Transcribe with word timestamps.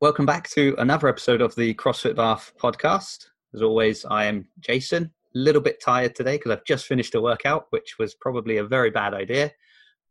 Welcome 0.00 0.26
back 0.26 0.48
to 0.50 0.76
another 0.78 1.08
episode 1.08 1.40
of 1.40 1.56
the 1.56 1.74
CrossFit 1.74 2.14
Bath 2.14 2.52
podcast. 2.56 3.26
As 3.52 3.62
always, 3.62 4.04
I 4.04 4.26
am 4.26 4.46
Jason. 4.60 5.10
A 5.34 5.38
little 5.38 5.60
bit 5.60 5.82
tired 5.84 6.14
today 6.14 6.36
because 6.36 6.52
I've 6.52 6.64
just 6.64 6.86
finished 6.86 7.16
a 7.16 7.20
workout, 7.20 7.66
which 7.70 7.96
was 7.98 8.14
probably 8.14 8.58
a 8.58 8.64
very 8.64 8.90
bad 8.90 9.12
idea. 9.12 9.50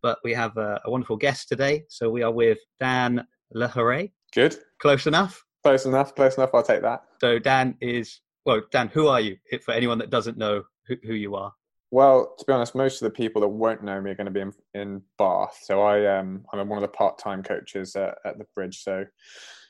But 0.01 0.19
we 0.25 0.33
have 0.33 0.57
a, 0.57 0.81
a 0.83 0.91
wonderful 0.91 1.15
guest 1.15 1.47
today. 1.47 1.85
So 1.87 2.09
we 2.09 2.21
are 2.21 2.33
with 2.33 2.57
Dan 2.81 3.25
Le 3.53 3.69
Huray. 3.69 4.11
Good. 4.35 4.57
Close 4.81 5.07
enough? 5.07 5.41
Close 5.63 5.86
enough. 5.86 6.13
Close 6.15 6.35
enough. 6.35 6.49
I'll 6.54 6.63
take 6.63 6.81
that. 6.81 7.04
So 7.21 7.39
Dan 7.39 7.77
is, 7.79 8.19
well, 8.45 8.63
Dan, 8.73 8.89
who 8.89 9.07
are 9.07 9.21
you? 9.21 9.38
For 9.63 9.71
anyone 9.71 9.99
that 9.99 10.09
doesn't 10.09 10.38
know 10.38 10.63
who, 10.89 10.97
who 11.01 11.13
you 11.13 11.35
are. 11.35 11.54
Well, 11.91 12.35
to 12.38 12.43
be 12.45 12.51
honest, 12.51 12.75
most 12.75 13.01
of 13.01 13.05
the 13.05 13.15
people 13.15 13.39
that 13.39 13.47
won't 13.47 13.85
know 13.85 14.01
me 14.01 14.11
are 14.11 14.15
going 14.15 14.25
to 14.25 14.31
be 14.31 14.41
in, 14.41 14.51
in 14.73 15.01
Bath. 15.17 15.57
So 15.63 15.81
I 15.81 16.19
um, 16.19 16.43
I'm 16.51 16.67
one 16.67 16.77
of 16.77 16.81
the 16.81 16.89
part-time 16.89 17.41
coaches 17.41 17.95
at, 17.95 18.17
at 18.25 18.38
the 18.38 18.45
Bridge. 18.54 18.83
So 18.83 19.05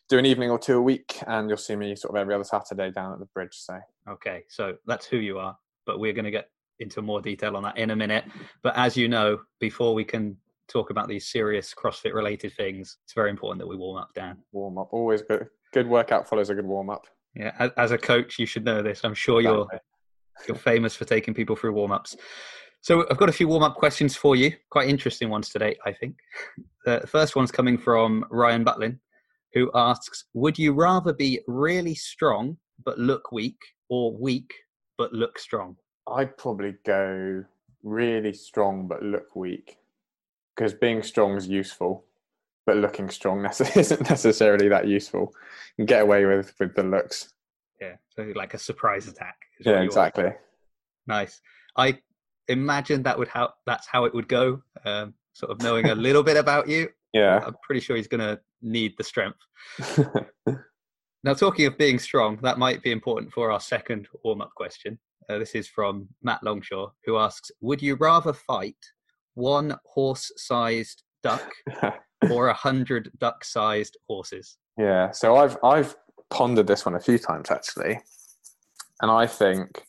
do 0.10 0.18
an 0.18 0.26
evening 0.26 0.50
or 0.50 0.60
two 0.60 0.78
a 0.78 0.82
week, 0.82 1.21
and 1.28 1.50
you'll 1.50 1.58
see 1.58 1.76
me 1.76 1.96
sort 1.96 2.15
of 2.15 2.21
every 2.21 2.34
other 2.34 2.43
Saturday 2.43 2.92
down 2.92 3.14
at 3.14 3.20
the 3.20 3.25
Bridge. 3.28 3.54
So 3.54 3.79
okay, 4.10 4.43
so 4.50 4.75
that's 4.86 5.06
who 5.06 5.18
you 5.18 5.39
are. 5.39 5.57
But 5.86 6.00
we're 6.00 6.14
going 6.14 6.25
to 6.25 6.32
get 6.32 6.50
into 6.79 7.02
more 7.02 7.21
detail 7.21 7.56
on 7.56 7.64
that 7.64 7.78
in 7.78 7.92
a 7.92 7.96
minute. 7.96 8.25
But 8.64 8.78
as 8.78 8.96
you 8.96 9.07
know, 9.07 9.39
before 9.60 9.93
we 9.93 10.04
can 10.04 10.38
talk 10.68 10.89
about 10.89 11.07
these 11.07 11.28
serious 11.28 11.74
CrossFit 11.74 12.14
related 12.14 12.54
things, 12.54 12.98
it's 13.04 13.14
very 13.14 13.29
important 13.29 13.60
that 13.60 13.68
we 13.68 13.75
warm 13.75 13.98
up, 13.98 14.10
Dan. 14.14 14.38
Warm 14.51 14.78
up, 14.78 14.89
always 14.92 15.21
good. 15.21 15.48
Good 15.74 15.88
workout 15.88 16.28
follows 16.28 16.50
a 16.50 16.56
good 16.56 16.65
warm 16.65 16.89
up. 16.89 17.06
Yeah, 17.36 17.51
as, 17.60 17.71
as 17.78 17.92
a 17.92 17.98
coach, 17.98 18.39
you 18.39 18.46
should 18.46 18.65
know 18.65 18.82
this. 18.82 19.01
I'm 19.04 19.14
sure 19.14 19.42
you're 19.42 19.68
you're 20.48 20.57
famous 20.57 20.96
for 20.96 21.06
taking 21.06 21.34
people 21.34 21.56
through 21.56 21.74
warm 21.74 21.92
ups. 21.92 22.15
So 22.82 23.06
I've 23.10 23.18
got 23.18 23.29
a 23.29 23.34
few 23.34 23.48
warm 23.48 23.64
up 23.64 23.76
questions 23.76 24.15
for 24.15 24.36
you. 24.36 24.54
Quite 24.70 24.87
interesting 24.87 25.29
ones 25.29 25.50
today, 25.50 25.78
I 25.86 25.92
think. 25.92 26.15
Uh, 26.86 27.00
the 27.00 27.07
first 27.07 27.36
one's 27.36 27.51
coming 27.51 27.78
from 27.78 28.24
Ryan 28.29 28.64
Butlin, 28.64 29.00
who 29.57 29.71
asks 29.74 30.25
Would 30.34 30.60
you 30.60 30.74
rather 30.74 31.14
be 31.14 31.39
really 31.47 31.96
strong 31.96 32.58
but 32.86 33.00
look 33.00 33.31
weak 33.31 33.59
or 33.89 34.16
weak 34.16 34.54
but 34.98 35.14
look 35.14 35.40
strong? 35.40 35.78
I'd 36.08 36.38
probably 36.38 36.76
go 36.86 37.44
really 37.84 38.34
strong 38.34 38.88
but 38.88 39.02
look 39.04 39.36
weak 39.36 39.78
because 40.56 40.73
being 40.73 41.04
strong 41.04 41.36
is 41.36 41.48
useful, 41.48 42.06
but 42.66 42.78
looking 42.78 43.09
strong 43.09 43.46
isn't 43.76 44.09
necessarily 44.09 44.70
that 44.70 44.88
useful. 44.88 45.34
You 45.78 45.84
can 45.84 45.86
get 45.86 46.02
away 46.03 46.26
with 46.26 46.53
with 46.59 46.76
the 46.76 46.84
looks. 46.84 47.34
Yeah, 47.81 47.96
so 48.16 48.31
like 48.36 48.53
a 48.53 48.59
surprise 48.59 49.08
attack. 49.08 49.38
Yeah, 49.59 49.81
exactly. 49.81 50.31
Nice. 51.08 51.42
I 51.76 52.00
imagine 52.48 53.03
that 53.03 53.18
would 53.18 53.28
how 53.28 53.53
that's 53.66 53.88
how 53.88 54.06
it 54.06 54.14
would 54.14 54.28
go. 54.28 54.62
Um, 54.86 55.14
sort 55.34 55.52
of 55.52 55.62
knowing 55.62 55.90
a 55.90 55.96
little 55.96 56.24
bit 56.24 56.38
about 56.38 56.68
you. 56.68 56.90
Yeah, 57.14 57.42
I'm 57.46 57.56
pretty 57.64 57.81
sure 57.81 57.96
he's 57.96 58.08
going 58.08 58.22
to 58.22 58.40
need 58.61 58.94
the 58.97 59.03
strength. 59.03 59.39
now, 61.23 61.33
talking 61.33 61.66
of 61.66 61.77
being 61.77 62.00
strong, 62.00 62.38
that 62.41 62.59
might 62.59 62.81
be 62.83 62.91
important 62.91 63.31
for 63.31 63.52
our 63.52 63.59
second 63.59 64.08
warm-up 64.23 64.52
question. 64.55 65.00
Uh, 65.30 65.38
this 65.38 65.55
is 65.55 65.67
from 65.67 66.08
Matt 66.23 66.41
Longshaw, 66.44 66.91
who 67.05 67.17
asks: 67.17 67.52
Would 67.61 67.81
you 67.81 67.95
rather 67.95 68.33
fight 68.33 68.78
one 69.33 69.75
horse-sized 69.85 71.03
duck 71.23 71.52
or 72.31 72.47
a 72.47 72.53
hundred 72.53 73.11
duck-sized 73.19 73.97
horses? 74.08 74.58
Yeah, 74.78 75.11
so 75.11 75.35
I've 75.35 75.58
I've 75.63 75.95
pondered 76.30 76.67
this 76.67 76.85
one 76.85 76.95
a 76.95 77.00
few 77.00 77.17
times 77.17 77.52
actually, 77.52 78.00
and 79.02 79.11
I 79.11 79.28
think 79.28 79.83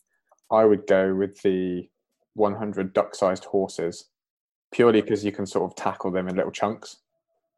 I 0.51 0.65
would 0.65 0.87
go 0.87 1.15
with 1.15 1.41
the 1.43 1.89
100 2.35 2.93
duck-sized 2.93 3.45
horses 3.45 4.09
purely 4.73 5.01
because 5.01 5.25
you 5.25 5.33
can 5.33 5.47
sort 5.47 5.71
of 5.71 5.77
tackle 5.77 6.11
them 6.11 6.29
in 6.29 6.37
little 6.37 6.53
chunks. 6.53 6.99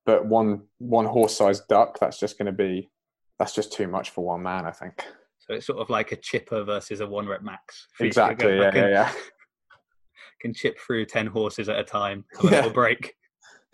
But 0.06 0.26
one 0.26 0.62
one 0.78 1.06
horse-sized 1.06 1.68
duck, 1.68 1.98
that's 2.00 2.18
just 2.18 2.38
going 2.38 2.46
to 2.46 2.52
be 2.52 2.90
that's 3.38 3.54
just 3.54 3.72
too 3.72 3.88
much 3.88 4.10
for 4.10 4.24
one 4.24 4.42
man, 4.42 4.66
I 4.66 4.70
think. 4.70 5.04
So 5.38 5.54
it's 5.54 5.66
sort 5.66 5.78
of 5.78 5.90
like 5.90 6.12
a 6.12 6.16
chipper 6.16 6.62
versus 6.62 7.00
a 7.00 7.06
one 7.06 7.26
rep 7.26 7.42
max. 7.42 7.86
Exactly. 7.98 8.58
Yeah, 8.58 8.70
yeah, 8.74 8.88
yeah. 8.88 9.12
Can 10.40 10.54
chip 10.54 10.78
through 10.78 11.06
ten 11.06 11.26
horses 11.26 11.68
at 11.68 11.78
a 11.78 11.84
time. 11.84 12.24
Have 12.34 12.44
a 12.44 12.48
yeah. 12.48 12.56
little 12.56 12.72
break. 12.72 13.14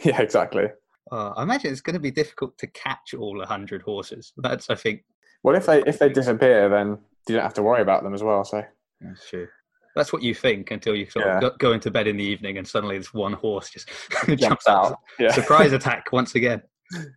Yeah, 0.04 0.20
exactly. 0.20 0.66
Uh, 1.10 1.31
I 1.31 1.42
imagine 1.42 1.72
it's 1.72 1.81
going 1.81 1.94
to 1.94 2.00
be 2.00 2.10
difficult 2.10 2.58
to 2.58 2.66
catch 2.66 3.14
all 3.14 3.43
hundred 3.47 3.81
horses. 3.81 4.34
That's, 4.37 4.69
I 4.69 4.75
think. 4.75 5.04
Well, 5.43 5.56
if 5.56 5.64
they 5.64 5.82
if 5.84 5.98
they 5.98 6.10
disappear, 6.10 6.69
then 6.69 6.98
you 7.26 7.34
don't 7.34 7.43
have 7.43 7.54
to 7.54 7.62
worry 7.62 7.81
about 7.81 8.03
them 8.03 8.12
as 8.12 8.22
well. 8.22 8.44
So 8.44 8.62
that's 9.00 9.26
true. 9.26 9.48
That's 9.96 10.12
what 10.12 10.22
you 10.22 10.34
think 10.34 10.70
until 10.70 10.94
you 10.94 11.08
sort 11.10 11.24
yeah. 11.24 11.36
of 11.36 11.40
go, 11.40 11.50
go, 11.58 11.72
into 11.72 11.90
bed 11.90 12.06
in 12.06 12.18
the 12.18 12.24
evening 12.24 12.58
and 12.58 12.68
suddenly 12.68 12.98
this 12.98 13.14
one 13.14 13.32
horse 13.32 13.70
just 13.70 13.88
jumps 14.36 14.68
out. 14.68 14.98
Yeah. 15.18 15.32
Surprise 15.32 15.72
attack 15.72 16.08
once 16.12 16.34
again. 16.34 16.62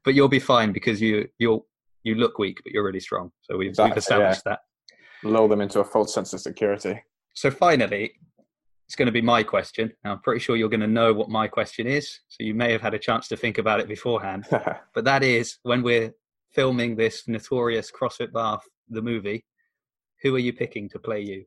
But 0.04 0.16
you'll 0.16 0.30
be 0.30 0.40
fine 0.40 0.72
because 0.72 1.00
you 1.00 1.28
you'll 1.38 1.68
you 2.04 2.16
look 2.16 2.40
weak, 2.40 2.62
but 2.64 2.72
you're 2.72 2.84
really 2.84 3.02
strong. 3.02 3.32
So 3.42 3.58
we've, 3.58 3.70
exactly, 3.70 3.92
we've 3.92 3.98
established 3.98 4.44
yeah. 4.46 4.56
that. 5.24 5.30
Lull 5.30 5.50
them 5.50 5.62
into 5.62 5.82
a 5.82 5.84
false 5.84 6.14
sense 6.14 6.34
of 6.34 6.40
security. 6.40 7.04
So 7.36 7.52
finally, 7.52 8.14
it's 8.88 8.96
going 8.96 9.06
to 9.06 9.12
be 9.12 9.22
my 9.22 9.44
question. 9.44 9.92
Now, 10.04 10.14
I'm 10.14 10.22
pretty 10.22 10.40
sure 10.40 10.56
you're 10.56 10.70
going 10.70 10.80
to 10.80 10.88
know 10.88 11.14
what 11.14 11.30
my 11.30 11.48
question 11.48 11.86
is. 11.86 12.22
So 12.30 12.44
you 12.44 12.56
may 12.56 12.72
have 12.72 12.82
had 12.82 12.94
a 12.94 13.00
chance 13.00 13.28
to 13.28 13.38
think 13.38 13.58
about 13.58 13.80
it 13.80 13.88
beforehand. 13.88 14.48
but 14.50 15.04
that 15.04 15.22
is 15.22 15.58
when 15.64 15.84
we're 15.84 16.12
filming 16.54 16.96
this 16.96 17.28
notorious 17.28 17.92
CrossFit 17.92 18.32
Bath, 18.32 18.64
the 18.90 19.02
movie, 19.02 19.46
who 20.24 20.36
are 20.36 20.40
you 20.40 20.54
picking 20.54 20.90
to 20.90 21.00
play 21.00 21.22
you? 21.22 21.46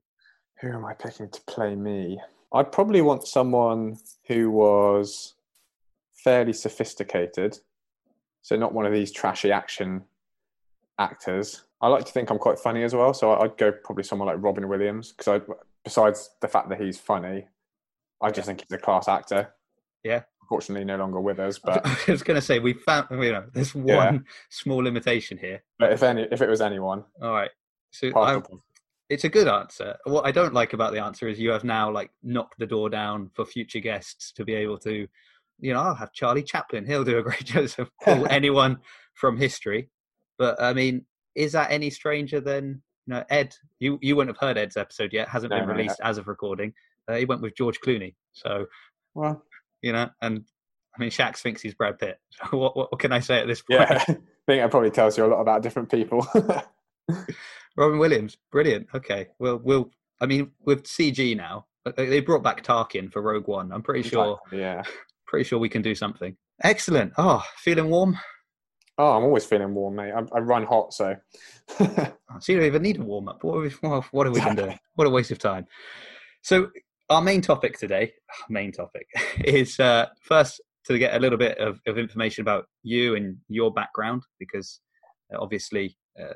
Who 0.62 0.72
am 0.72 0.84
I 0.84 0.94
picking 0.94 1.28
to 1.28 1.40
play 1.42 1.74
me? 1.74 2.20
I'd 2.54 2.70
probably 2.70 3.02
want 3.02 3.26
someone 3.26 3.98
who 4.28 4.48
was 4.50 5.34
fairly 6.14 6.52
sophisticated. 6.52 7.58
So, 8.42 8.56
not 8.56 8.72
one 8.72 8.86
of 8.86 8.92
these 8.92 9.10
trashy 9.10 9.50
action 9.50 10.04
actors. 11.00 11.64
I 11.80 11.88
like 11.88 12.04
to 12.04 12.12
think 12.12 12.30
I'm 12.30 12.38
quite 12.38 12.60
funny 12.60 12.84
as 12.84 12.94
well. 12.94 13.12
So, 13.12 13.32
I'd 13.32 13.56
go 13.56 13.72
probably 13.72 14.04
someone 14.04 14.28
like 14.28 14.36
Robin 14.38 14.68
Williams 14.68 15.12
because 15.12 15.40
I 15.40 15.52
besides 15.82 16.30
the 16.40 16.48
fact 16.48 16.68
that 16.68 16.80
he's 16.80 16.96
funny, 16.96 17.48
I 18.20 18.30
just 18.30 18.46
think 18.46 18.60
he's 18.60 18.70
a 18.70 18.78
class 18.78 19.08
actor. 19.08 19.52
Yeah. 20.04 20.22
Unfortunately, 20.42 20.84
no 20.84 20.96
longer 20.96 21.20
with 21.20 21.40
us. 21.40 21.58
But 21.64 21.84
I 21.84 22.10
was 22.12 22.22
going 22.22 22.36
to 22.36 22.42
say 22.42 22.60
we 22.60 22.74
found 22.74 23.08
you 23.10 23.32
know 23.32 23.44
there's 23.52 23.74
one 23.74 24.14
yeah. 24.14 24.18
small 24.50 24.78
limitation 24.78 25.38
here. 25.38 25.64
But 25.80 25.92
if 25.92 26.04
any, 26.04 26.28
if 26.30 26.40
it 26.40 26.48
was 26.48 26.60
anyone, 26.60 27.04
all 27.20 27.32
right. 27.32 27.50
So 27.90 28.10
it's 29.12 29.24
a 29.24 29.28
good 29.28 29.46
answer. 29.46 29.94
What 30.04 30.24
I 30.24 30.32
don't 30.32 30.54
like 30.54 30.72
about 30.72 30.94
the 30.94 31.02
answer 31.02 31.28
is 31.28 31.38
you 31.38 31.50
have 31.50 31.64
now 31.64 31.90
like 31.90 32.10
knocked 32.22 32.58
the 32.58 32.66
door 32.66 32.88
down 32.88 33.30
for 33.34 33.44
future 33.44 33.78
guests 33.78 34.32
to 34.32 34.44
be 34.44 34.54
able 34.54 34.78
to, 34.78 35.06
you 35.60 35.72
know, 35.74 35.80
I'll 35.80 35.94
have 35.94 36.14
Charlie 36.14 36.42
Chaplin. 36.42 36.86
He'll 36.86 37.04
do 37.04 37.18
a 37.18 37.22
great 37.22 37.44
job. 37.44 37.68
So 37.68 37.86
pull 38.02 38.26
anyone 38.30 38.78
from 39.12 39.36
history. 39.36 39.90
But 40.38 40.60
I 40.62 40.72
mean, 40.72 41.04
is 41.34 41.52
that 41.52 41.70
any 41.70 41.90
stranger 41.90 42.40
than 42.40 42.80
you 43.06 43.14
know, 43.14 43.24
Ed, 43.28 43.54
you 43.80 43.98
you 44.00 44.16
wouldn't 44.16 44.34
have 44.34 44.48
heard 44.48 44.56
Ed's 44.56 44.78
episode 44.78 45.12
yet. 45.12 45.28
Hasn't 45.28 45.50
no, 45.50 45.60
been 45.60 45.68
released 45.68 46.00
no. 46.00 46.08
as 46.08 46.16
of 46.16 46.26
recording. 46.26 46.72
Uh, 47.06 47.16
he 47.16 47.26
went 47.26 47.42
with 47.42 47.54
George 47.54 47.80
Clooney. 47.80 48.14
So, 48.32 48.64
well, 49.14 49.44
you 49.82 49.92
know, 49.92 50.08
and 50.22 50.42
I 50.96 51.00
mean, 51.00 51.10
Shax 51.10 51.38
thinks 51.38 51.60
he's 51.60 51.74
Brad 51.74 51.98
Pitt. 51.98 52.18
So 52.30 52.44
what, 52.56 52.76
what, 52.78 52.92
what 52.92 52.98
can 52.98 53.12
I 53.12 53.20
say 53.20 53.40
at 53.40 53.46
this 53.46 53.60
point? 53.60 53.80
Yeah, 53.80 53.98
I 53.98 54.04
think 54.04 54.62
that 54.62 54.70
probably 54.70 54.90
tells 54.90 55.18
you 55.18 55.26
a 55.26 55.26
lot 55.26 55.42
about 55.42 55.62
different 55.62 55.90
people. 55.90 56.26
Robin 57.76 57.98
Williams, 57.98 58.36
brilliant. 58.50 58.88
Okay, 58.94 59.28
well, 59.38 59.60
we'll. 59.62 59.90
I 60.20 60.26
mean, 60.26 60.52
with 60.64 60.84
CG 60.84 61.36
now, 61.36 61.66
uh, 61.86 61.92
they 61.96 62.20
brought 62.20 62.42
back 62.42 62.62
Tarkin 62.62 63.10
for 63.10 63.22
Rogue 63.22 63.48
One. 63.48 63.72
I'm 63.72 63.82
pretty 63.82 64.08
sure. 64.08 64.38
Yeah. 64.52 64.82
Pretty 65.26 65.44
sure 65.44 65.58
we 65.58 65.70
can 65.70 65.80
do 65.80 65.94
something. 65.94 66.36
Excellent. 66.62 67.14
Oh, 67.16 67.42
feeling 67.56 67.88
warm. 67.88 68.18
Oh, 68.98 69.16
I'm 69.16 69.24
always 69.24 69.46
feeling 69.46 69.72
warm, 69.72 69.96
mate. 69.96 70.12
I, 70.12 70.20
I 70.36 70.40
run 70.40 70.64
hot, 70.64 70.92
so. 70.92 71.16
so 71.78 72.12
you 72.48 72.56
don't 72.58 72.66
even 72.66 72.82
need 72.82 72.98
a 72.98 73.02
warm 73.02 73.28
up. 73.28 73.42
What, 73.42 73.64
have 73.64 73.82
we, 73.82 73.88
what 74.10 74.26
have 74.26 74.34
we 74.34 74.40
been 74.40 74.56
doing? 74.56 74.78
What 74.94 75.06
a 75.06 75.10
waste 75.10 75.30
of 75.30 75.38
time. 75.38 75.66
So, 76.42 76.70
our 77.08 77.22
main 77.22 77.40
topic 77.40 77.78
today, 77.78 78.12
main 78.50 78.72
topic, 78.72 79.06
is 79.44 79.80
uh, 79.80 80.06
first 80.20 80.60
to 80.84 80.98
get 80.98 81.14
a 81.14 81.18
little 81.18 81.38
bit 81.38 81.56
of, 81.58 81.80
of 81.86 81.96
information 81.96 82.42
about 82.42 82.66
you 82.82 83.16
and 83.16 83.38
your 83.48 83.72
background, 83.72 84.22
because 84.38 84.80
uh, 85.34 85.38
obviously, 85.40 85.96
uh, 86.20 86.34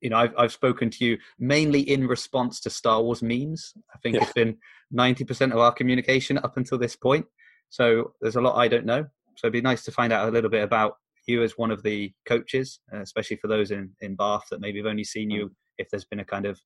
You 0.00 0.10
know, 0.10 0.16
I've, 0.16 0.34
I've 0.36 0.52
spoken 0.52 0.90
to 0.90 1.04
you 1.04 1.18
mainly 1.38 1.80
in 1.80 2.06
response 2.06 2.60
to 2.60 2.70
Star 2.70 3.02
Wars 3.02 3.22
memes. 3.22 3.72
I 3.94 3.98
think 3.98 4.16
yeah. 4.16 4.22
it's 4.22 4.32
been 4.32 4.56
90% 4.94 5.52
of 5.52 5.58
our 5.58 5.72
communication 5.72 6.38
up 6.38 6.56
until 6.56 6.78
this 6.78 6.96
point. 6.96 7.26
So, 7.70 8.12
there's 8.20 8.36
a 8.36 8.40
lot 8.40 8.56
I 8.56 8.68
don't 8.68 8.86
know. 8.86 9.04
So, 9.36 9.46
it'd 9.46 9.52
be 9.52 9.60
nice 9.60 9.84
to 9.84 9.92
find 9.92 10.12
out 10.12 10.28
a 10.28 10.32
little 10.32 10.50
bit 10.50 10.62
about 10.62 10.96
you 11.26 11.42
as 11.42 11.56
one 11.56 11.70
of 11.70 11.82
the 11.82 12.12
coaches, 12.26 12.80
uh, 12.92 13.00
especially 13.00 13.36
for 13.36 13.48
those 13.48 13.70
in, 13.70 13.90
in 14.00 14.14
Bath 14.14 14.44
that 14.50 14.60
maybe 14.60 14.78
have 14.78 14.86
only 14.86 15.04
seen 15.04 15.30
you 15.30 15.50
if 15.78 15.88
there's 15.90 16.04
been 16.04 16.20
a 16.20 16.24
kind 16.24 16.46
of 16.46 16.60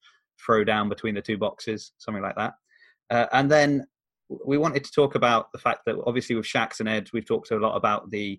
throw 0.45 0.65
down 0.65 0.89
between 0.89 1.15
the 1.15 1.23
two 1.23 1.39
boxes, 1.39 1.93
something 1.99 2.23
like 2.23 2.37
that. 2.37 2.55
Uh, 3.11 3.27
and 3.33 3.51
then 3.51 3.87
we 4.45 4.59
wanted 4.59 4.85
to 4.85 4.93
talk 4.93 5.15
about 5.15 5.51
the 5.53 5.59
fact 5.59 5.81
that 5.87 5.97
obviously 6.07 6.37
with 6.37 6.45
Shax 6.45 6.81
and 6.81 6.89
Ed, 6.89 7.09
we've 7.13 7.27
talked 7.27 7.51
a 7.51 7.57
lot 7.57 7.77
about 7.77 8.11
the 8.11 8.39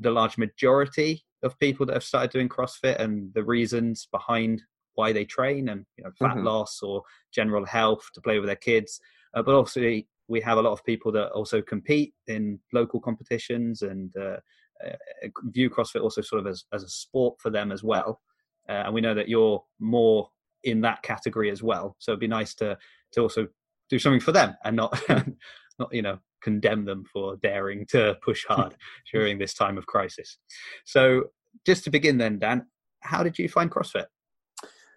the 0.00 0.10
large 0.10 0.38
majority 0.38 1.24
of 1.42 1.58
people 1.58 1.86
that 1.86 1.94
have 1.94 2.04
started 2.04 2.30
doing 2.30 2.48
CrossFit 2.48 2.98
and 2.98 3.32
the 3.34 3.44
reasons 3.44 4.08
behind 4.10 4.62
why 4.94 5.12
they 5.12 5.24
train 5.24 5.68
and 5.68 5.86
you 5.96 6.04
know 6.04 6.10
fat 6.18 6.36
mm-hmm. 6.36 6.44
loss 6.44 6.80
or 6.82 7.02
general 7.32 7.64
health 7.64 8.04
to 8.14 8.20
play 8.20 8.38
with 8.38 8.48
their 8.48 8.56
kids. 8.56 9.00
Uh, 9.34 9.42
but 9.42 9.54
obviously 9.54 10.08
we 10.26 10.40
have 10.40 10.58
a 10.58 10.62
lot 10.62 10.72
of 10.72 10.84
people 10.84 11.12
that 11.12 11.30
also 11.30 11.62
compete 11.62 12.12
in 12.26 12.58
local 12.72 13.00
competitions 13.00 13.82
and 13.82 14.12
uh, 14.16 14.36
uh, 14.84 15.28
view 15.44 15.70
CrossFit 15.70 16.02
also 16.02 16.20
sort 16.20 16.40
of 16.40 16.46
as, 16.46 16.64
as 16.72 16.82
a 16.82 16.88
sport 16.88 17.36
for 17.40 17.50
them 17.50 17.72
as 17.72 17.82
well. 17.82 18.20
Uh, 18.68 18.82
and 18.84 18.94
we 18.94 19.00
know 19.00 19.14
that 19.14 19.28
you're 19.28 19.62
more 19.78 20.28
in 20.64 20.80
that 20.82 21.02
category 21.02 21.50
as 21.50 21.62
well. 21.62 21.96
So 21.98 22.12
it'd 22.12 22.20
be 22.20 22.26
nice 22.26 22.54
to 22.56 22.76
to 23.12 23.20
also 23.22 23.46
do 23.88 23.98
something 23.98 24.20
for 24.20 24.32
them 24.32 24.54
and 24.64 24.76
not 24.76 25.00
not 25.78 25.92
you 25.92 26.02
know 26.02 26.18
condemn 26.42 26.84
them 26.84 27.04
for 27.12 27.36
daring 27.36 27.86
to 27.86 28.16
push 28.24 28.44
hard 28.48 28.74
during 29.12 29.38
this 29.38 29.54
time 29.54 29.78
of 29.78 29.86
crisis. 29.86 30.38
So 30.84 31.24
just 31.66 31.84
to 31.84 31.90
begin 31.90 32.18
then, 32.18 32.38
Dan, 32.38 32.66
how 33.00 33.22
did 33.22 33.38
you 33.38 33.48
find 33.48 33.70
CrossFit? 33.70 34.06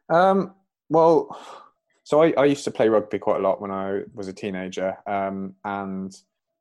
Um, 0.09 0.55
well, 0.89 1.39
so 2.03 2.21
I, 2.21 2.33
I, 2.37 2.45
used 2.45 2.65
to 2.65 2.71
play 2.71 2.89
rugby 2.89 3.19
quite 3.19 3.39
a 3.39 3.43
lot 3.43 3.61
when 3.61 3.71
I 3.71 4.01
was 4.13 4.27
a 4.27 4.33
teenager, 4.33 4.97
um, 5.07 5.55
and 5.63 6.13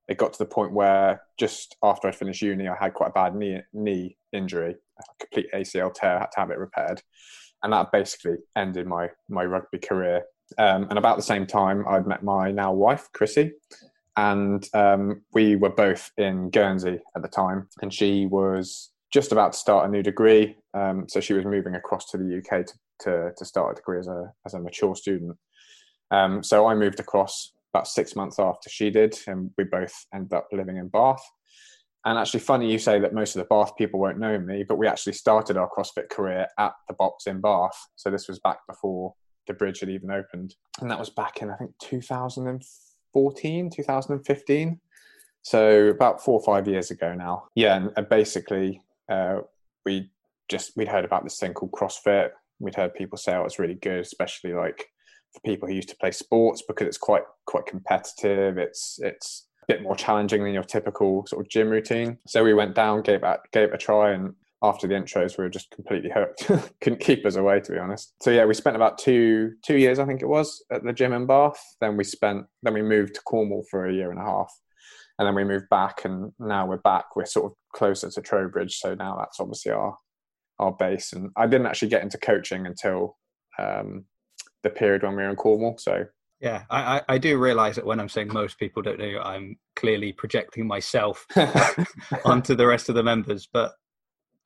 it 0.09 0.19
got 0.19 0.33
to 0.33 0.39
the 0.39 0.47
point 0.47 0.73
where 0.73 1.23
just 1.39 1.77
after 1.83 2.07
I 2.07 2.13
finished 2.13 2.43
uni, 2.43 2.69
I 2.69 2.77
had 2.79 2.95
quite 2.95 3.09
a 3.09 3.13
bad 3.13 3.35
knee 3.35 3.61
knee 3.73 4.17
injury, 4.33 4.77
a 4.99 5.03
complete 5.19 5.51
ACL 5.53 5.93
tear, 5.93 6.21
had 6.21 6.31
to 6.33 6.41
have 6.41 6.51
it 6.51 6.59
repaired, 6.59 7.03
and 7.63 7.73
that 7.73 7.91
basically 7.91 8.37
ended 8.57 8.87
my 8.87 9.09
my 9.29 9.45
rugby 9.45 9.79
career. 9.79 10.23
Um, 10.59 10.87
and 10.91 10.99
about 10.99 11.17
the 11.17 11.23
same 11.23 11.47
time, 11.47 11.85
I'd 11.89 12.07
met 12.07 12.23
my 12.23 12.51
now 12.51 12.73
wife, 12.73 13.09
Chrissy, 13.13 13.53
and 14.21 14.69
um, 14.75 15.23
we 15.33 15.57
were 15.57 15.71
both 15.71 16.11
in 16.19 16.51
Guernsey 16.51 17.01
at 17.17 17.23
the 17.23 17.29
time, 17.29 17.69
and 17.81 17.93
she 17.93 18.27
was 18.27 18.91
just 19.11 19.33
about 19.33 19.55
to 19.55 19.59
start 19.59 19.89
a 19.89 19.91
new 19.91 20.03
degree. 20.03 20.57
Um, 20.75 21.07
so 21.09 21.21
she 21.21 21.33
was 21.33 21.47
moving 21.47 21.75
across 21.75 22.11
to 22.11 22.19
the 22.19 22.39
UK 22.39 22.67
to, 22.67 22.75
to, 23.01 23.33
to 23.35 23.45
start 23.47 23.73
a 23.73 23.77
degree 23.77 23.99
as 23.99 24.09
a, 24.09 24.31
as 24.45 24.53
a 24.53 24.61
mature 24.61 24.95
student. 24.95 25.39
Um, 26.11 26.43
so 26.43 26.67
I 26.67 26.75
moved 26.75 27.01
across 27.01 27.53
about 27.73 27.89
six 27.89 28.15
months 28.15 28.39
after 28.39 28.69
she 28.69 28.91
did, 28.91 29.19
and 29.27 29.53
we 29.57 29.65
both 29.65 29.95
ended 30.15 30.35
up 30.35 30.49
living 30.53 30.77
in 30.77 30.89
Bath. 30.89 31.25
And 32.05 32.19
actually, 32.19 32.41
funny 32.41 32.71
you 32.71 32.79
say 32.79 33.01
that 33.01 33.15
most 33.15 33.37
of 33.37 33.41
the 33.41 33.49
Bath 33.49 33.73
people 33.79 34.01
won't 34.01 34.19
know 34.19 34.39
me, 34.39 34.65
but 34.69 34.77
we 34.77 34.87
actually 34.87 35.15
started 35.15 35.57
our 35.57 35.71
CrossFit 35.71 36.11
career 36.11 36.47
at 36.59 36.73
the 36.89 36.95
box 36.95 37.27
in 37.27 37.41
Bath. 37.41 37.79
So 37.97 38.11
this 38.11 38.29
was 38.29 38.39
back 38.41 38.59
before 38.69 39.15
the 39.47 39.55
bridge 39.55 39.81
had 39.81 39.89
even 39.89 40.11
opened. 40.11 40.55
And 40.83 40.91
that 40.91 40.99
was 40.99 41.11
back 41.11 41.41
in, 41.41 41.51
I 41.51 41.57
think, 41.57 41.73
2014, 43.15 43.71
2015. 43.71 44.81
So 45.43 45.87
about 45.87 46.23
four 46.23 46.39
or 46.39 46.45
five 46.45 46.69
years 46.69 46.91
ago 46.91 47.15
now. 47.15 47.45
Yeah, 47.55 47.89
and 47.97 48.09
basically 48.09 48.83
uh, 49.11 49.39
we 49.85 50.11
just 50.49 50.73
we'd 50.77 50.89
heard 50.89 51.05
about 51.05 51.25
this 51.25 51.39
thing 51.39 51.55
called 51.55 51.73
CrossFit. 51.73 52.31
We'd 52.59 52.75
heard 52.75 52.95
people 52.95 53.17
say, 53.17 53.35
"Oh, 53.35 53.45
it's 53.45 53.59
really 53.59 53.75
good," 53.75 54.01
especially 54.01 54.53
like 54.53 54.87
for 55.33 55.41
people 55.41 55.69
who 55.69 55.75
used 55.75 55.89
to 55.91 55.97
play 55.97 56.11
sports 56.11 56.63
because 56.67 56.87
it's 56.87 56.99
quite 56.99 57.23
quite 57.47 57.67
competitive. 57.67 58.59
It's 58.59 58.99
it's 59.03 59.47
a 59.63 59.73
bit 59.73 59.83
more 59.83 59.97
challenging 59.97 60.45
than 60.45 60.53
your 60.53 60.65
typical 60.65 61.27
sort 61.27 61.45
of 61.45 61.51
gym 61.51 61.71
routine. 61.71 62.19
So 62.27 62.45
we 62.45 62.53
went 62.53 62.75
down, 62.75 63.03
gave 63.03 63.23
it 63.23 63.41
gave 63.53 63.69
it 63.69 63.75
a 63.75 63.79
try, 63.79 64.11
and 64.11 64.35
after 64.63 64.87
the 64.87 64.95
intros, 64.95 65.39
we 65.39 65.45
were 65.45 65.51
just 65.51 65.71
completely 65.71 66.11
hooked. 66.15 66.51
Couldn't 66.81 67.01
keep 67.01 67.25
us 67.25 67.37
away, 67.37 67.61
to 67.61 67.73
be 67.73 67.79
honest. 67.79 68.13
So 68.23 68.31
yeah, 68.31 68.45
we 68.45 68.55
spent 68.55 68.77
about 68.77 68.99
two 68.99 69.53
two 69.65 69.77
years, 69.77 69.99
I 69.99 70.05
think 70.05 70.23
it 70.23 70.29
was, 70.29 70.63
at 70.71 70.85
the 70.85 70.93
gym 70.93 71.13
in 71.13 71.27
Bath. 71.27 71.61
Then 71.81 71.97
we 71.97 72.05
spent 72.05 72.47
then 72.63 72.75
we 72.75 72.83
moved 72.83 73.15
to 73.15 73.23
Cornwall 73.23 73.65
for 73.71 73.87
a 73.87 73.93
year 73.93 74.11
and 74.11 74.21
a 74.21 74.25
half 74.25 74.53
and 75.21 75.27
then 75.27 75.35
we 75.35 75.45
moved 75.45 75.69
back 75.69 76.07
and 76.07 76.33
now 76.39 76.67
we're 76.67 76.79
back 76.79 77.15
we're 77.15 77.27
sort 77.27 77.53
of 77.53 77.57
closer 77.75 78.11
to 78.11 78.23
trowbridge 78.23 78.79
so 78.79 78.95
now 78.95 79.15
that's 79.17 79.39
obviously 79.39 79.71
our 79.71 79.95
our 80.59 80.73
base 80.73 81.13
and 81.13 81.31
i 81.37 81.47
didn't 81.47 81.67
actually 81.67 81.89
get 81.89 82.03
into 82.03 82.19
coaching 82.19 82.67
until 82.67 83.17
um, 83.59 84.07
the 84.63 84.71
period 84.71 85.03
when 85.03 85.15
we 85.15 85.23
were 85.23 85.29
in 85.29 85.37
cornwall 85.37 85.77
so 85.79 86.05
yeah 86.41 86.63
I, 86.71 87.03
I 87.07 87.19
do 87.19 87.39
realize 87.39 87.77
that 87.77 87.85
when 87.85 88.01
i'm 88.01 88.09
saying 88.09 88.33
most 88.33 88.59
people 88.59 88.83
don't 88.83 88.99
know 88.99 89.21
i'm 89.21 89.57
clearly 89.77 90.13
projecting 90.13 90.67
myself 90.67 91.27
onto 92.25 92.55
the 92.55 92.67
rest 92.67 92.89
of 92.89 92.95
the 92.95 93.03
members 93.03 93.47
but 93.53 93.73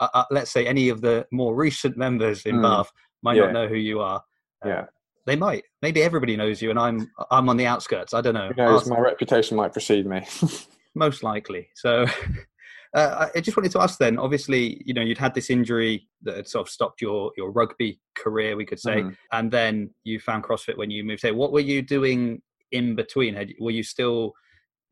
uh, 0.05 0.19
uh, 0.19 0.25
let's 0.31 0.51
say 0.51 0.67
any 0.67 0.89
of 0.89 1.01
the 1.01 1.27
more 1.33 1.55
recent 1.55 1.97
members 1.97 2.47
in 2.47 2.57
mm. 2.57 2.63
bath 2.63 2.91
might 3.23 3.37
yeah. 3.37 3.45
not 3.45 3.53
know 3.53 3.69
who 3.69 3.77
you 3.77 4.01
are 4.01 4.23
uh, 4.65 4.69
yeah 4.69 4.85
they 5.27 5.37
might. 5.37 5.65
Maybe 5.81 6.03
everybody 6.03 6.37
knows 6.37 6.61
you, 6.61 6.69
and 6.69 6.79
I'm 6.79 7.11
I'm 7.31 7.49
on 7.49 7.57
the 7.57 7.67
outskirts. 7.67 8.13
I 8.13 8.21
don't 8.21 8.35
know. 8.35 8.49
Who 8.49 8.63
knows? 8.63 8.87
My 8.87 8.99
reputation 8.99 9.57
might 9.57 9.73
precede 9.73 10.05
me. 10.05 10.21
most 10.95 11.23
likely. 11.23 11.69
So, 11.75 12.07
uh, 12.95 13.29
I 13.35 13.41
just 13.41 13.57
wanted 13.57 13.73
to 13.73 13.81
ask 13.81 13.99
then. 13.99 14.19
Obviously, 14.19 14.83
you 14.85 14.95
know, 14.95 15.03
you'd 15.03 15.19
had 15.19 15.35
this 15.35 15.51
injury 15.51 16.09
that 16.23 16.37
had 16.37 16.49
sort 16.49 16.67
of 16.67 16.73
stopped 16.73 17.01
your 17.01 17.33
your 17.37 17.51
rugby 17.51 18.01
career, 18.15 18.57
we 18.57 18.65
could 18.65 18.81
say, 18.81 19.03
mm. 19.03 19.17
and 19.33 19.51
then 19.51 19.91
you 20.05 20.21
found 20.21 20.45
CrossFit 20.45 20.77
when 20.77 20.91
you 20.91 21.05
moved 21.05 21.23
here. 21.23 21.35
What 21.35 21.53
were 21.53 21.61
you 21.61 21.83
doing 21.83 22.43
in 22.73 22.95
between? 22.95 23.35
Had, 23.35 23.53
were 23.61 23.71
you 23.71 23.83
still, 23.83 24.33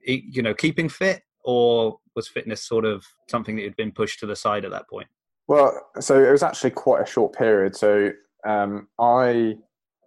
you 0.00 0.42
know, 0.42 0.54
keeping 0.54 0.88
fit, 0.88 1.22
or 1.44 1.98
was 2.14 2.28
fitness 2.28 2.64
sort 2.64 2.84
of 2.84 3.04
something 3.28 3.56
that 3.56 3.64
had 3.64 3.76
been 3.76 3.92
pushed 3.92 4.20
to 4.20 4.26
the 4.26 4.36
side 4.36 4.64
at 4.64 4.70
that 4.70 4.88
point? 4.88 5.08
Well, 5.48 5.88
so 6.00 6.22
it 6.22 6.30
was 6.30 6.42
actually 6.42 6.70
quite 6.70 7.02
a 7.02 7.10
short 7.10 7.34
period. 7.34 7.76
So 7.76 8.10
um, 8.46 8.88
I 8.98 9.56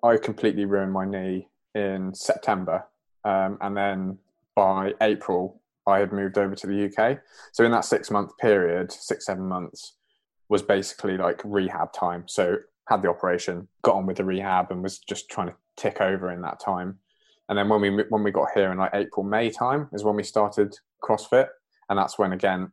I 0.03 0.17
completely 0.17 0.65
ruined 0.65 0.93
my 0.93 1.05
knee 1.05 1.47
in 1.73 2.13
September, 2.13 2.85
um, 3.23 3.57
and 3.61 3.75
then 3.75 4.17
by 4.55 4.93
April 5.01 5.61
I 5.87 5.99
had 5.99 6.11
moved 6.11 6.37
over 6.37 6.55
to 6.55 6.67
the 6.67 6.85
UK. 6.85 7.19
So 7.51 7.63
in 7.63 7.71
that 7.71 7.85
six 7.85 8.09
month 8.09 8.37
period, 8.37 8.91
six 8.91 9.25
seven 9.25 9.45
months, 9.45 9.93
was 10.49 10.61
basically 10.61 11.17
like 11.17 11.41
rehab 11.43 11.93
time. 11.93 12.23
So 12.27 12.57
had 12.87 13.01
the 13.01 13.09
operation, 13.09 13.67
got 13.81 13.95
on 13.95 14.05
with 14.05 14.17
the 14.17 14.25
rehab, 14.25 14.71
and 14.71 14.81
was 14.83 14.99
just 14.99 15.29
trying 15.29 15.47
to 15.47 15.55
tick 15.75 16.01
over 16.01 16.31
in 16.31 16.41
that 16.41 16.59
time. 16.59 16.99
And 17.49 17.57
then 17.57 17.69
when 17.69 17.81
we 17.81 18.03
when 18.09 18.23
we 18.23 18.31
got 18.31 18.49
here 18.53 18.71
in 18.71 18.77
like 18.77 18.91
April 18.93 19.23
May 19.23 19.49
time 19.49 19.89
is 19.93 20.03
when 20.03 20.15
we 20.15 20.23
started 20.23 20.75
CrossFit, 21.05 21.47
and 21.89 21.97
that's 21.97 22.17
when 22.17 22.33
again, 22.33 22.71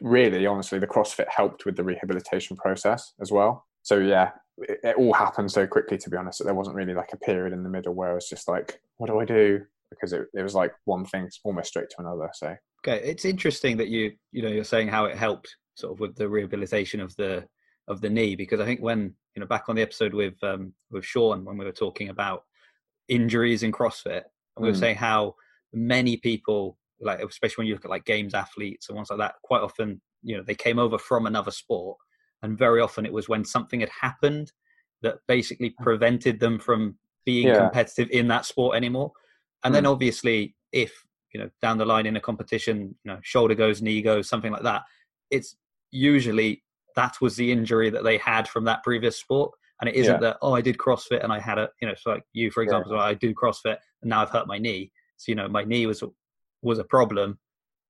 really 0.00 0.46
honestly, 0.46 0.78
the 0.78 0.86
CrossFit 0.86 1.28
helped 1.28 1.64
with 1.64 1.76
the 1.76 1.84
rehabilitation 1.84 2.56
process 2.56 3.12
as 3.20 3.30
well. 3.30 3.66
So 3.82 3.98
yeah, 3.98 4.30
it, 4.58 4.78
it, 4.82 4.96
all 4.96 5.12
happened 5.12 5.50
so 5.50 5.66
quickly 5.66 5.98
to 5.98 6.10
be 6.10 6.16
honest 6.16 6.38
that 6.38 6.44
there 6.44 6.54
wasn't 6.54 6.76
really 6.76 6.94
like 6.94 7.12
a 7.12 7.18
period 7.18 7.52
in 7.52 7.62
the 7.62 7.68
middle 7.68 7.94
where 7.94 8.10
I 8.10 8.14
was 8.14 8.28
just 8.28 8.48
like, 8.48 8.80
what 8.98 9.08
do 9.08 9.18
I 9.18 9.24
do? 9.24 9.62
Because 9.90 10.12
it, 10.12 10.26
it 10.34 10.42
was 10.42 10.54
like 10.54 10.72
one 10.84 11.04
thing 11.04 11.28
almost 11.44 11.68
straight 11.68 11.90
to 11.90 11.96
another. 12.00 12.30
So 12.34 12.56
okay, 12.86 13.04
it's 13.04 13.24
interesting 13.24 13.76
that 13.78 13.88
you 13.88 14.12
you 14.32 14.42
know 14.42 14.48
you're 14.48 14.64
saying 14.64 14.88
how 14.88 15.06
it 15.06 15.16
helped 15.16 15.56
sort 15.74 15.92
of 15.92 16.00
with 16.00 16.16
the 16.16 16.28
rehabilitation 16.28 17.00
of 17.00 17.14
the 17.16 17.44
of 17.88 18.00
the 18.00 18.10
knee 18.10 18.36
because 18.36 18.60
I 18.60 18.64
think 18.64 18.80
when 18.80 19.14
you 19.34 19.40
know 19.40 19.46
back 19.46 19.68
on 19.68 19.76
the 19.76 19.82
episode 19.82 20.14
with 20.14 20.34
um 20.42 20.72
with 20.90 21.04
Sean 21.04 21.44
when 21.44 21.56
we 21.56 21.64
were 21.64 21.72
talking 21.72 22.08
about 22.08 22.44
injuries 23.08 23.62
in 23.62 23.72
CrossFit 23.72 24.22
and 24.56 24.62
we 24.62 24.68
were 24.68 24.76
mm. 24.76 24.80
saying 24.80 24.96
how 24.96 25.34
many 25.72 26.16
people 26.16 26.76
like 27.02 27.20
especially 27.20 27.62
when 27.62 27.66
you 27.66 27.74
look 27.74 27.84
at 27.84 27.90
like 27.90 28.04
games 28.04 28.34
athletes 28.34 28.88
and 28.88 28.96
ones 28.96 29.10
like 29.10 29.18
that 29.18 29.34
quite 29.42 29.60
often 29.60 30.00
you 30.22 30.36
know 30.36 30.42
they 30.42 30.54
came 30.54 30.78
over 30.78 30.98
from 30.98 31.26
another 31.26 31.50
sport 31.50 31.96
and 32.42 32.58
very 32.58 32.80
often 32.80 33.06
it 33.06 33.12
was 33.12 33.28
when 33.28 33.44
something 33.44 33.80
had 33.80 33.88
happened 33.88 34.52
that 35.02 35.18
basically 35.28 35.70
mm. 35.70 35.76
prevented 35.82 36.40
them 36.40 36.58
from 36.58 36.96
being 37.24 37.48
yeah. 37.48 37.58
competitive 37.58 38.08
in 38.10 38.28
that 38.28 38.44
sport 38.44 38.76
anymore. 38.76 39.12
And 39.64 39.72
mm. 39.72 39.76
then 39.76 39.86
obviously, 39.86 40.56
if 40.72 40.92
you 41.32 41.40
know 41.40 41.50
down 41.60 41.78
the 41.78 41.84
line 41.84 42.06
in 42.06 42.16
a 42.16 42.20
competition, 42.20 42.94
you 43.04 43.12
know 43.12 43.18
shoulder 43.22 43.54
goes, 43.54 43.82
knee 43.82 44.02
goes, 44.02 44.28
something 44.28 44.52
like 44.52 44.62
that, 44.62 44.82
it's 45.30 45.56
usually 45.90 46.62
that 46.96 47.20
was 47.20 47.36
the 47.36 47.50
injury 47.50 47.90
that 47.90 48.04
they 48.04 48.18
had 48.18 48.48
from 48.48 48.64
that 48.64 48.82
previous 48.82 49.18
sport. 49.18 49.52
And 49.80 49.88
it 49.88 49.96
isn't 49.96 50.14
yeah. 50.14 50.20
that 50.20 50.38
oh 50.42 50.54
I 50.54 50.60
did 50.60 50.78
CrossFit 50.78 51.24
and 51.24 51.32
I 51.32 51.40
had 51.40 51.58
a 51.58 51.68
you 51.80 51.88
know 51.88 51.94
so 52.00 52.12
like 52.12 52.22
you 52.32 52.50
for 52.50 52.62
example 52.62 52.92
yeah. 52.92 53.02
I 53.02 53.14
do 53.14 53.34
CrossFit 53.34 53.78
and 54.02 54.10
now 54.10 54.22
I've 54.22 54.30
hurt 54.30 54.46
my 54.46 54.58
knee. 54.58 54.92
So 55.16 55.30
you 55.30 55.36
know 55.36 55.48
my 55.48 55.64
knee 55.64 55.86
was 55.86 56.02
was 56.62 56.78
a 56.78 56.84
problem, 56.84 57.38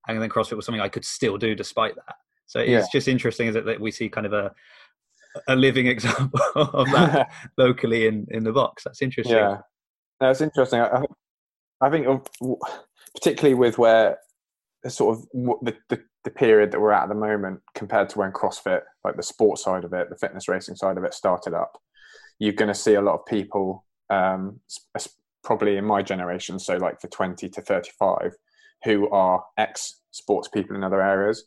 and 0.08 0.20
then 0.20 0.28
CrossFit 0.28 0.56
was 0.56 0.66
something 0.66 0.80
I 0.80 0.88
could 0.88 1.04
still 1.04 1.38
do 1.38 1.54
despite 1.54 1.94
that. 1.94 2.16
So 2.46 2.60
it's 2.60 2.70
yeah. 2.70 2.84
just 2.92 3.08
interesting, 3.08 3.48
is 3.48 3.56
it, 3.56 3.64
that 3.66 3.80
we 3.80 3.90
see 3.90 4.08
kind 4.08 4.26
of 4.26 4.32
a 4.32 4.52
a 5.48 5.56
living 5.56 5.86
example 5.94 6.40
of 6.54 6.90
that 6.92 7.30
locally 7.56 8.06
in 8.06 8.26
in 8.30 8.44
the 8.44 8.52
box. 8.52 8.84
That's 8.84 9.02
interesting. 9.02 9.36
Yeah, 9.36 9.58
that's 10.20 10.40
interesting. 10.40 10.80
I, 10.80 11.04
I 11.80 11.90
think 11.90 12.06
particularly 13.14 13.54
with 13.54 13.78
where 13.78 14.18
sort 14.88 15.18
of 15.18 15.28
the, 15.62 15.76
the, 15.88 16.02
the 16.24 16.30
period 16.30 16.72
that 16.72 16.80
we're 16.80 16.92
at 16.92 17.04
at 17.04 17.08
the 17.08 17.14
moment 17.14 17.60
compared 17.74 18.08
to 18.10 18.18
when 18.18 18.32
CrossFit, 18.32 18.82
like 19.04 19.16
the 19.16 19.22
sports 19.22 19.62
side 19.62 19.84
of 19.84 19.92
it, 19.92 20.08
the 20.10 20.16
fitness 20.16 20.48
racing 20.48 20.74
side 20.74 20.98
of 20.98 21.04
it, 21.04 21.14
started 21.14 21.54
up, 21.54 21.78
you're 22.38 22.52
going 22.52 22.68
to 22.68 22.74
see 22.74 22.94
a 22.94 23.02
lot 23.02 23.14
of 23.14 23.26
people, 23.26 23.84
um, 24.10 24.60
probably 25.44 25.76
in 25.76 25.84
my 25.84 26.02
generation, 26.02 26.58
so 26.58 26.76
like 26.76 27.00
for 27.00 27.08
20 27.08 27.48
to 27.48 27.60
35, 27.60 28.32
who 28.84 29.08
are 29.10 29.44
ex 29.58 30.00
sports 30.10 30.48
people 30.48 30.76
in 30.76 30.84
other 30.84 31.02
areas 31.02 31.44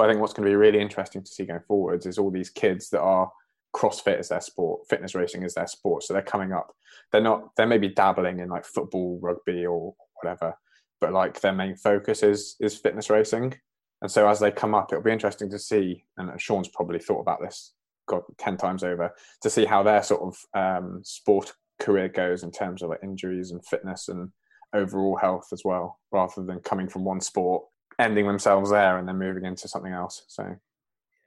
but 0.00 0.06
I 0.08 0.12
think 0.12 0.22
what's 0.22 0.32
going 0.32 0.46
to 0.46 0.50
be 0.50 0.56
really 0.56 0.80
interesting 0.80 1.22
to 1.22 1.30
see 1.30 1.44
going 1.44 1.60
forwards 1.68 2.06
is 2.06 2.16
all 2.16 2.30
these 2.30 2.48
kids 2.48 2.88
that 2.88 3.02
are 3.02 3.30
CrossFit 3.76 4.18
as 4.18 4.30
their 4.30 4.40
sport, 4.40 4.88
fitness 4.88 5.14
racing 5.14 5.42
is 5.42 5.52
their 5.52 5.66
sport. 5.66 6.02
So 6.02 6.14
they're 6.14 6.22
coming 6.22 6.52
up. 6.52 6.74
They're 7.12 7.20
not. 7.20 7.54
They're 7.54 7.66
maybe 7.66 7.88
dabbling 7.88 8.40
in 8.40 8.48
like 8.48 8.64
football, 8.64 9.18
rugby, 9.20 9.66
or 9.66 9.94
whatever, 10.14 10.54
but 11.02 11.12
like 11.12 11.40
their 11.42 11.52
main 11.52 11.76
focus 11.76 12.22
is 12.22 12.56
is 12.60 12.78
fitness 12.78 13.10
racing. 13.10 13.54
And 14.00 14.10
so 14.10 14.26
as 14.26 14.40
they 14.40 14.50
come 14.50 14.74
up, 14.74 14.90
it'll 14.90 15.04
be 15.04 15.12
interesting 15.12 15.50
to 15.50 15.58
see. 15.58 16.04
And 16.16 16.40
Sean's 16.40 16.68
probably 16.68 16.98
thought 16.98 17.20
about 17.20 17.42
this, 17.42 17.74
God, 18.08 18.22
ten 18.38 18.56
times 18.56 18.82
over, 18.82 19.14
to 19.42 19.50
see 19.50 19.66
how 19.66 19.82
their 19.82 20.02
sort 20.02 20.22
of 20.22 20.38
um, 20.54 21.02
sport 21.04 21.52
career 21.78 22.08
goes 22.08 22.42
in 22.42 22.50
terms 22.50 22.82
of 22.82 22.88
like 22.88 23.00
injuries 23.02 23.50
and 23.50 23.64
fitness 23.66 24.08
and 24.08 24.30
overall 24.72 25.16
health 25.16 25.48
as 25.52 25.62
well, 25.64 25.98
rather 26.12 26.42
than 26.42 26.60
coming 26.60 26.88
from 26.88 27.04
one 27.04 27.20
sport 27.20 27.64
ending 27.98 28.26
themselves 28.26 28.70
there 28.70 28.96
and 28.98 29.06
then 29.06 29.18
moving 29.18 29.44
into 29.44 29.68
something 29.68 29.92
else. 29.92 30.24
So, 30.28 30.56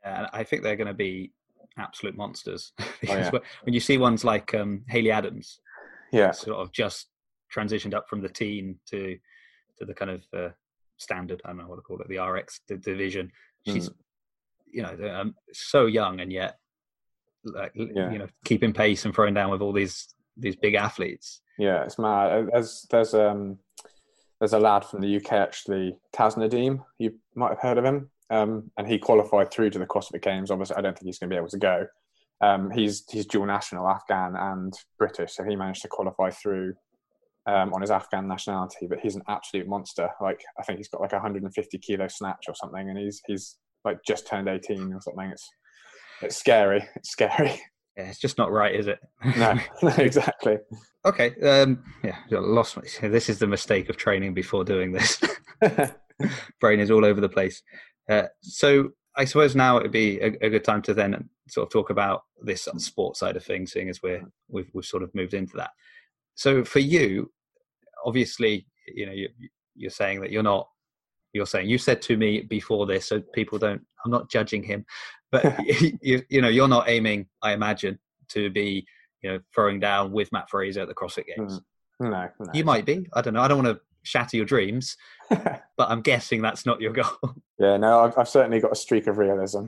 and 0.03 0.27
I 0.33 0.43
think 0.43 0.63
they're 0.63 0.75
going 0.75 0.87
to 0.87 0.93
be 0.93 1.31
absolute 1.77 2.15
monsters. 2.17 2.71
Oh, 3.09 3.15
yeah. 3.15 3.31
when 3.63 3.73
you 3.73 3.79
see 3.81 3.97
ones 3.97 4.23
like 4.23 4.53
um, 4.53 4.83
Haley 4.87 5.11
Adams, 5.11 5.59
yeah, 6.11 6.31
sort 6.31 6.57
of 6.57 6.71
just 6.71 7.07
transitioned 7.53 7.93
up 7.93 8.07
from 8.09 8.21
the 8.21 8.29
teen 8.29 8.79
to 8.89 9.17
to 9.77 9.85
the 9.85 9.93
kind 9.93 10.09
of 10.11 10.23
uh, 10.35 10.49
standard. 10.97 11.41
I 11.43 11.49
don't 11.49 11.57
know 11.57 11.67
what 11.67 11.75
to 11.75 11.81
call 11.81 11.99
it, 11.99 12.07
the 12.07 12.17
RX 12.19 12.61
d- 12.67 12.77
division. 12.77 13.31
She's, 13.67 13.89
Mm. 13.89 13.93
you 14.71 14.81
know, 14.83 15.09
um, 15.19 15.35
so 15.51 15.85
young 15.87 16.19
and 16.21 16.31
yet, 16.31 16.57
like, 17.43 17.71
Yeah. 17.75 18.11
you 18.11 18.19
know, 18.19 18.27
keeping 18.45 18.71
pace 18.73 19.03
and 19.05 19.13
throwing 19.13 19.33
down 19.33 19.51
with 19.51 19.61
all 19.61 19.73
these 19.73 20.13
these 20.37 20.55
big 20.55 20.73
athletes. 20.75 21.41
yeah, 21.57 21.83
it's 21.83 21.99
mad. 21.99 22.31
Uh, 22.31 22.45
There's 22.51 22.85
there's 22.89 23.13
um 23.13 23.59
there's 24.39 24.53
a 24.53 24.59
lad 24.59 24.83
from 24.85 25.01
the 25.01 25.15
UK 25.17 25.33
actually, 25.33 25.95
Taz 26.13 26.35
Nadeem. 26.35 26.83
You 26.99 27.13
might 27.35 27.49
have 27.49 27.59
heard 27.61 27.77
of 27.77 27.85
him. 27.85 28.09
Um, 28.29 28.71
and 28.77 28.87
he 28.87 28.97
qualified 28.97 29.51
through 29.51 29.69
to 29.71 29.79
the 29.79 29.85
CrossFit 29.85 30.21
Games. 30.23 30.49
Obviously, 30.49 30.75
I 30.75 30.81
don't 30.81 30.97
think 30.97 31.05
he's 31.05 31.19
going 31.19 31.29
to 31.29 31.33
be 31.33 31.37
able 31.37 31.49
to 31.49 31.57
go. 31.57 31.85
Um, 32.41 32.71
he's 32.71 33.03
he's 33.09 33.25
dual 33.27 33.45
national, 33.45 33.87
Afghan 33.87 34.35
and 34.35 34.73
British, 34.97 35.33
so 35.35 35.43
he 35.43 35.55
managed 35.55 35.83
to 35.83 35.87
qualify 35.87 36.29
through 36.31 36.73
um, 37.45 37.73
on 37.73 37.81
his 37.81 37.91
Afghan 37.91 38.27
nationality. 38.27 38.87
But 38.87 38.99
he's 39.01 39.15
an 39.15 39.21
absolute 39.27 39.67
monster. 39.67 40.09
Like 40.19 40.41
I 40.59 40.63
think 40.63 40.77
he's 40.79 40.87
got 40.87 41.01
like 41.01 41.13
150 41.13 41.77
kilo 41.77 42.07
snatch 42.07 42.45
or 42.47 42.55
something, 42.55 42.89
and 42.89 42.97
he's 42.97 43.21
he's 43.27 43.57
like 43.85 43.99
just 44.07 44.25
turned 44.27 44.47
18 44.49 44.93
or 44.93 45.01
something. 45.01 45.29
It's 45.29 45.47
it's 46.21 46.35
scary. 46.37 46.83
It's 46.95 47.11
scary. 47.11 47.61
Yeah, 47.97 48.09
it's 48.09 48.19
just 48.19 48.37
not 48.37 48.51
right, 48.51 48.73
is 48.73 48.87
it? 48.87 48.99
No, 49.37 49.53
no, 49.81 49.89
exactly. 49.97 50.57
okay. 51.05 51.35
Um, 51.41 51.83
yeah, 52.03 52.17
I 52.31 52.35
lost. 52.35 52.75
My, 52.75 52.83
this 53.09 53.29
is 53.29 53.39
the 53.39 53.47
mistake 53.47 53.89
of 53.89 53.97
training 53.97 54.33
before 54.33 54.63
doing 54.63 54.91
this. 54.91 55.21
Brain 56.59 56.79
is 56.79 56.91
all 56.91 57.05
over 57.05 57.21
the 57.21 57.29
place. 57.29 57.61
Uh, 58.09 58.23
so 58.41 58.89
I 59.15 59.25
suppose 59.25 59.55
now 59.55 59.77
it 59.77 59.83
would 59.83 59.91
be 59.91 60.19
a, 60.19 60.27
a 60.41 60.49
good 60.49 60.63
time 60.63 60.81
to 60.83 60.93
then 60.93 61.29
sort 61.47 61.67
of 61.67 61.71
talk 61.71 61.89
about 61.89 62.23
this 62.41 62.67
sports 62.77 63.19
side 63.19 63.35
of 63.35 63.43
things, 63.43 63.71
seeing 63.71 63.89
as 63.89 64.01
we're 64.01 64.23
we've 64.49 64.69
we've 64.73 64.85
sort 64.85 65.03
of 65.03 65.13
moved 65.13 65.33
into 65.33 65.55
that. 65.57 65.71
So 66.35 66.63
for 66.63 66.79
you, 66.79 67.31
obviously, 68.05 68.65
you 68.87 69.05
know, 69.05 69.11
you, 69.11 69.29
you're 69.75 69.91
saying 69.91 70.21
that 70.21 70.31
you're 70.31 70.43
not. 70.43 70.67
You're 71.31 71.47
saying 71.47 71.67
you 71.67 71.79
said 71.79 71.99
to 72.03 72.17
me 72.17 72.41
before 72.41 72.85
this, 72.85 73.07
so 73.07 73.19
people 73.33 73.57
don't. 73.57 73.81
I'm 74.05 74.11
not 74.11 74.29
judging 74.29 74.61
him, 74.63 74.85
but 75.33 75.65
you, 76.01 76.23
you 76.29 76.41
know, 76.41 76.47
you're 76.47 76.67
not 76.67 76.87
aiming. 76.87 77.25
I 77.41 77.53
imagine 77.53 77.97
to 78.29 78.49
be, 78.51 78.85
you 79.21 79.31
know, 79.31 79.39
throwing 79.53 79.79
down 79.79 80.11
with 80.11 80.31
Matt 80.31 80.49
Fraser 80.49 80.81
at 80.81 80.87
the 80.87 80.93
CrossFit 80.93 81.25
Games. 81.35 81.59
no, 81.99 82.09
no. 82.09 82.51
You 82.53 82.63
might 82.63 82.85
be. 82.85 83.07
I 83.13 83.21
don't 83.21 83.33
know. 83.33 83.41
I 83.41 83.47
don't 83.47 83.63
want 83.63 83.75
to 83.75 83.81
shatter 84.03 84.37
your 84.37 84.45
dreams, 84.45 84.95
but 85.29 85.63
I'm 85.79 86.01
guessing 86.01 86.41
that's 86.41 86.65
not 86.65 86.79
your 86.79 86.93
goal. 86.93 87.17
yeah, 87.59 87.77
no, 87.77 88.01
I've, 88.01 88.17
I've 88.17 88.29
certainly 88.29 88.59
got 88.59 88.71
a 88.71 88.75
streak 88.75 89.07
of 89.07 89.17
realism. 89.17 89.67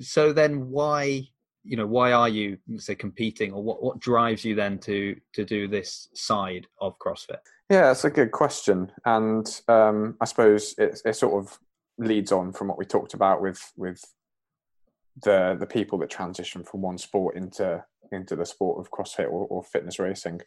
so 0.00 0.32
then 0.32 0.70
why 0.70 1.28
you 1.62 1.76
know 1.76 1.86
why 1.86 2.12
are 2.12 2.28
you 2.28 2.56
say 2.78 2.94
competing 2.94 3.52
or 3.52 3.62
what 3.62 3.82
what 3.82 3.98
drives 3.98 4.46
you 4.46 4.54
then 4.54 4.78
to 4.78 5.14
to 5.34 5.44
do 5.44 5.68
this 5.68 6.08
side 6.14 6.66
of 6.80 6.98
crossfit 6.98 7.40
Yeah, 7.68 7.90
it's 7.90 8.04
a 8.04 8.10
good 8.10 8.30
question, 8.30 8.90
and 9.04 9.60
um, 9.68 10.16
I 10.22 10.24
suppose 10.24 10.74
it, 10.78 11.02
it 11.04 11.16
sort 11.16 11.44
of 11.44 11.58
leads 11.98 12.32
on 12.32 12.52
from 12.52 12.68
what 12.68 12.78
we 12.78 12.86
talked 12.86 13.12
about 13.12 13.42
with 13.42 13.60
with 13.76 14.02
the 15.22 15.56
the 15.58 15.66
people 15.66 15.98
that 15.98 16.10
transition 16.10 16.64
from 16.64 16.82
one 16.82 16.98
sport 16.98 17.36
into 17.36 17.84
into 18.12 18.36
the 18.36 18.46
sport 18.46 18.78
of 18.78 18.90
CrossFit 18.90 19.26
or, 19.26 19.46
or 19.46 19.62
fitness 19.62 19.98
racing, 19.98 20.40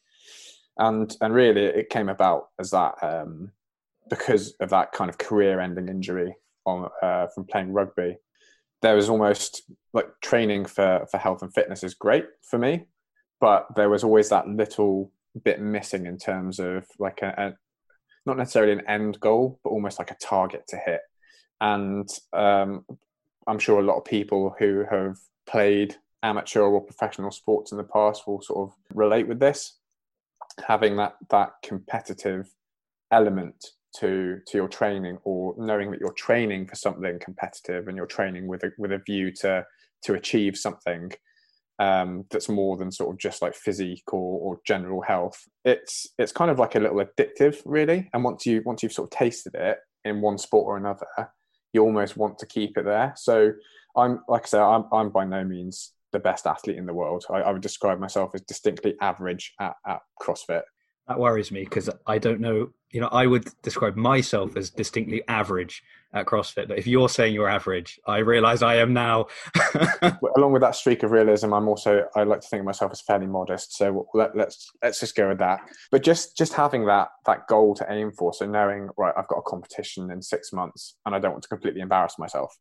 and 0.78 1.16
and 1.22 1.34
really 1.34 1.64
it 1.64 1.90
came 1.90 2.10
about 2.10 2.50
as 2.60 2.72
that 2.72 2.96
um, 3.02 3.52
because 4.10 4.54
of 4.60 4.70
that 4.70 4.92
kind 4.92 5.10
of 5.10 5.18
career-ending 5.18 5.88
injury 5.88 6.36
on 6.66 6.90
uh, 7.02 7.28
from 7.28 7.46
playing 7.46 7.72
rugby. 7.72 8.18
There 8.82 8.96
was 8.96 9.10
almost 9.10 9.64
like 9.94 10.08
training 10.22 10.66
for 10.66 11.08
for 11.10 11.18
health 11.18 11.42
and 11.42 11.54
fitness 11.54 11.84
is 11.84 11.94
great 11.94 12.26
for 12.42 12.58
me, 12.58 12.86
but 13.40 13.68
there 13.76 13.90
was 13.90 14.04
always 14.04 14.30
that 14.30 14.48
little 14.48 15.12
bit 15.44 15.62
missing 15.62 16.06
in 16.06 16.18
terms 16.18 16.60
of 16.60 16.86
like 17.00 17.22
a, 17.22 17.34
a 17.38 17.54
not 18.26 18.38
necessarily 18.38 18.74
an 18.74 18.88
end 18.88 19.20
goal, 19.20 19.60
but 19.64 19.72
almost 19.72 20.00
like 20.00 20.12
a 20.12 20.18
target 20.22 20.66
to 20.68 20.78
hit. 20.78 21.02
And 21.60 22.08
um, 22.34 22.86
I'm 23.48 23.60
sure 23.60 23.80
a 23.80 23.84
lot 23.84 23.98
of 23.98 24.06
people 24.06 24.56
who 24.60 24.86
have 24.90 25.18
played 25.46 25.96
amateur 26.22 26.62
or 26.62 26.82
professional 26.82 27.32
sports 27.32 27.72
in 27.72 27.78
the 27.78 27.84
past 27.84 28.28
will 28.28 28.42
sort 28.42 28.70
of 28.70 28.76
relate 28.94 29.28
with 29.28 29.40
this, 29.40 29.78
having 30.68 30.96
that 30.98 31.16
that 31.30 31.52
competitive 31.64 32.50
element 33.12 33.66
to 33.98 34.40
to 34.48 34.58
your 34.58 34.68
training, 34.68 35.18
or 35.24 35.54
knowing 35.58 35.92
that 35.92 36.00
you're 36.00 36.14
training 36.14 36.68
for 36.68 36.76
something 36.76 37.20
competitive 37.20 37.88
and 37.88 37.98
you're 37.98 38.06
training 38.06 38.48
with 38.48 38.64
a 38.64 38.72
with 38.78 38.92
a 38.92 39.00
view 39.00 39.32
to 39.32 39.66
to 40.04 40.14
achieve 40.14 40.58
something 40.58 41.12
um, 41.80 42.26
that's 42.30 42.50
more 42.50 42.78
than 42.78 42.92
sort 42.92 43.14
of 43.14 43.20
just 43.20 43.42
like 43.42 43.56
physique 43.56 44.14
or, 44.14 44.40
or 44.40 44.60
general 44.66 45.02
health. 45.02 45.48
It's 45.66 46.08
it's 46.18 46.32
kind 46.32 46.52
of 46.52 46.60
like 46.60 46.76
a 46.76 46.80
little 46.80 47.04
addictive, 47.04 47.62
really. 47.66 48.10
And 48.14 48.24
once 48.24 48.46
you 48.46 48.62
once 48.66 48.84
you've 48.84 48.94
sort 48.94 49.14
of 49.14 49.18
tasted 49.18 49.56
it 49.56 49.78
in 50.06 50.22
one 50.22 50.38
sport 50.38 50.66
or 50.66 50.78
another, 50.78 51.08
you 51.74 51.84
almost 51.84 52.16
want 52.16 52.38
to 52.40 52.46
keep 52.46 52.78
it 52.78 52.86
there. 52.86 53.14
So 53.18 53.52
I'm 53.98 54.22
like 54.28 54.44
I 54.44 54.48
say, 54.48 54.60
I'm 54.60 54.86
I'm 54.92 55.10
by 55.10 55.26
no 55.26 55.44
means 55.44 55.92
the 56.12 56.20
best 56.20 56.48
athlete 56.48 56.78
in 56.78 56.86
the 56.86 56.94
world. 56.94 57.26
I, 57.30 57.42
I 57.42 57.52
would 57.52 57.62
describe 57.62 58.00
myself 58.00 58.32
as 58.36 58.42
distinctly 58.42 58.96
average 59.02 59.54
at, 59.60 59.74
at 59.86 60.00
CrossFit. 60.22 60.62
That 61.08 61.20
worries 61.20 61.52
me 61.52 61.64
because 61.64 61.90
i 62.08 62.18
don't 62.18 62.40
know 62.40 62.70
you 62.92 63.02
know 63.02 63.10
i 63.12 63.26
would 63.26 63.48
describe 63.62 63.96
myself 63.96 64.56
as 64.56 64.70
distinctly 64.70 65.24
average 65.28 65.84
at 66.14 66.26
crossfit 66.26 66.68
but 66.68 66.78
if 66.78 66.88
you're 66.88 67.10
saying 67.10 67.34
you're 67.34 67.50
average 67.50 68.00
i 68.08 68.18
realize 68.18 68.62
i 68.62 68.76
am 68.76 68.94
now 68.94 69.26
Along 70.36 70.52
with 70.52 70.62
that 70.62 70.76
streak 70.76 71.04
of 71.04 71.12
realism, 71.12 71.54
I'm 71.54 71.68
also 71.68 72.06
I 72.16 72.24
like 72.24 72.42
to 72.42 72.48
think 72.48 72.62
of 72.62 72.66
myself 72.66 72.92
as 72.92 73.02
fairly 73.02 73.28
modest. 73.28 73.76
So 73.76 74.08
let, 74.14 74.36
let's 74.36 74.70
let's 74.82 75.00
just 75.00 75.16
go 75.16 75.30
with 75.30 75.38
that. 75.40 75.62
But 75.92 76.04
just 76.04 76.38
just 76.38 76.54
having 76.54 76.86
that 76.88 77.10
that 77.26 77.48
goal 77.48 77.76
to 77.76 77.92
aim 77.92 78.12
for, 78.12 78.34
so 78.34 78.46
knowing 78.46 78.90
right, 78.98 79.14
I've 79.18 79.28
got 79.28 79.38
a 79.38 79.44
competition 79.44 80.12
in 80.12 80.22
six 80.22 80.52
months, 80.52 80.96
and 81.06 81.16
I 81.16 81.20
don't 81.20 81.32
want 81.32 81.44
to 81.44 81.50
completely 81.50 81.82
embarrass 81.82 82.18
myself. 82.18 82.56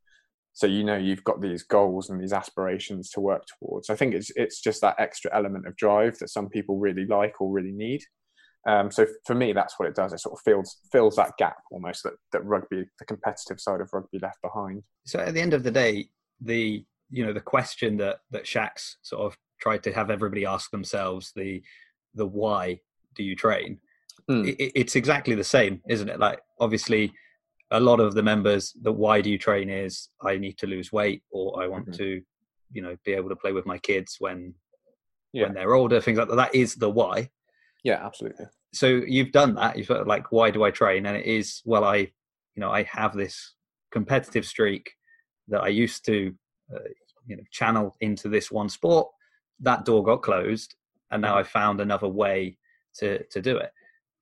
So 0.52 0.66
you 0.66 0.84
know 0.84 0.96
you've 0.96 1.24
got 1.24 1.40
these 1.40 1.62
goals 1.62 2.10
and 2.10 2.20
these 2.20 2.32
aspirations 2.32 3.10
to 3.10 3.20
work 3.20 3.44
towards. 3.58 3.90
I 3.90 3.96
think 3.96 4.14
it's 4.14 4.30
it's 4.36 4.60
just 4.60 4.80
that 4.82 4.96
extra 4.98 5.34
element 5.34 5.66
of 5.66 5.76
drive 5.76 6.18
that 6.18 6.28
some 6.28 6.48
people 6.48 6.78
really 6.78 7.06
like 7.06 7.40
or 7.40 7.50
really 7.50 7.72
need. 7.72 8.02
Um, 8.66 8.90
so 8.92 9.06
for 9.26 9.34
me, 9.34 9.52
that's 9.52 9.78
what 9.78 9.88
it 9.88 9.94
does. 9.96 10.12
It 10.12 10.20
sort 10.20 10.38
of 10.38 10.42
fills 10.42 10.76
fills 10.92 11.16
that 11.16 11.36
gap 11.36 11.56
almost 11.72 12.04
that, 12.04 12.14
that 12.32 12.44
rugby, 12.44 12.84
the 12.98 13.04
competitive 13.04 13.60
side 13.60 13.80
of 13.80 13.90
rugby, 13.92 14.18
left 14.20 14.40
behind. 14.42 14.82
so 15.04 15.18
at 15.18 15.34
the 15.34 15.40
end 15.40 15.54
of 15.54 15.62
the 15.64 15.70
day 15.70 16.06
the 16.40 16.84
you 17.10 17.24
know 17.26 17.32
the 17.32 17.40
question 17.40 17.96
that 17.98 18.18
that 18.30 18.44
Shax 18.44 18.96
sort 19.02 19.22
of 19.22 19.36
tried 19.60 19.82
to 19.84 19.92
have 19.92 20.10
everybody 20.10 20.44
ask 20.46 20.70
themselves 20.70 21.32
the 21.36 21.62
the 22.14 22.26
why 22.26 22.80
do 23.16 23.22
you 23.22 23.34
train 23.36 23.78
Mm. 24.30 24.46
it, 24.48 24.70
it's 24.80 24.94
exactly 24.94 25.34
the 25.34 25.42
same 25.42 25.80
isn't 25.88 26.08
it 26.08 26.20
like 26.20 26.38
obviously 26.60 27.12
a 27.72 27.80
lot 27.80 27.98
of 27.98 28.14
the 28.14 28.22
members 28.22 28.72
the 28.82 28.92
why 28.92 29.20
do 29.20 29.28
you 29.30 29.38
train 29.38 29.68
is 29.68 30.10
i 30.24 30.36
need 30.36 30.56
to 30.58 30.66
lose 30.68 30.92
weight 30.92 31.22
or 31.32 31.60
i 31.62 31.66
want 31.66 31.88
Mhm. 31.88 31.96
to 31.96 32.22
you 32.70 32.82
know 32.82 32.94
be 33.04 33.14
able 33.14 33.28
to 33.30 33.36
play 33.36 33.52
with 33.52 33.66
my 33.66 33.78
kids 33.78 34.16
when 34.20 34.54
Yeah. 35.32 35.44
when 35.46 35.54
they're 35.54 35.74
older 35.74 36.00
things 36.00 36.18
like 36.18 36.28
that 36.28 36.36
that 36.36 36.54
is 36.54 36.76
the 36.76 36.90
why 36.90 37.30
Yeah, 37.84 38.04
absolutely. 38.04 38.46
so 38.72 38.86
you've 38.86 39.32
done 39.32 39.54
that 39.56 39.76
you've 39.76 39.88
got 39.88 40.06
like 40.06 40.30
why 40.32 40.50
do 40.50 40.62
i 40.64 40.70
train 40.70 41.06
and 41.06 41.16
it 41.16 41.26
is 41.26 41.60
well 41.64 41.84
i 41.84 41.96
you 41.96 42.60
know 42.62 42.70
i 42.70 42.82
have 42.84 43.12
this 43.14 43.54
competitive 43.90 44.44
streak 44.46 44.92
that 45.48 45.62
i 45.62 45.68
used 45.68 46.04
to 46.06 46.32
uh, 46.74 46.78
you 47.26 47.36
know 47.36 47.42
channel 47.50 47.94
into 48.00 48.28
this 48.28 48.50
one 48.50 48.68
sport 48.68 49.08
that 49.60 49.84
door 49.84 50.02
got 50.02 50.22
closed 50.22 50.74
and 51.10 51.20
now 51.22 51.36
i 51.36 51.42
found 51.42 51.80
another 51.80 52.08
way 52.08 52.56
to 52.98 53.22
to 53.24 53.40
do 53.42 53.56
it 53.56 53.72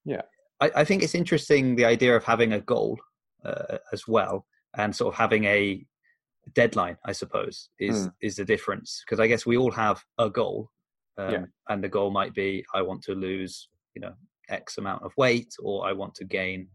Yeah. 0.05 0.23
i, 0.61 0.71
I 0.77 0.85
think 0.85 1.03
it's 1.03 1.15
interesting 1.15 1.77
the 1.77 1.85
idea 1.85 2.17
of 2.17 2.25
having 2.25 2.53
a 2.55 2.61
goal 2.61 2.99
uh, 3.45 3.79
as 3.93 4.09
well 4.09 4.47
and 4.77 4.95
sort 4.95 5.13
of 5.15 5.19
having 5.19 5.45
a 5.45 5.85
deadline 6.55 6.97
i 7.05 7.13
suppose 7.13 7.69
is 7.79 8.05
Hmm. 8.05 8.09
is 8.27 8.37
the 8.37 8.45
difference 8.45 9.03
because 9.05 9.21
i 9.21 9.27
guess 9.27 9.45
we 9.47 9.57
all 9.57 9.71
have 9.73 10.03
a 10.19 10.29
goal 10.31 10.71
um, 11.21 11.31
Yeah. 11.33 11.45
and 11.69 11.83
the 11.85 11.89
goal 11.89 12.11
might 12.11 12.35
be 12.35 12.65
i 12.75 12.81
want 12.83 13.03
to 13.05 13.15
lose 13.15 13.69
you 13.95 14.01
know 14.01 14.15
x 14.49 14.79
amount 14.79 15.03
of 15.05 15.13
weight 15.17 15.53
or 15.63 15.87
i 15.89 15.93
want 15.93 16.15
to 16.17 16.25
gain 16.25 16.69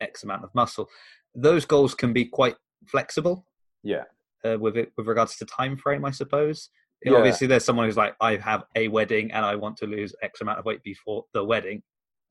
x 0.00 0.22
amount 0.24 0.44
of 0.44 0.50
muscle 0.54 0.86
those 1.34 1.64
goals 1.64 1.94
can 1.94 2.12
be 2.12 2.24
quite 2.24 2.56
flexible 2.86 3.46
Yeah. 3.82 4.04
uh, 4.44 4.58
with 4.58 4.76
it 4.76 4.92
with 4.96 5.06
regards 5.06 5.36
to 5.36 5.44
time 5.46 5.76
frame 5.76 6.04
i 6.04 6.10
suppose 6.10 6.70
Yeah. 7.04 7.14
obviously 7.18 7.46
there's 7.46 7.64
someone 7.64 7.86
who's 7.86 7.96
like 8.04 8.14
i 8.20 8.36
have 8.36 8.64
a 8.76 8.88
wedding 8.88 9.30
and 9.32 9.44
i 9.44 9.54
want 9.56 9.76
to 9.78 9.86
lose 9.86 10.14
x 10.22 10.40
amount 10.40 10.58
of 10.58 10.64
weight 10.64 10.82
before 10.82 11.24
the 11.34 11.44
wedding 11.44 11.82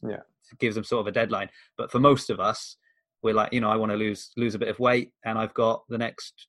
Yeah. 0.04 0.24
it 0.52 0.60
gives 0.60 0.76
them 0.76 0.84
sort 0.84 1.02
of 1.02 1.08
a 1.08 1.12
deadline 1.12 1.50
but 1.78 1.92
for 1.92 2.00
most 2.00 2.30
of 2.30 2.40
us 2.40 2.78
we're 3.24 3.34
like 3.34 3.52
you 3.54 3.62
know 3.62 3.70
i 3.70 3.76
want 3.76 3.92
to 3.92 3.98
lose 3.98 4.32
lose 4.38 4.56
a 4.56 4.60
bit 4.60 4.70
of 4.70 4.80
weight 4.80 5.12
and 5.26 5.38
i've 5.38 5.54
got 5.54 5.84
the 5.90 5.98
next 5.98 6.48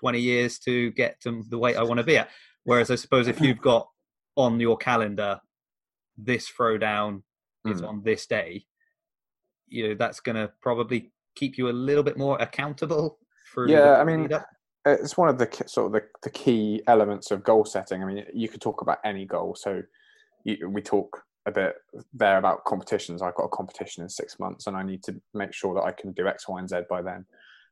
20 0.00 0.20
years 0.20 0.58
to 0.60 0.90
get 0.92 1.20
to 1.22 1.42
the 1.48 1.58
weight 1.58 1.76
i 1.76 1.82
want 1.82 1.98
to 1.98 2.04
be 2.04 2.16
at 2.18 2.28
whereas 2.64 2.90
i 2.90 2.94
suppose 2.94 3.26
if 3.28 3.40
you've 3.40 3.60
got 3.60 3.88
on 4.38 4.58
your 4.60 4.76
calendar 4.76 5.40
this 6.16 6.50
throwdown 6.50 7.22
is 7.66 7.82
Mm. 7.82 7.88
on 7.88 8.02
this 8.02 8.26
day 8.26 8.64
you 9.66 9.88
know 9.88 9.94
that's 9.94 10.20
going 10.20 10.36
to 10.36 10.50
probably 10.62 11.12
keep 11.34 11.58
you 11.58 11.68
a 11.68 11.76
little 11.88 12.04
bit 12.04 12.16
more 12.16 12.40
accountable 12.40 13.18
for 13.52 13.68
yeah 13.68 14.00
i 14.00 14.04
mean 14.04 14.28
it's 14.86 15.16
one 15.18 15.28
of 15.28 15.38
the 15.38 15.48
sort 15.66 15.86
of 15.88 15.92
the, 15.92 16.02
the 16.22 16.30
key 16.30 16.80
elements 16.86 17.30
of 17.30 17.44
goal 17.44 17.64
setting. 17.64 18.02
I 18.02 18.06
mean 18.06 18.24
you 18.32 18.48
could 18.48 18.62
talk 18.62 18.80
about 18.80 18.98
any 19.04 19.26
goal 19.26 19.54
so 19.54 19.82
you, 20.44 20.70
we 20.70 20.80
talk 20.80 21.24
a 21.46 21.50
bit 21.50 21.74
there 22.14 22.38
about 22.38 22.64
competitions. 22.64 23.20
I've 23.20 23.34
got 23.34 23.44
a 23.44 23.56
competition 23.60 24.02
in 24.02 24.08
six 24.08 24.38
months 24.38 24.66
and 24.66 24.76
i 24.76 24.82
need 24.82 25.02
to 25.04 25.20
make 25.34 25.52
sure 25.52 25.74
that 25.74 25.82
i 25.82 25.92
can 25.92 26.12
do 26.12 26.26
x 26.28 26.48
y 26.48 26.58
and 26.60 26.68
z 26.68 26.76
by 26.88 27.02
then. 27.02 27.26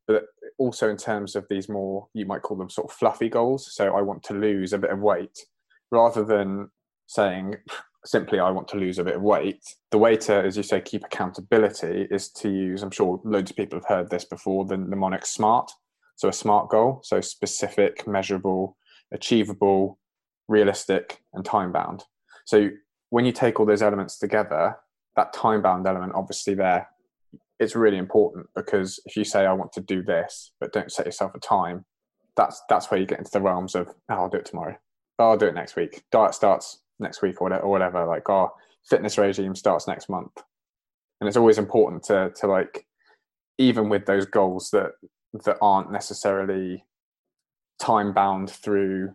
But 0.07 0.25
also 0.59 0.89
in 0.91 0.97
terms 0.97 1.37
of 1.37 1.47
these 1.49 1.69
more 1.69 2.09
you 2.13 2.27
might 2.27 2.43
call 2.43 2.57
them 2.57 2.71
sort 2.71 2.91
of 2.91 2.97
fluffy 2.97 3.29
goals 3.29 3.73
so 3.73 3.95
i 3.97 4.03
want 4.03 4.23
to 4.25 4.35
lose 4.35 4.73
a 4.73 4.79
bit 4.79 4.91
of 4.91 5.01
weight 5.01 5.39
rather 5.91 6.25
than 6.25 6.71
saying 7.07 7.57
simply 8.05 8.39
I 8.39 8.51
want 8.51 8.69
to 8.69 8.77
lose 8.77 8.99
a 8.99 9.05
bit 9.05 9.17
of 9.17 9.23
weight. 9.23 9.63
The 9.91 9.99
way 9.99 10.17
to, 10.17 10.35
as 10.35 10.57
you 10.57 10.63
say, 10.63 10.81
keep 10.81 11.05
accountability 11.05 12.07
is 12.11 12.31
to 12.33 12.49
use, 12.49 12.83
I'm 12.83 12.91
sure 12.91 13.21
loads 13.25 13.51
of 13.51 13.57
people 13.57 13.79
have 13.79 13.89
heard 13.89 14.11
this 14.11 14.25
before, 14.25 14.65
the 14.65 14.77
mnemonic 14.77 15.27
SMART. 15.27 15.71
So 16.17 16.29
a 16.29 16.33
SMART 16.33 16.71
goal, 16.71 17.01
so 17.05 17.21
specific, 17.21 18.07
measurable, 18.07 18.77
achievable, 19.13 19.99
realistic, 20.49 21.21
and 21.35 21.45
time 21.45 21.73
bound. 21.73 22.05
So 22.47 22.71
when 23.11 23.25
you 23.25 23.33
take 23.33 23.61
all 23.61 23.67
those 23.67 23.83
elements 23.83 24.19
together, 24.19 24.77
that 25.17 25.33
time 25.33 25.63
bound 25.63 25.87
element, 25.87 26.13
obviously, 26.15 26.55
there, 26.55 26.89
it's 27.59 27.77
really 27.77 27.99
important 27.99 28.47
because 28.55 29.01
if 29.07 29.17
you 29.17 29.25
say, 29.25 29.47
I 29.47 29.53
want 29.53 29.73
to 29.73 29.81
do 29.81 30.03
this, 30.03 30.53
but 30.61 30.73
don't 30.73 30.93
set 30.93 31.07
yourself 31.07 31.35
a 31.35 31.41
time, 31.41 31.85
that's 32.37 32.63
that's 32.69 32.91
where 32.91 33.01
you 33.01 33.07
get 33.07 33.19
into 33.19 33.31
the 33.31 33.41
realms 33.41 33.75
of, 33.75 33.89
oh, 33.89 34.15
I'll 34.15 34.29
do 34.29 34.37
it 34.37 34.45
tomorrow. 34.45 34.77
Oh, 35.19 35.31
I'll 35.31 35.37
do 35.37 35.47
it 35.47 35.55
next 35.55 35.77
week. 35.77 36.03
Diet 36.13 36.35
starts 36.35 36.81
next 36.99 37.23
week 37.23 37.41
or 37.41 37.49
whatever, 37.69 38.05
like 38.07 38.29
our 38.29 38.53
fitness 38.89 39.19
regime 39.19 39.55
starts 39.55 39.87
next 39.87 40.09
month 40.09 40.33
and 41.21 41.29
it's 41.29 41.37
always 41.37 41.59
important 41.59 42.03
to 42.05 42.31
to 42.37 42.47
like 42.47 42.87
even 43.59 43.89
with 43.89 44.07
those 44.07 44.27
goals 44.27 44.71
that 44.71 44.93
that 45.45 45.57
aren't 45.61 45.93
necessarily 45.93 46.85
time 47.81 48.13
bound 48.13 48.51
through 48.51 49.13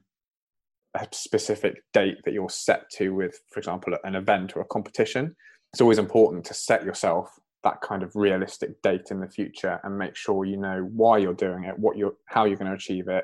a 0.95 1.07
specific 1.11 1.83
date 1.93 2.17
that 2.25 2.33
you're 2.33 2.49
set 2.49 2.89
to 2.89 3.13
with 3.13 3.39
for 3.49 3.59
example 3.59 3.95
an 4.03 4.15
event 4.15 4.55
or 4.55 4.61
a 4.61 4.65
competition 4.65 5.35
it's 5.73 5.81
always 5.81 5.99
important 5.99 6.43
to 6.43 6.53
set 6.53 6.83
yourself 6.83 7.39
that 7.63 7.79
kind 7.81 8.03
of 8.03 8.15
realistic 8.15 8.81
date 8.81 9.09
in 9.11 9.19
the 9.19 9.27
future 9.27 9.79
and 9.83 9.97
make 9.97 10.15
sure 10.15 10.45
you 10.45 10.57
know 10.57 10.89
why 10.93 11.17
you're 11.17 11.33
doing 11.33 11.63
it 11.63 11.77
what 11.77 11.95
you're 11.95 12.15
how 12.27 12.45
you're 12.45 12.57
going 12.57 12.69
to 12.69 12.75
achieve 12.75 13.07
it 13.07 13.23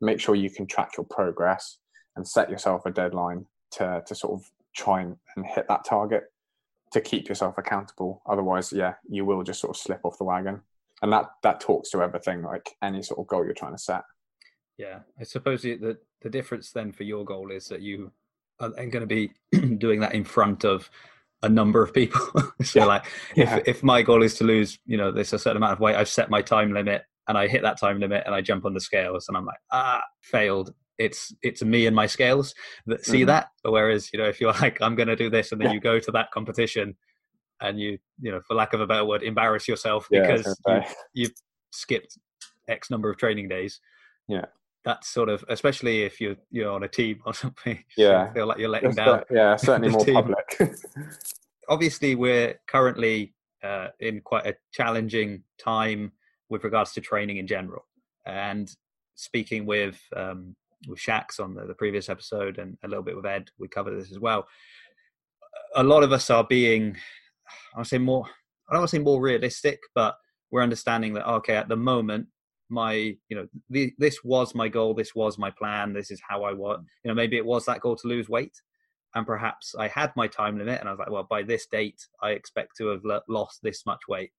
make 0.00 0.20
sure 0.20 0.34
you 0.34 0.50
can 0.50 0.66
track 0.66 0.92
your 0.96 1.06
progress 1.06 1.78
and 2.16 2.26
set 2.26 2.50
yourself 2.50 2.86
a 2.86 2.90
deadline 2.90 3.46
to 3.72 4.02
to 4.06 4.14
sort 4.14 4.40
of 4.40 4.50
try 4.74 5.00
and, 5.00 5.16
and 5.36 5.46
hit 5.46 5.66
that 5.68 5.84
target 5.84 6.24
to 6.92 7.00
keep 7.00 7.28
yourself 7.28 7.56
accountable. 7.58 8.22
Otherwise, 8.26 8.72
yeah, 8.72 8.94
you 9.08 9.24
will 9.24 9.42
just 9.42 9.60
sort 9.60 9.76
of 9.76 9.80
slip 9.80 10.00
off 10.04 10.18
the 10.18 10.24
wagon. 10.24 10.60
And 11.02 11.12
that 11.12 11.26
that 11.42 11.60
talks 11.60 11.90
to 11.90 12.02
everything, 12.02 12.42
like 12.42 12.76
any 12.82 13.02
sort 13.02 13.20
of 13.20 13.26
goal 13.26 13.44
you're 13.44 13.54
trying 13.54 13.74
to 13.74 13.78
set. 13.78 14.02
Yeah, 14.76 15.00
I 15.18 15.24
suppose 15.24 15.62
the 15.62 15.96
the 16.20 16.30
difference 16.30 16.72
then 16.72 16.92
for 16.92 17.04
your 17.04 17.24
goal 17.24 17.50
is 17.50 17.68
that 17.68 17.80
you 17.80 18.12
are 18.60 18.70
going 18.70 18.92
to 18.92 19.06
be 19.06 19.32
doing 19.76 20.00
that 20.00 20.14
in 20.14 20.24
front 20.24 20.64
of 20.64 20.90
a 21.42 21.48
number 21.48 21.82
of 21.82 21.94
people. 21.94 22.20
so, 22.62 22.80
yeah. 22.80 22.84
like, 22.84 23.06
if 23.34 23.48
yeah. 23.48 23.60
if 23.64 23.82
my 23.82 24.02
goal 24.02 24.22
is 24.22 24.34
to 24.36 24.44
lose, 24.44 24.78
you 24.84 24.96
know, 24.96 25.10
this 25.10 25.32
a 25.32 25.38
certain 25.38 25.56
amount 25.56 25.72
of 25.72 25.80
weight, 25.80 25.96
I've 25.96 26.08
set 26.08 26.28
my 26.28 26.42
time 26.42 26.72
limit, 26.72 27.02
and 27.28 27.38
I 27.38 27.48
hit 27.48 27.62
that 27.62 27.80
time 27.80 27.98
limit, 27.98 28.24
and 28.26 28.34
I 28.34 28.42
jump 28.42 28.64
on 28.66 28.74
the 28.74 28.80
scales, 28.80 29.28
and 29.28 29.36
I'm 29.36 29.46
like, 29.46 29.60
ah, 29.72 30.02
failed 30.20 30.74
it's 31.00 31.34
it's 31.42 31.62
me 31.62 31.86
and 31.86 31.96
my 31.96 32.06
scales 32.06 32.54
that 32.86 33.04
see 33.04 33.20
mm-hmm. 33.20 33.26
that. 33.28 33.48
Whereas 33.62 34.12
you 34.12 34.18
know 34.18 34.26
if 34.26 34.40
you're 34.40 34.52
like 34.60 34.80
i'm 34.80 34.94
going 34.94 35.08
to 35.08 35.16
do 35.16 35.30
this 35.30 35.50
and 35.50 35.60
then 35.60 35.68
yeah. 35.68 35.74
you 35.74 35.80
go 35.80 35.98
to 35.98 36.12
that 36.12 36.30
competition 36.30 36.94
and 37.60 37.80
you 37.80 37.98
you 38.20 38.30
know 38.30 38.40
for 38.46 38.54
lack 38.54 38.72
of 38.74 38.80
a 38.80 38.86
better 38.86 39.04
word 39.04 39.22
embarrass 39.22 39.66
yourself 39.66 40.06
because 40.10 40.56
yeah, 40.68 40.88
you, 41.14 41.26
have 41.26 41.34
skipped 41.72 42.18
x 42.68 42.90
number 42.90 43.10
of 43.10 43.16
training 43.16 43.48
days. 43.48 43.80
Yeah. 44.28 44.46
That's 44.84 45.08
sort 45.08 45.28
of 45.28 45.44
especially 45.48 46.02
if 46.02 46.20
you're 46.20 46.36
you're 46.50 46.70
on 46.70 46.84
a 46.84 46.88
team 46.88 47.20
or 47.24 47.34
something 47.44 47.82
yeah. 47.96 48.32
feel 48.32 48.46
like 48.46 48.58
you're 48.58 48.68
letting 48.68 48.92
down 48.92 49.24
yeah 49.30 49.56
certainly 49.56 49.88
more 49.90 50.04
team. 50.04 50.14
public. 50.14 50.58
Obviously 51.68 52.14
we're 52.14 52.58
currently 52.66 53.34
uh, 53.62 53.88
in 54.00 54.20
quite 54.20 54.46
a 54.46 54.54
challenging 54.72 55.42
time 55.58 56.12
with 56.48 56.64
regards 56.64 56.92
to 56.92 57.00
training 57.00 57.36
in 57.36 57.46
general. 57.46 57.84
And 58.26 58.70
speaking 59.14 59.66
with 59.66 60.00
um, 60.16 60.56
with 60.86 60.98
Shax 60.98 61.40
on 61.40 61.54
the, 61.54 61.66
the 61.66 61.74
previous 61.74 62.08
episode 62.08 62.58
and 62.58 62.76
a 62.84 62.88
little 62.88 63.04
bit 63.04 63.16
with 63.16 63.26
Ed, 63.26 63.50
we 63.58 63.68
covered 63.68 64.00
this 64.00 64.10
as 64.10 64.18
well. 64.18 64.46
A 65.76 65.82
lot 65.82 66.02
of 66.02 66.12
us 66.12 66.30
are 66.30 66.44
being, 66.44 66.96
I 67.74 67.78
want 67.78 67.86
to 67.86 67.88
say 67.88 67.98
more, 67.98 68.24
I 68.68 68.72
don't 68.72 68.80
want 68.80 68.90
to 68.90 68.96
say 68.96 69.02
more 69.02 69.20
realistic, 69.20 69.80
but 69.94 70.16
we're 70.50 70.62
understanding 70.62 71.14
that 71.14 71.28
okay, 71.28 71.56
at 71.56 71.68
the 71.68 71.76
moment, 71.76 72.26
my 72.70 72.92
you 72.92 73.36
know 73.36 73.46
the, 73.68 73.92
this 73.98 74.22
was 74.22 74.54
my 74.54 74.68
goal, 74.68 74.94
this 74.94 75.14
was 75.14 75.38
my 75.38 75.50
plan, 75.50 75.92
this 75.92 76.10
is 76.10 76.20
how 76.26 76.44
I 76.44 76.52
want. 76.52 76.86
You 77.04 77.08
know, 77.08 77.14
maybe 77.14 77.36
it 77.36 77.44
was 77.44 77.66
that 77.66 77.80
goal 77.80 77.96
to 77.96 78.08
lose 78.08 78.28
weight, 78.28 78.54
and 79.14 79.26
perhaps 79.26 79.74
I 79.78 79.88
had 79.88 80.12
my 80.16 80.28
time 80.28 80.58
limit, 80.58 80.80
and 80.80 80.88
I 80.88 80.92
was 80.92 80.98
like, 80.98 81.10
well, 81.10 81.26
by 81.28 81.42
this 81.42 81.66
date, 81.66 82.00
I 82.22 82.30
expect 82.30 82.76
to 82.78 82.88
have 82.88 83.02
lost 83.28 83.60
this 83.62 83.84
much 83.86 84.00
weight. 84.08 84.30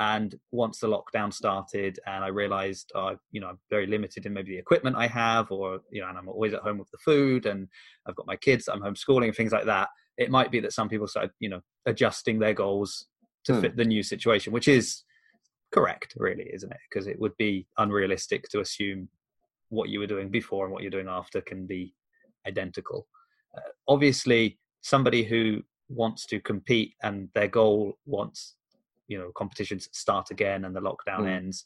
And 0.00 0.34
once 0.50 0.78
the 0.78 0.88
lockdown 0.88 1.30
started, 1.30 2.00
and 2.06 2.24
I 2.24 2.28
realized, 2.28 2.90
uh, 2.94 3.16
you 3.32 3.40
know, 3.40 3.48
I'm 3.48 3.58
very 3.68 3.86
limited 3.86 4.24
in 4.24 4.32
maybe 4.32 4.52
the 4.52 4.58
equipment 4.58 4.96
I 4.96 5.06
have, 5.06 5.52
or 5.52 5.80
you 5.90 6.00
know, 6.00 6.08
and 6.08 6.16
I'm 6.16 6.28
always 6.28 6.54
at 6.54 6.62
home 6.62 6.78
with 6.78 6.90
the 6.90 6.98
food, 7.04 7.44
and 7.44 7.68
I've 8.06 8.16
got 8.16 8.26
my 8.26 8.36
kids, 8.36 8.66
I'm 8.66 8.80
homeschooling, 8.80 9.36
things 9.36 9.52
like 9.52 9.66
that. 9.66 9.90
It 10.16 10.30
might 10.30 10.50
be 10.50 10.58
that 10.60 10.72
some 10.72 10.88
people 10.88 11.06
started, 11.06 11.32
you 11.38 11.50
know, 11.50 11.60
adjusting 11.84 12.38
their 12.38 12.54
goals 12.54 13.06
to 13.44 13.54
hmm. 13.54 13.60
fit 13.60 13.76
the 13.76 13.84
new 13.84 14.02
situation, 14.02 14.54
which 14.54 14.68
is 14.68 15.04
correct, 15.70 16.14
really, 16.16 16.48
isn't 16.50 16.72
it? 16.72 16.78
Because 16.88 17.06
it 17.06 17.20
would 17.20 17.36
be 17.36 17.66
unrealistic 17.76 18.48
to 18.52 18.60
assume 18.60 19.06
what 19.68 19.90
you 19.90 20.00
were 20.00 20.06
doing 20.06 20.30
before 20.30 20.64
and 20.64 20.72
what 20.72 20.82
you're 20.82 20.90
doing 20.90 21.08
after 21.08 21.42
can 21.42 21.66
be 21.66 21.92
identical. 22.46 23.06
Uh, 23.54 23.68
obviously, 23.86 24.58
somebody 24.80 25.24
who 25.24 25.62
wants 25.90 26.24
to 26.24 26.40
compete 26.40 26.94
and 27.02 27.28
their 27.34 27.48
goal 27.48 27.98
wants 28.06 28.54
you 29.10 29.18
know 29.18 29.30
competitions 29.34 29.88
start 29.92 30.30
again 30.30 30.64
and 30.64 30.74
the 30.74 30.80
lockdown 30.80 31.22
mm. 31.22 31.28
ends 31.28 31.64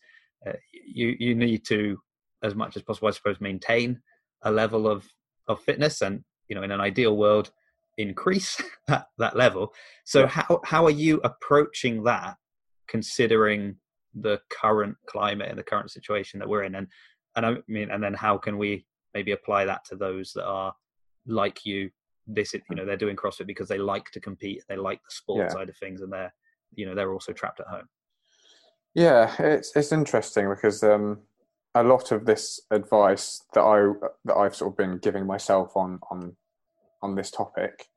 uh, 0.49 0.53
you 0.73 1.15
you 1.21 1.35
need 1.35 1.65
to 1.65 1.97
as 2.43 2.55
much 2.55 2.75
as 2.77 2.83
possible 2.83 3.07
i 3.07 3.11
suppose 3.11 3.41
maintain 3.41 4.01
a 4.43 4.51
level 4.51 4.89
of 4.89 5.07
of 5.47 5.61
fitness 5.61 6.01
and 6.01 6.25
you 6.49 6.57
know 6.57 6.63
in 6.63 6.71
an 6.71 6.81
ideal 6.81 7.17
world 7.17 7.51
increase 7.99 8.61
that 8.89 9.07
that 9.19 9.37
level 9.37 9.73
so 10.05 10.21
yeah. 10.21 10.27
how 10.29 10.61
how 10.65 10.85
are 10.85 10.99
you 11.07 11.21
approaching 11.23 12.03
that 12.03 12.37
considering 12.89 13.77
the 14.15 14.41
current 14.51 14.97
climate 15.07 15.49
and 15.49 15.59
the 15.59 15.63
current 15.63 15.91
situation 15.91 16.39
that 16.41 16.49
we're 16.49 16.63
in 16.63 16.77
and 16.77 16.89
and 17.37 17.45
i 17.47 17.55
mean 17.69 17.91
and 17.91 18.03
then 18.03 18.15
how 18.15 18.39
can 18.39 18.57
we 18.57 18.87
maybe 19.13 19.33
apply 19.33 19.65
that 19.65 19.85
to 19.85 19.97
those 19.97 20.33
that 20.33 20.47
are 20.47 20.75
like 21.27 21.65
you 21.67 21.91
this 22.27 22.55
you 22.55 22.63
know 22.71 22.87
they're 22.87 22.97
doing 22.97 23.17
crossfit 23.17 23.47
because 23.47 23.69
they 23.69 23.79
like 23.79 24.11
to 24.11 24.21
compete 24.21 24.63
they 24.69 24.77
like 24.77 25.01
the 25.03 25.11
sport 25.11 25.47
yeah. 25.47 25.49
side 25.53 25.69
of 25.69 25.77
things 25.77 26.01
and 26.01 26.13
they're 26.13 26.33
you 26.77 26.87
know 26.87 26.95
they're 26.95 27.13
also 27.13 27.33
trapped 27.33 27.61
at 27.61 27.67
home. 27.67 27.89
Yeah, 28.95 29.35
it's 29.39 29.75
it's 29.77 29.93
interesting 29.93 30.49
because 30.49 30.83
um, 30.83 31.21
a 31.75 31.83
lot 31.83 32.13
of 32.13 32.27
this 32.27 32.61
advice 32.71 33.43
that 33.55 33.63
I 33.63 33.93
that 34.25 34.37
I've 34.37 34.55
sort 34.55 34.73
of 34.73 34.77
been 34.77 34.99
giving 34.99 35.27
myself 35.27 35.77
on 35.77 35.99
on 36.11 36.37
on 37.03 37.15
this 37.15 37.31
topic 37.31 37.89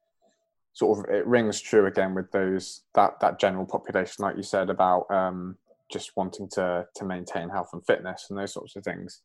sort 0.77 0.99
of 0.99 1.11
it 1.11 1.25
rings 1.25 1.59
true 1.59 1.87
again 1.87 2.13
with 2.13 2.31
those 2.31 2.83
that 2.93 3.19
that 3.19 3.39
general 3.39 3.65
population 3.65 4.23
like 4.23 4.37
you 4.37 4.43
said 4.43 4.69
about 4.69 5.09
um, 5.09 5.57
just 5.91 6.15
wanting 6.15 6.47
to 6.47 6.85
to 6.95 7.03
maintain 7.03 7.49
health 7.49 7.69
and 7.73 7.83
fitness 7.87 8.27
and 8.29 8.37
those 8.37 8.53
sorts 8.53 8.75
of 8.75 8.83
things 8.83 9.21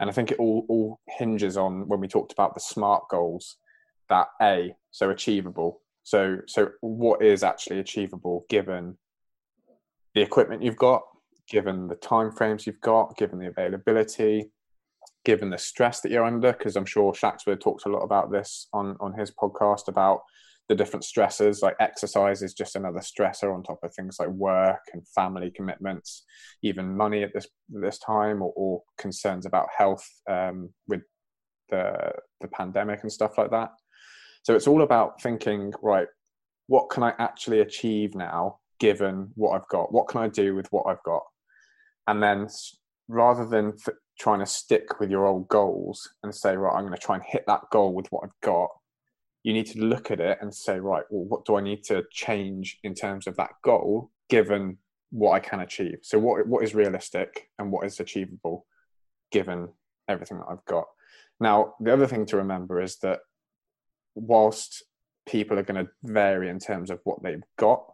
and 0.00 0.08
i 0.08 0.12
think 0.12 0.30
it 0.30 0.38
all 0.38 0.64
all 0.68 1.00
hinges 1.06 1.58
on 1.58 1.86
when 1.88 2.00
we 2.00 2.08
talked 2.08 2.32
about 2.32 2.54
the 2.54 2.60
smart 2.60 3.04
goals 3.10 3.56
that 4.08 4.28
a 4.40 4.74
so 4.92 5.10
achievable 5.10 5.82
so, 6.04 6.36
so 6.46 6.70
what 6.80 7.22
is 7.22 7.42
actually 7.42 7.80
achievable 7.80 8.44
given 8.48 8.96
the 10.14 10.20
equipment 10.20 10.62
you've 10.62 10.76
got, 10.76 11.02
given 11.48 11.88
the 11.88 11.96
time 11.96 12.30
frames 12.30 12.66
you've 12.66 12.80
got, 12.80 13.16
given 13.16 13.38
the 13.38 13.48
availability, 13.48 14.50
given 15.24 15.48
the 15.48 15.58
stress 15.58 16.00
that 16.02 16.12
you're 16.12 16.24
under? 16.24 16.52
Because 16.52 16.76
I'm 16.76 16.84
sure 16.84 17.12
Shaxford 17.12 17.60
talked 17.60 17.86
a 17.86 17.88
lot 17.88 18.02
about 18.02 18.30
this 18.30 18.68
on 18.74 18.96
on 19.00 19.14
his 19.18 19.32
podcast 19.32 19.88
about 19.88 20.20
the 20.68 20.74
different 20.74 21.04
stresses. 21.04 21.62
Like 21.62 21.76
exercise 21.80 22.42
is 22.42 22.52
just 22.52 22.76
another 22.76 23.00
stressor 23.00 23.54
on 23.54 23.62
top 23.62 23.78
of 23.82 23.94
things 23.94 24.16
like 24.18 24.28
work 24.28 24.80
and 24.92 25.08
family 25.08 25.50
commitments, 25.50 26.24
even 26.62 26.96
money 26.96 27.22
at 27.22 27.32
this 27.32 27.48
this 27.70 27.98
time, 27.98 28.42
or, 28.42 28.52
or 28.56 28.82
concerns 28.98 29.46
about 29.46 29.68
health 29.76 30.06
um, 30.30 30.70
with 30.86 31.00
the 31.70 32.12
the 32.42 32.48
pandemic 32.48 33.00
and 33.02 33.12
stuff 33.12 33.38
like 33.38 33.50
that. 33.50 33.70
So 34.44 34.54
it's 34.54 34.68
all 34.68 34.82
about 34.82 35.20
thinking, 35.20 35.72
right, 35.82 36.06
what 36.68 36.90
can 36.90 37.02
I 37.02 37.12
actually 37.18 37.60
achieve 37.60 38.14
now 38.14 38.60
given 38.78 39.30
what 39.34 39.56
I've 39.56 39.68
got? 39.68 39.92
What 39.92 40.08
can 40.08 40.20
I 40.20 40.28
do 40.28 40.54
with 40.54 40.66
what 40.70 40.86
I've 40.86 41.02
got? 41.02 41.22
And 42.06 42.22
then 42.22 42.48
rather 43.08 43.46
than 43.46 43.72
th- 43.72 43.96
trying 44.18 44.40
to 44.40 44.46
stick 44.46 45.00
with 45.00 45.10
your 45.10 45.26
old 45.26 45.48
goals 45.48 46.08
and 46.22 46.34
say, 46.34 46.56
right, 46.56 46.74
I'm 46.74 46.84
going 46.86 46.94
to 46.94 47.00
try 47.00 47.16
and 47.16 47.24
hit 47.26 47.44
that 47.46 47.62
goal 47.72 47.94
with 47.94 48.06
what 48.08 48.24
I've 48.24 48.40
got, 48.42 48.68
you 49.42 49.52
need 49.52 49.66
to 49.66 49.80
look 49.80 50.10
at 50.10 50.20
it 50.20 50.38
and 50.40 50.54
say, 50.54 50.78
right, 50.78 51.04
well, 51.10 51.24
what 51.24 51.44
do 51.44 51.56
I 51.56 51.60
need 51.60 51.82
to 51.84 52.04
change 52.12 52.78
in 52.84 52.94
terms 52.94 53.26
of 53.26 53.36
that 53.36 53.50
goal 53.62 54.10
given 54.28 54.78
what 55.14 55.32
I 55.32 55.38
can 55.38 55.60
achieve. 55.60 55.98
So 56.02 56.18
what 56.18 56.46
what 56.48 56.64
is 56.64 56.74
realistic 56.74 57.48
and 57.58 57.70
what 57.70 57.86
is 57.86 58.00
achievable 58.00 58.66
given 59.30 59.68
everything 60.08 60.38
that 60.38 60.48
I've 60.50 60.64
got. 60.64 60.86
Now, 61.38 61.74
the 61.80 61.92
other 61.92 62.06
thing 62.06 62.26
to 62.26 62.36
remember 62.36 62.80
is 62.80 62.96
that 62.98 63.20
whilst 64.14 64.84
people 65.26 65.58
are 65.58 65.62
going 65.62 65.84
to 65.84 65.90
vary 66.02 66.48
in 66.48 66.58
terms 66.58 66.90
of 66.90 67.00
what 67.04 67.22
they've 67.22 67.42
got 67.58 67.84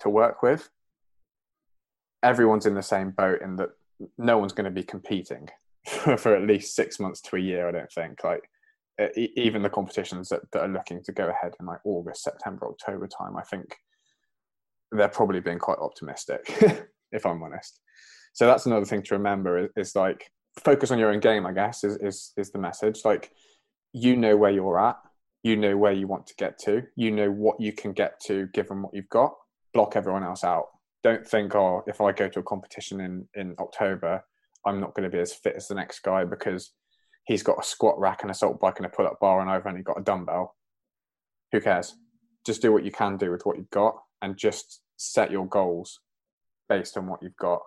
to 0.00 0.10
work 0.10 0.42
with, 0.42 0.68
everyone's 2.22 2.66
in 2.66 2.74
the 2.74 2.82
same 2.82 3.10
boat 3.10 3.40
in 3.42 3.56
that 3.56 3.70
no 4.18 4.38
one's 4.38 4.52
going 4.52 4.64
to 4.64 4.70
be 4.70 4.82
competing 4.82 5.48
for, 5.86 6.34
at 6.34 6.46
least 6.46 6.74
six 6.74 6.98
months 6.98 7.20
to 7.20 7.36
a 7.36 7.40
year. 7.40 7.68
I 7.68 7.72
don't 7.72 7.92
think 7.92 8.24
like 8.24 8.48
even 9.16 9.62
the 9.62 9.70
competitions 9.70 10.28
that, 10.28 10.40
that 10.52 10.62
are 10.62 10.68
looking 10.68 11.02
to 11.02 11.12
go 11.12 11.28
ahead 11.28 11.54
in 11.58 11.66
like 11.66 11.80
August, 11.84 12.22
September, 12.22 12.68
October 12.68 13.06
time. 13.06 13.36
I 13.36 13.42
think 13.42 13.76
they're 14.92 15.08
probably 15.08 15.40
being 15.40 15.58
quite 15.58 15.78
optimistic, 15.78 16.46
if 17.12 17.26
I'm 17.26 17.42
honest. 17.42 17.80
So 18.32 18.46
that's 18.46 18.66
another 18.66 18.86
thing 18.86 19.02
to 19.02 19.14
remember 19.14 19.58
is, 19.58 19.70
is, 19.76 19.96
like 19.96 20.30
focus 20.64 20.90
on 20.90 20.98
your 20.98 21.10
own 21.10 21.20
game. 21.20 21.46
I 21.46 21.52
guess 21.52 21.84
is 21.84 21.96
is 21.96 22.32
is 22.36 22.50
the 22.50 22.58
message. 22.58 23.04
Like 23.04 23.32
you 23.92 24.16
know 24.16 24.36
where 24.36 24.50
you're 24.50 24.78
at, 24.78 24.96
you 25.44 25.56
know 25.56 25.76
where 25.76 25.92
you 25.92 26.08
want 26.08 26.26
to 26.26 26.34
get 26.36 26.58
to, 26.58 26.82
you 26.96 27.12
know 27.12 27.30
what 27.30 27.60
you 27.60 27.72
can 27.72 27.92
get 27.92 28.18
to 28.26 28.48
given 28.54 28.82
what 28.82 28.94
you've 28.94 29.08
got. 29.10 29.34
Block 29.74 29.94
everyone 29.94 30.24
else 30.24 30.42
out. 30.42 30.68
Don't 31.04 31.24
think, 31.24 31.54
oh, 31.54 31.84
if 31.86 32.00
I 32.00 32.12
go 32.12 32.28
to 32.28 32.40
a 32.40 32.42
competition 32.42 33.00
in 33.00 33.28
in 33.34 33.54
October, 33.60 34.24
I'm 34.66 34.80
not 34.80 34.94
going 34.94 35.08
to 35.08 35.14
be 35.14 35.20
as 35.20 35.34
fit 35.34 35.54
as 35.54 35.68
the 35.68 35.74
next 35.74 36.00
guy 36.00 36.24
because 36.24 36.72
he's 37.26 37.42
got 37.42 37.58
a 37.58 37.66
squat 37.66 37.98
rack 37.98 38.22
and 38.22 38.28
an 38.28 38.32
assault 38.32 38.58
bike 38.58 38.78
and 38.78 38.86
a 38.86 38.88
pull 38.88 39.06
up 39.06 39.20
bar, 39.20 39.40
and 39.40 39.50
I've 39.50 39.66
only 39.66 39.82
got 39.82 40.00
a 40.00 40.02
dumbbell. 40.02 40.56
Who 41.52 41.60
cares? 41.60 41.94
Just 42.46 42.62
do 42.62 42.72
what 42.72 42.84
you 42.84 42.90
can 42.90 43.16
do 43.18 43.30
with 43.30 43.44
what 43.44 43.58
you've 43.58 43.70
got, 43.70 43.96
and 44.22 44.38
just 44.38 44.80
set 44.96 45.30
your 45.30 45.46
goals 45.46 46.00
based 46.70 46.96
on 46.96 47.06
what 47.06 47.22
you've 47.22 47.36
got. 47.36 47.60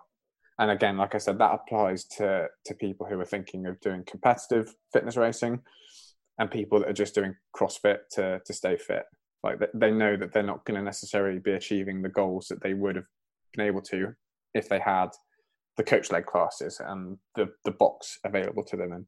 And 0.58 0.72
again, 0.72 0.96
like 0.96 1.14
I 1.14 1.18
said, 1.18 1.38
that 1.38 1.54
applies 1.54 2.04
to 2.16 2.48
to 2.66 2.74
people 2.74 3.06
who 3.06 3.20
are 3.20 3.24
thinking 3.24 3.66
of 3.66 3.78
doing 3.80 4.02
competitive 4.04 4.74
fitness 4.92 5.16
racing, 5.16 5.60
and 6.38 6.50
people 6.50 6.80
that 6.80 6.88
are 6.88 6.94
just 6.94 7.14
doing 7.14 7.34
CrossFit 7.56 7.98
to 8.12 8.40
to 8.44 8.52
stay 8.52 8.76
fit. 8.76 9.04
Like 9.42 9.60
they 9.74 9.90
know 9.90 10.16
that 10.16 10.32
they're 10.32 10.42
not 10.42 10.64
going 10.64 10.78
to 10.78 10.84
necessarily 10.84 11.38
be 11.38 11.52
achieving 11.52 12.02
the 12.02 12.08
goals 12.08 12.48
that 12.48 12.62
they 12.62 12.74
would 12.74 12.96
have 12.96 13.06
been 13.54 13.66
able 13.66 13.82
to 13.82 14.14
if 14.54 14.68
they 14.68 14.80
had 14.80 15.08
the 15.76 15.84
coach 15.84 16.10
led 16.10 16.26
classes 16.26 16.80
and 16.84 17.18
the 17.36 17.48
the 17.64 17.70
box 17.70 18.18
available 18.24 18.64
to 18.64 18.76
them 18.76 18.92
and 18.92 19.06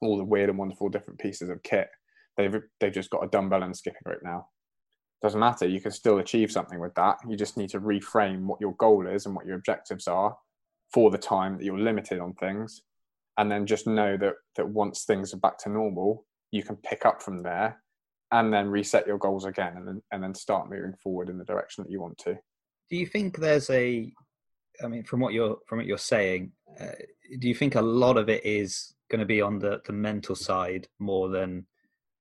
all 0.00 0.16
the 0.16 0.24
weird 0.24 0.48
and 0.48 0.58
wonderful 0.58 0.88
different 0.88 1.20
pieces 1.20 1.48
of 1.48 1.62
kit. 1.62 1.88
They've 2.36 2.54
they've 2.80 2.92
just 2.92 3.10
got 3.10 3.24
a 3.24 3.28
dumbbell 3.28 3.62
and 3.62 3.72
a 3.72 3.76
skipping 3.76 4.02
rope 4.06 4.22
now 4.22 4.48
doesn't 5.24 5.40
matter. 5.40 5.66
You 5.66 5.80
can 5.80 5.90
still 5.90 6.18
achieve 6.18 6.52
something 6.52 6.78
with 6.78 6.94
that. 6.96 7.16
You 7.26 7.34
just 7.34 7.56
need 7.56 7.70
to 7.70 7.80
reframe 7.80 8.42
what 8.42 8.60
your 8.60 8.74
goal 8.74 9.06
is 9.06 9.24
and 9.24 9.34
what 9.34 9.46
your 9.46 9.56
objectives 9.56 10.06
are 10.06 10.36
for 10.92 11.10
the 11.10 11.16
time 11.16 11.56
that 11.56 11.64
you're 11.64 11.78
limited 11.78 12.20
on 12.20 12.34
things. 12.34 12.82
And 13.38 13.50
then 13.50 13.64
just 13.64 13.86
know 13.86 14.18
that 14.18 14.34
that 14.56 14.68
once 14.68 15.04
things 15.04 15.32
are 15.32 15.38
back 15.38 15.56
to 15.60 15.70
normal, 15.70 16.26
you 16.54 16.62
can 16.62 16.76
pick 16.76 17.04
up 17.04 17.20
from 17.20 17.42
there 17.42 17.82
and 18.30 18.52
then 18.52 18.68
reset 18.68 19.06
your 19.06 19.18
goals 19.18 19.44
again 19.44 19.76
and 19.76 19.88
then, 19.88 20.02
and 20.12 20.22
then 20.22 20.34
start 20.34 20.70
moving 20.70 20.94
forward 21.02 21.28
in 21.28 21.36
the 21.36 21.44
direction 21.44 21.82
that 21.82 21.90
you 21.90 22.00
want 22.00 22.16
to. 22.18 22.34
Do 22.90 22.96
you 22.96 23.06
think 23.06 23.38
there's 23.38 23.68
a 23.70 24.12
I 24.82 24.88
mean, 24.88 25.04
from 25.04 25.20
what 25.20 25.32
you're 25.32 25.56
from 25.66 25.78
what 25.78 25.86
you're 25.86 25.98
saying, 25.98 26.52
uh, 26.80 26.86
do 27.38 27.48
you 27.48 27.54
think 27.54 27.74
a 27.74 27.82
lot 27.82 28.16
of 28.16 28.28
it 28.28 28.44
is 28.44 28.94
going 29.10 29.20
to 29.20 29.26
be 29.26 29.40
on 29.40 29.58
the 29.58 29.80
the 29.86 29.92
mental 29.92 30.34
side 30.34 30.88
more 30.98 31.28
than 31.28 31.66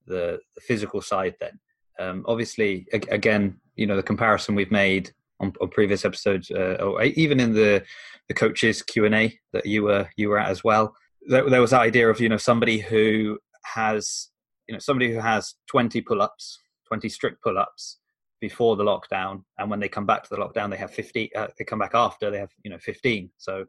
the, 0.05 0.39
the 0.55 0.61
physical 0.61 1.01
side? 1.01 1.35
Then, 1.39 1.59
um, 1.99 2.25
obviously, 2.27 2.87
again, 2.91 3.59
you 3.75 3.87
know, 3.87 3.95
the 3.95 4.03
comparison 4.03 4.55
we've 4.55 4.71
made 4.71 5.11
on, 5.39 5.53
on 5.61 5.69
previous 5.69 6.05
episodes, 6.05 6.51
uh, 6.51 6.77
or 6.79 7.01
even 7.03 7.39
in 7.39 7.53
the 7.53 7.83
the 8.27 8.35
coaches 8.35 8.83
Q 8.83 9.05
and 9.05 9.15
A 9.15 9.39
that 9.53 9.65
you 9.65 9.83
were 9.83 10.07
you 10.15 10.29
were 10.29 10.39
at 10.39 10.49
as 10.49 10.63
well, 10.63 10.95
there, 11.27 11.49
there 11.49 11.61
was 11.61 11.71
that 11.71 11.81
idea 11.81 12.09
of 12.09 12.19
you 12.19 12.29
know 12.29 12.37
somebody 12.37 12.79
who 12.79 13.39
has 13.63 14.29
you 14.67 14.73
know 14.73 14.79
somebody 14.79 15.13
who 15.13 15.19
has 15.19 15.55
20 15.67 16.01
pull-ups 16.01 16.59
20 16.87 17.09
strict 17.09 17.41
pull-ups 17.43 17.99
before 18.39 18.75
the 18.75 18.83
lockdown 18.83 19.43
and 19.57 19.69
when 19.69 19.79
they 19.79 19.89
come 19.89 20.05
back 20.05 20.23
to 20.23 20.29
the 20.29 20.37
lockdown 20.37 20.69
they 20.69 20.77
have 20.77 20.91
50 20.91 21.33
uh, 21.35 21.47
they 21.57 21.63
come 21.63 21.79
back 21.79 21.95
after 21.95 22.29
they 22.29 22.39
have 22.39 22.51
you 22.63 22.71
know 22.71 22.77
15 22.77 23.29
so 23.37 23.65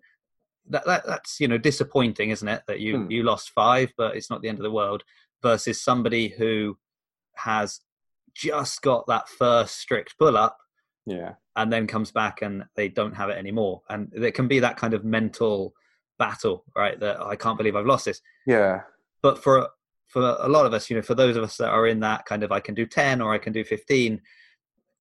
that, 0.68 0.85
that 0.87 1.07
that's 1.07 1.40
you 1.40 1.48
know 1.48 1.59
disappointing 1.59 2.30
isn't 2.30 2.48
it 2.48 2.62
that 2.66 2.80
you 2.80 2.98
hmm. 2.98 3.11
you 3.11 3.22
lost 3.22 3.50
five 3.50 3.92
but 3.96 4.16
it's 4.16 4.30
not 4.30 4.42
the 4.42 4.48
end 4.48 4.59
of 4.59 4.64
the 4.64 4.70
world 4.70 5.04
versus 5.42 5.80
somebody 5.80 6.28
who 6.28 6.76
has 7.37 7.80
just 8.35 8.83
got 8.83 9.07
that 9.07 9.28
first 9.28 9.78
strict 9.78 10.18
pull 10.18 10.37
up 10.37 10.57
yeah. 11.07 11.35
and 11.57 11.72
then 11.72 11.87
comes 11.87 12.11
back 12.11 12.42
and 12.42 12.64
they 12.76 12.88
don't 12.88 13.14
have 13.14 13.30
it 13.30 13.38
anymore. 13.38 13.83
And 13.88 14.11
there 14.12 14.33
can 14.33 14.48
be 14.48 14.61
that 14.61 14.76
kind 14.76 14.94
of 14.94 15.04
mental 15.04 15.74
battle 16.16 16.64
right 16.76 17.00
that 17.00 17.20
i 17.20 17.35
can't 17.35 17.59
believe 17.59 17.74
i've 17.74 17.87
lost 17.87 18.04
this. 18.04 18.20
Yeah. 18.46 18.83
But 19.20 19.42
for 19.42 19.68
for 20.14 20.37
a 20.38 20.48
lot 20.48 20.64
of 20.64 20.72
us 20.72 20.88
you 20.88 20.94
know 20.94 21.03
for 21.03 21.16
those 21.16 21.37
of 21.37 21.42
us 21.42 21.57
that 21.57 21.70
are 21.70 21.88
in 21.88 21.98
that 21.98 22.24
kind 22.24 22.44
of 22.44 22.53
i 22.53 22.61
can 22.61 22.74
do 22.74 22.87
10 22.87 23.20
or 23.20 23.35
i 23.35 23.38
can 23.38 23.53
do 23.53 23.64
15 23.64 24.20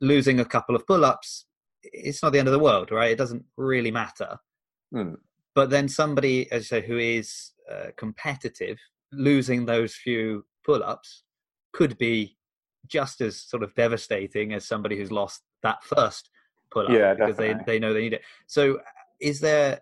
losing 0.01 0.39
a 0.39 0.45
couple 0.45 0.75
of 0.75 0.85
pull-ups 0.87 1.45
it's 1.83 2.23
not 2.23 2.33
the 2.33 2.39
end 2.39 2.47
of 2.47 2.51
the 2.51 2.59
world 2.59 2.91
right 2.91 3.11
it 3.11 3.17
doesn't 3.17 3.45
really 3.55 3.91
matter 3.91 4.37
mm. 4.93 5.15
but 5.53 5.69
then 5.69 5.87
somebody 5.87 6.51
as 6.51 6.63
you 6.63 6.65
say 6.65 6.81
who 6.85 6.97
is 6.97 7.51
uh, 7.71 7.91
competitive 7.95 8.79
losing 9.11 9.67
those 9.67 9.95
few 9.95 10.43
pull-ups 10.65 11.23
could 11.73 11.95
be 11.99 12.35
just 12.87 13.21
as 13.21 13.39
sort 13.39 13.61
of 13.61 13.73
devastating 13.75 14.51
as 14.53 14.65
somebody 14.65 14.97
who's 14.97 15.11
lost 15.11 15.43
that 15.61 15.83
first 15.83 16.31
pull 16.73 16.87
up 16.87 16.89
yeah, 16.89 17.13
because 17.13 17.37
they, 17.37 17.55
they 17.65 17.79
know 17.79 17.93
they 17.93 18.01
need 18.01 18.13
it. 18.13 18.23
So 18.47 18.79
is 19.21 19.39
there 19.39 19.81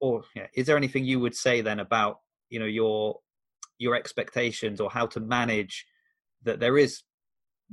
or 0.00 0.22
yeah, 0.34 0.46
is 0.54 0.66
there 0.66 0.76
anything 0.76 1.04
you 1.04 1.20
would 1.20 1.34
say 1.34 1.60
then 1.60 1.80
about 1.80 2.20
you 2.50 2.58
know 2.58 2.66
your 2.66 3.20
your 3.78 3.94
expectations 3.94 4.80
or 4.80 4.90
how 4.90 5.06
to 5.06 5.20
manage 5.20 5.86
that 6.42 6.60
there 6.60 6.78
is 6.78 7.02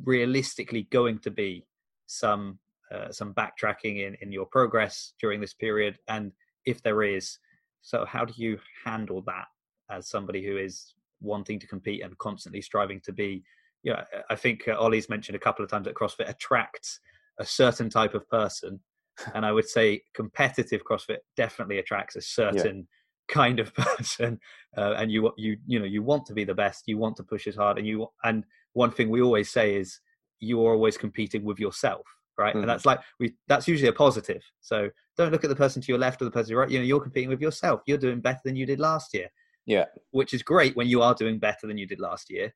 realistically 0.04 0.88
going 0.91 1.20
to 1.20 1.32
be 1.32 1.65
some 2.08 2.60
uh, 2.94 3.12
some 3.12 3.34
backtracking 3.34 4.06
in 4.06 4.15
in 4.22 4.32
your 4.32 4.46
progress 4.46 5.13
during 5.20 5.41
this 5.41 5.54
period 5.54 5.98
and 6.08 6.32
if 6.65 6.82
there 6.84 7.02
is 7.02 7.39
so 7.82 8.06
how 8.06 8.24
do 8.26 8.34
you 8.36 8.60
handle 8.84 9.24
that 9.26 9.46
as 9.89 10.10
somebody 10.10 10.46
who 10.46 10.58
is 10.58 10.94
wanting 11.22 11.60
to 11.60 11.68
compete 11.68 12.04
and 12.04 12.18
constantly 12.18 12.62
striving 12.62 13.00
to 13.00 13.12
be 13.12 13.44
yeah, 13.86 14.04
I 14.32 14.36
think 14.36 14.68
uh, 14.68 14.76
Ollie's 14.78 15.10
mentioned 15.10 15.36
a 15.36 15.39
couple 15.39 15.63
of 15.63 15.70
times 15.70 15.86
that 15.86 15.94
CrossFit 15.94 16.28
attracts 16.28 17.00
a 17.39 17.46
certain 17.46 17.89
type 17.89 18.15
of 18.15 18.28
person, 18.28 18.80
and 19.36 19.46
I 19.46 19.52
would 19.54 19.70
say 19.70 20.02
competitive 20.13 20.82
CrossFit 20.84 21.20
definitely 21.38 21.78
attracts 21.78 22.15
a 22.18 22.22
certain 22.22 22.78
yeah. 22.78 22.84
Kind 23.28 23.60
of 23.60 23.74
person. 23.76 24.40
Uh, 24.78 24.94
and 24.98 25.12
you 25.12 25.32
you 25.38 25.58
you 25.66 25.80
know 25.80 25.86
you 25.86 26.04
want 26.04 26.26
to 26.26 26.34
be 26.34 26.44
the 26.44 26.54
best, 26.54 26.84
you 26.88 26.98
want 26.98 27.16
to 27.18 27.24
push 27.24 27.48
as 27.48 27.56
hard, 27.56 27.78
and 27.78 27.88
you 27.88 28.08
and 28.24 28.44
one 28.74 28.92
thing 28.92 29.10
we 29.10 29.22
always 29.22 29.50
say 29.50 29.76
is 29.76 30.00
you 30.40 30.66
are 30.66 30.74
always 30.74 30.98
competing 30.98 31.44
with 31.44 31.60
yourself, 31.60 32.06
right? 32.38 32.56
Mm. 32.56 32.62
And 32.62 32.70
that's 32.70 32.86
like 32.86 33.00
we 33.20 33.36
that's 33.48 33.68
usually 33.68 33.90
a 33.90 33.94
positive. 33.94 34.44
So 34.62 34.90
don't 35.18 35.32
look 35.32 35.44
at 35.44 35.50
the 35.50 35.56
person 35.56 35.82
to 35.82 35.92
your 35.92 36.00
left 36.00 36.22
or 36.22 36.26
the 36.26 36.32
person 36.32 36.48
to 36.48 36.52
your 36.52 36.62
right. 36.62 36.70
You 36.70 36.80
know 36.80 36.86
you're 36.86 37.00
competing 37.00 37.30
with 37.30 37.42
yourself. 37.42 37.82
You're 37.86 37.98
doing 37.98 38.20
better 38.20 38.42
than 38.44 38.56
you 38.56 38.66
did 38.66 38.80
last 38.80 39.14
year. 39.14 39.30
Yeah, 39.66 39.86
which 40.12 40.34
is 40.34 40.44
great 40.44 40.76
when 40.76 40.88
you 40.88 41.02
are 41.02 41.16
doing 41.16 41.40
better 41.40 41.66
than 41.66 41.78
you 41.78 41.88
did 41.88 42.00
last 42.00 42.30
year 42.30 42.54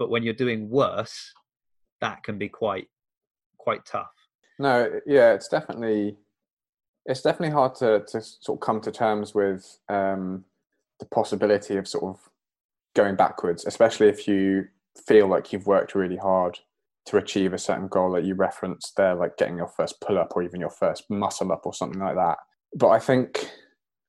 but 0.00 0.10
when 0.10 0.24
you're 0.24 0.34
doing 0.34 0.68
worse 0.68 1.32
that 2.00 2.24
can 2.24 2.38
be 2.38 2.48
quite 2.48 2.88
quite 3.58 3.84
tough 3.84 4.10
no 4.58 4.88
yeah 5.06 5.32
it's 5.32 5.46
definitely 5.46 6.16
it's 7.06 7.22
definitely 7.22 7.52
hard 7.52 7.74
to 7.74 8.04
to 8.06 8.20
sort 8.20 8.58
of 8.58 8.60
come 8.60 8.80
to 8.80 8.90
terms 8.90 9.34
with 9.34 9.78
um, 9.88 10.44
the 10.98 11.06
possibility 11.06 11.76
of 11.76 11.88
sort 11.88 12.04
of 12.04 12.20
going 12.94 13.16
backwards 13.16 13.64
especially 13.66 14.08
if 14.08 14.26
you 14.26 14.64
feel 15.06 15.28
like 15.28 15.52
you've 15.52 15.66
worked 15.66 15.94
really 15.94 16.16
hard 16.16 16.58
to 17.06 17.16
achieve 17.16 17.52
a 17.52 17.58
certain 17.58 17.88
goal 17.88 18.12
that 18.12 18.24
you 18.24 18.34
referenced 18.34 18.96
there 18.96 19.14
like 19.14 19.36
getting 19.36 19.56
your 19.56 19.68
first 19.68 20.00
pull 20.00 20.18
up 20.18 20.32
or 20.34 20.42
even 20.42 20.60
your 20.60 20.70
first 20.70 21.08
muscle 21.08 21.52
up 21.52 21.64
or 21.64 21.72
something 21.72 22.00
like 22.00 22.16
that 22.16 22.36
but 22.74 22.88
i 22.88 22.98
think 22.98 23.48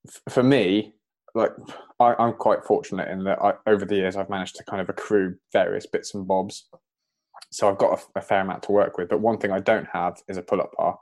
f- 0.07 0.21
for 0.29 0.43
me 0.43 0.93
like 1.33 1.51
I, 1.99 2.15
am 2.19 2.33
quite 2.33 2.63
fortunate 2.63 3.09
in 3.09 3.23
that 3.25 3.41
I, 3.41 3.53
over 3.67 3.85
the 3.85 3.95
years 3.95 4.15
I've 4.15 4.29
managed 4.29 4.55
to 4.57 4.63
kind 4.63 4.81
of 4.81 4.89
accrue 4.89 5.35
various 5.53 5.85
bits 5.85 6.13
and 6.13 6.27
bobs. 6.27 6.67
So 7.51 7.69
I've 7.69 7.77
got 7.77 7.99
a, 7.99 8.19
a 8.19 8.21
fair 8.21 8.41
amount 8.41 8.63
to 8.63 8.71
work 8.71 8.97
with. 8.97 9.09
But 9.09 9.21
one 9.21 9.37
thing 9.37 9.51
I 9.51 9.59
don't 9.59 9.87
have 9.93 10.17
is 10.27 10.37
a 10.37 10.41
pull-up 10.41 10.71
bar, 10.77 10.99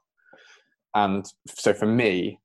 and 0.96 1.26
so 1.48 1.74
for 1.74 1.86
me, 1.86 2.40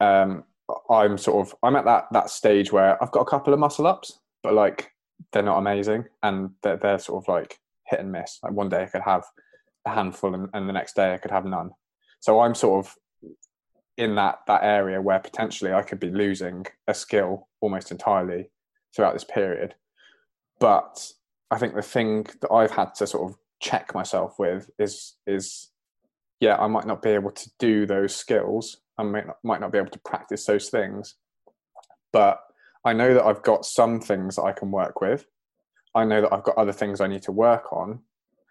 um, 0.00 0.44
I'm 0.90 1.18
sort 1.18 1.46
of 1.46 1.54
I'm 1.62 1.76
at 1.76 1.84
that 1.84 2.06
that 2.12 2.30
stage 2.30 2.72
where 2.72 3.02
I've 3.02 3.12
got 3.12 3.20
a 3.20 3.30
couple 3.30 3.52
of 3.52 3.60
muscle 3.60 3.86
ups, 3.86 4.18
but 4.42 4.54
like 4.54 4.90
they're 5.32 5.42
not 5.42 5.58
amazing, 5.58 6.04
and 6.22 6.50
they're, 6.62 6.76
they're 6.76 6.98
sort 6.98 7.22
of 7.22 7.28
like 7.28 7.58
hit 7.86 8.00
and 8.00 8.12
miss. 8.12 8.38
Like 8.42 8.52
one 8.52 8.68
day 8.68 8.82
I 8.82 8.86
could 8.86 9.02
have 9.02 9.24
a 9.86 9.90
handful, 9.90 10.34
and, 10.34 10.48
and 10.54 10.68
the 10.68 10.72
next 10.72 10.96
day 10.96 11.14
I 11.14 11.18
could 11.18 11.30
have 11.30 11.44
none. 11.44 11.70
So 12.20 12.40
I'm 12.40 12.54
sort 12.54 12.86
of 12.86 12.94
in 13.96 14.14
that 14.16 14.40
that 14.46 14.64
area 14.64 15.00
where 15.00 15.20
potentially 15.20 15.72
I 15.72 15.82
could 15.82 16.00
be 16.00 16.10
losing 16.10 16.66
a 16.88 16.94
skill 16.94 17.48
almost 17.60 17.90
entirely 17.90 18.50
throughout 18.94 19.14
this 19.14 19.24
period. 19.24 19.74
But 20.60 21.12
I 21.50 21.58
think 21.58 21.74
the 21.74 21.82
thing 21.82 22.26
that 22.40 22.52
I've 22.52 22.70
had 22.70 22.94
to 22.96 23.06
sort 23.06 23.30
of 23.30 23.36
check 23.60 23.94
myself 23.94 24.38
with 24.38 24.70
is 24.78 25.14
is 25.26 25.68
yeah, 26.44 26.58
I 26.58 26.66
might 26.66 26.86
not 26.86 27.00
be 27.00 27.08
able 27.08 27.30
to 27.30 27.50
do 27.58 27.86
those 27.86 28.14
skills. 28.14 28.76
I 28.98 29.02
might 29.02 29.26
not, 29.26 29.36
might 29.42 29.60
not 29.62 29.72
be 29.72 29.78
able 29.78 29.90
to 29.90 29.98
practice 30.00 30.44
those 30.44 30.68
things, 30.68 31.14
but 32.12 32.38
I 32.84 32.92
know 32.92 33.14
that 33.14 33.24
I've 33.24 33.42
got 33.42 33.64
some 33.64 33.98
things 33.98 34.36
that 34.36 34.42
I 34.42 34.52
can 34.52 34.70
work 34.70 35.00
with. 35.00 35.24
I 35.94 36.04
know 36.04 36.20
that 36.20 36.34
I've 36.34 36.44
got 36.44 36.58
other 36.58 36.72
things 36.72 37.00
I 37.00 37.06
need 37.06 37.22
to 37.22 37.32
work 37.32 37.72
on. 37.72 38.00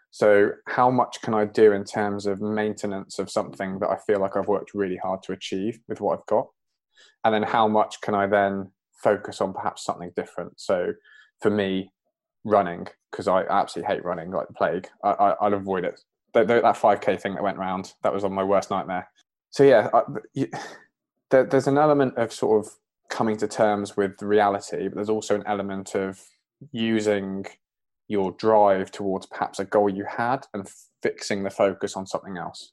So, 0.10 0.53
how 0.65 0.89
much 0.89 1.21
can 1.21 1.36
I 1.36 1.45
do 1.45 1.71
in 1.71 1.84
terms 1.84 2.25
of 2.25 2.41
maintenance 2.41 3.19
of 3.19 3.29
something 3.29 3.77
that 3.79 3.89
I 3.89 3.97
feel 4.08 4.19
like 4.19 4.36
I've 4.36 4.47
worked 4.47 4.73
really 4.73 4.97
hard 4.97 5.21
to 5.23 5.34
achieve 5.34 5.79
with 5.88 6.01
what 6.01 6.17
I've 6.17 6.25
got? 6.25 6.47
And 7.23 7.32
then, 7.32 7.43
how 7.43 7.67
much 7.67 8.01
can 8.01 8.15
I 8.15 8.25
then 8.25 8.71
focus 9.03 9.39
on 9.39 9.53
perhaps 9.53 9.84
something 9.84 10.12
different? 10.15 10.60
So, 10.60 10.93
for 11.41 11.51
me, 11.51 11.91
running, 12.43 12.88
because 13.12 13.27
I 13.27 13.43
absolutely 13.43 13.93
hate 13.93 14.03
running 14.03 14.32
like 14.32 14.47
the 14.47 14.53
plague, 14.53 14.88
I, 15.03 15.12
I, 15.12 15.45
I'd 15.45 15.53
avoid 15.53 15.86
it. 15.86 15.99
That, 16.34 16.48
that 16.48 16.63
5K 16.63 17.22
thing 17.22 17.36
that 17.36 17.43
went 17.43 17.58
around, 17.58 17.93
that 18.02 18.13
was 18.13 18.24
on 18.24 18.34
my 18.34 18.43
worst 18.43 18.72
nightmare. 18.72 19.08
So, 19.52 19.63
yeah, 19.63 19.89
I, 19.93 20.02
you, 20.34 20.48
there, 21.30 21.43
there's 21.43 21.67
an 21.67 21.78
element 21.78 22.17
of 22.17 22.34
sort 22.34 22.65
of 22.65 22.74
coming 23.10 23.38
to 23.38 23.48
terms 23.48 23.96
with 23.96 24.22
reality, 24.22 24.88
but 24.88 24.96
there's 24.96 25.10
also 25.10 25.36
an 25.36 25.43
element 25.46 25.96
of 25.96 26.19
using 26.72 27.46
your 28.08 28.32
drive 28.34 28.91
towards 28.91 29.26
perhaps 29.26 29.60
a 29.60 29.65
goal 29.65 29.89
you 29.89 30.06
had 30.06 30.46
and 30.54 30.67
fixing 31.02 31.43
the 31.43 31.50
focus 31.50 31.96
on 31.96 32.06
something 32.06 32.38
else 32.38 32.72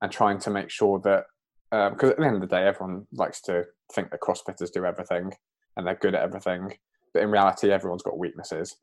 and 0.00 0.10
trying 0.10 0.38
to 0.38 0.50
make 0.50 0.70
sure 0.70 1.00
that 1.00 1.24
because 1.70 2.04
um, 2.04 2.10
at 2.10 2.16
the 2.18 2.26
end 2.26 2.34
of 2.34 2.40
the 2.40 2.46
day 2.46 2.66
everyone 2.66 3.06
likes 3.12 3.40
to 3.40 3.64
think 3.94 4.10
that 4.10 4.20
crossfitters 4.20 4.72
do 4.72 4.84
everything 4.84 5.32
and 5.76 5.86
they're 5.86 5.94
good 5.94 6.14
at 6.14 6.22
everything 6.22 6.74
but 7.14 7.22
in 7.22 7.30
reality 7.30 7.70
everyone's 7.70 8.02
got 8.02 8.18
weaknesses 8.18 8.76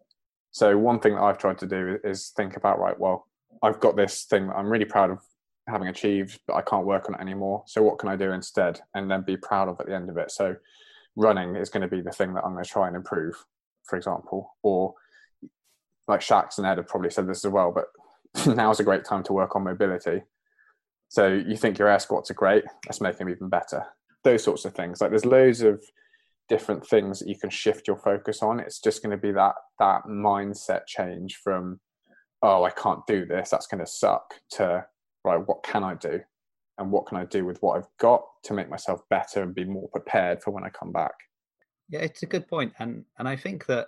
so 0.51 0.77
one 0.77 0.99
thing 0.99 1.15
that 1.15 1.21
i've 1.21 1.37
tried 1.37 1.57
to 1.57 1.67
do 1.67 1.97
is 2.03 2.31
think 2.35 2.55
about 2.55 2.79
right 2.79 2.99
well 2.99 3.27
i've 3.63 3.79
got 3.79 3.95
this 3.95 4.23
thing 4.23 4.47
that 4.47 4.55
i'm 4.55 4.69
really 4.69 4.85
proud 4.85 5.09
of 5.09 5.19
having 5.67 5.87
achieved 5.87 6.39
but 6.47 6.55
i 6.55 6.61
can't 6.61 6.85
work 6.85 7.07
on 7.07 7.15
it 7.15 7.21
anymore 7.21 7.63
so 7.67 7.81
what 7.81 7.99
can 7.99 8.09
i 8.09 8.15
do 8.15 8.31
instead 8.31 8.79
and 8.95 9.09
then 9.09 9.21
be 9.21 9.37
proud 9.37 9.69
of 9.69 9.79
at 9.79 9.87
the 9.87 9.95
end 9.95 10.09
of 10.09 10.17
it 10.17 10.31
so 10.31 10.55
running 11.15 11.55
is 11.55 11.69
going 11.69 11.81
to 11.81 11.87
be 11.87 12.01
the 12.01 12.11
thing 12.11 12.33
that 12.33 12.43
i'm 12.43 12.53
going 12.53 12.63
to 12.63 12.69
try 12.69 12.87
and 12.87 12.95
improve 12.95 13.35
for 13.83 13.97
example 13.97 14.55
or 14.63 14.93
like 16.09 16.21
Shax 16.21 16.57
and 16.57 16.67
Ed 16.67 16.77
have 16.77 16.87
probably 16.87 17.11
said 17.11 17.27
this 17.27 17.45
as 17.45 17.51
well, 17.51 17.71
but 17.71 17.85
now's 18.55 18.81
a 18.81 18.83
great 18.83 19.05
time 19.05 19.23
to 19.23 19.33
work 19.33 19.55
on 19.55 19.63
mobility. 19.63 20.23
So 21.07 21.27
you 21.27 21.55
think 21.55 21.77
your 21.77 21.87
air 21.87 21.99
squats 21.99 22.29
are 22.29 22.35
great, 22.35 22.65
let's 22.87 22.99
make 22.99 23.17
them 23.17 23.29
even 23.29 23.47
better. 23.47 23.85
Those 24.23 24.43
sorts 24.43 24.65
of 24.65 24.73
things. 24.73 24.99
Like 24.99 25.11
there's 25.11 25.25
loads 25.25 25.61
of 25.61 25.81
different 26.49 26.85
things 26.85 27.19
that 27.19 27.29
you 27.29 27.37
can 27.37 27.49
shift 27.49 27.87
your 27.87 27.97
focus 27.97 28.41
on. 28.41 28.59
It's 28.59 28.79
just 28.79 29.01
going 29.01 29.11
to 29.11 29.21
be 29.21 29.31
that 29.31 29.53
that 29.77 30.03
mindset 30.05 30.87
change 30.87 31.39
from, 31.43 31.79
oh, 32.41 32.63
I 32.63 32.71
can't 32.71 33.05
do 33.07 33.25
this, 33.25 33.49
that's 33.49 33.67
going 33.67 33.83
to 33.83 33.89
suck, 33.89 34.33
to 34.51 34.85
right, 35.23 35.47
what 35.47 35.63
can 35.63 35.83
I 35.83 35.95
do? 35.95 36.21
And 36.77 36.91
what 36.91 37.07
can 37.07 37.17
I 37.17 37.25
do 37.25 37.45
with 37.45 37.61
what 37.61 37.77
I've 37.77 37.89
got 37.99 38.23
to 38.43 38.53
make 38.53 38.69
myself 38.69 39.01
better 39.09 39.43
and 39.43 39.53
be 39.53 39.65
more 39.65 39.89
prepared 39.89 40.41
for 40.41 40.51
when 40.51 40.63
I 40.63 40.69
come 40.69 40.93
back? 40.93 41.11
Yeah, 41.89 41.99
it's 41.99 42.23
a 42.23 42.25
good. 42.25 42.45
And 42.51 43.03
and 43.17 43.27
I 43.27 43.35
think 43.35 43.65
that, 43.65 43.87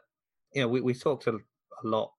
you 0.54 0.62
know, 0.62 0.68
we, 0.68 0.82
we 0.82 0.94
talked 0.94 1.28
a 1.28 1.40
a 1.84 1.88
lot 1.88 2.12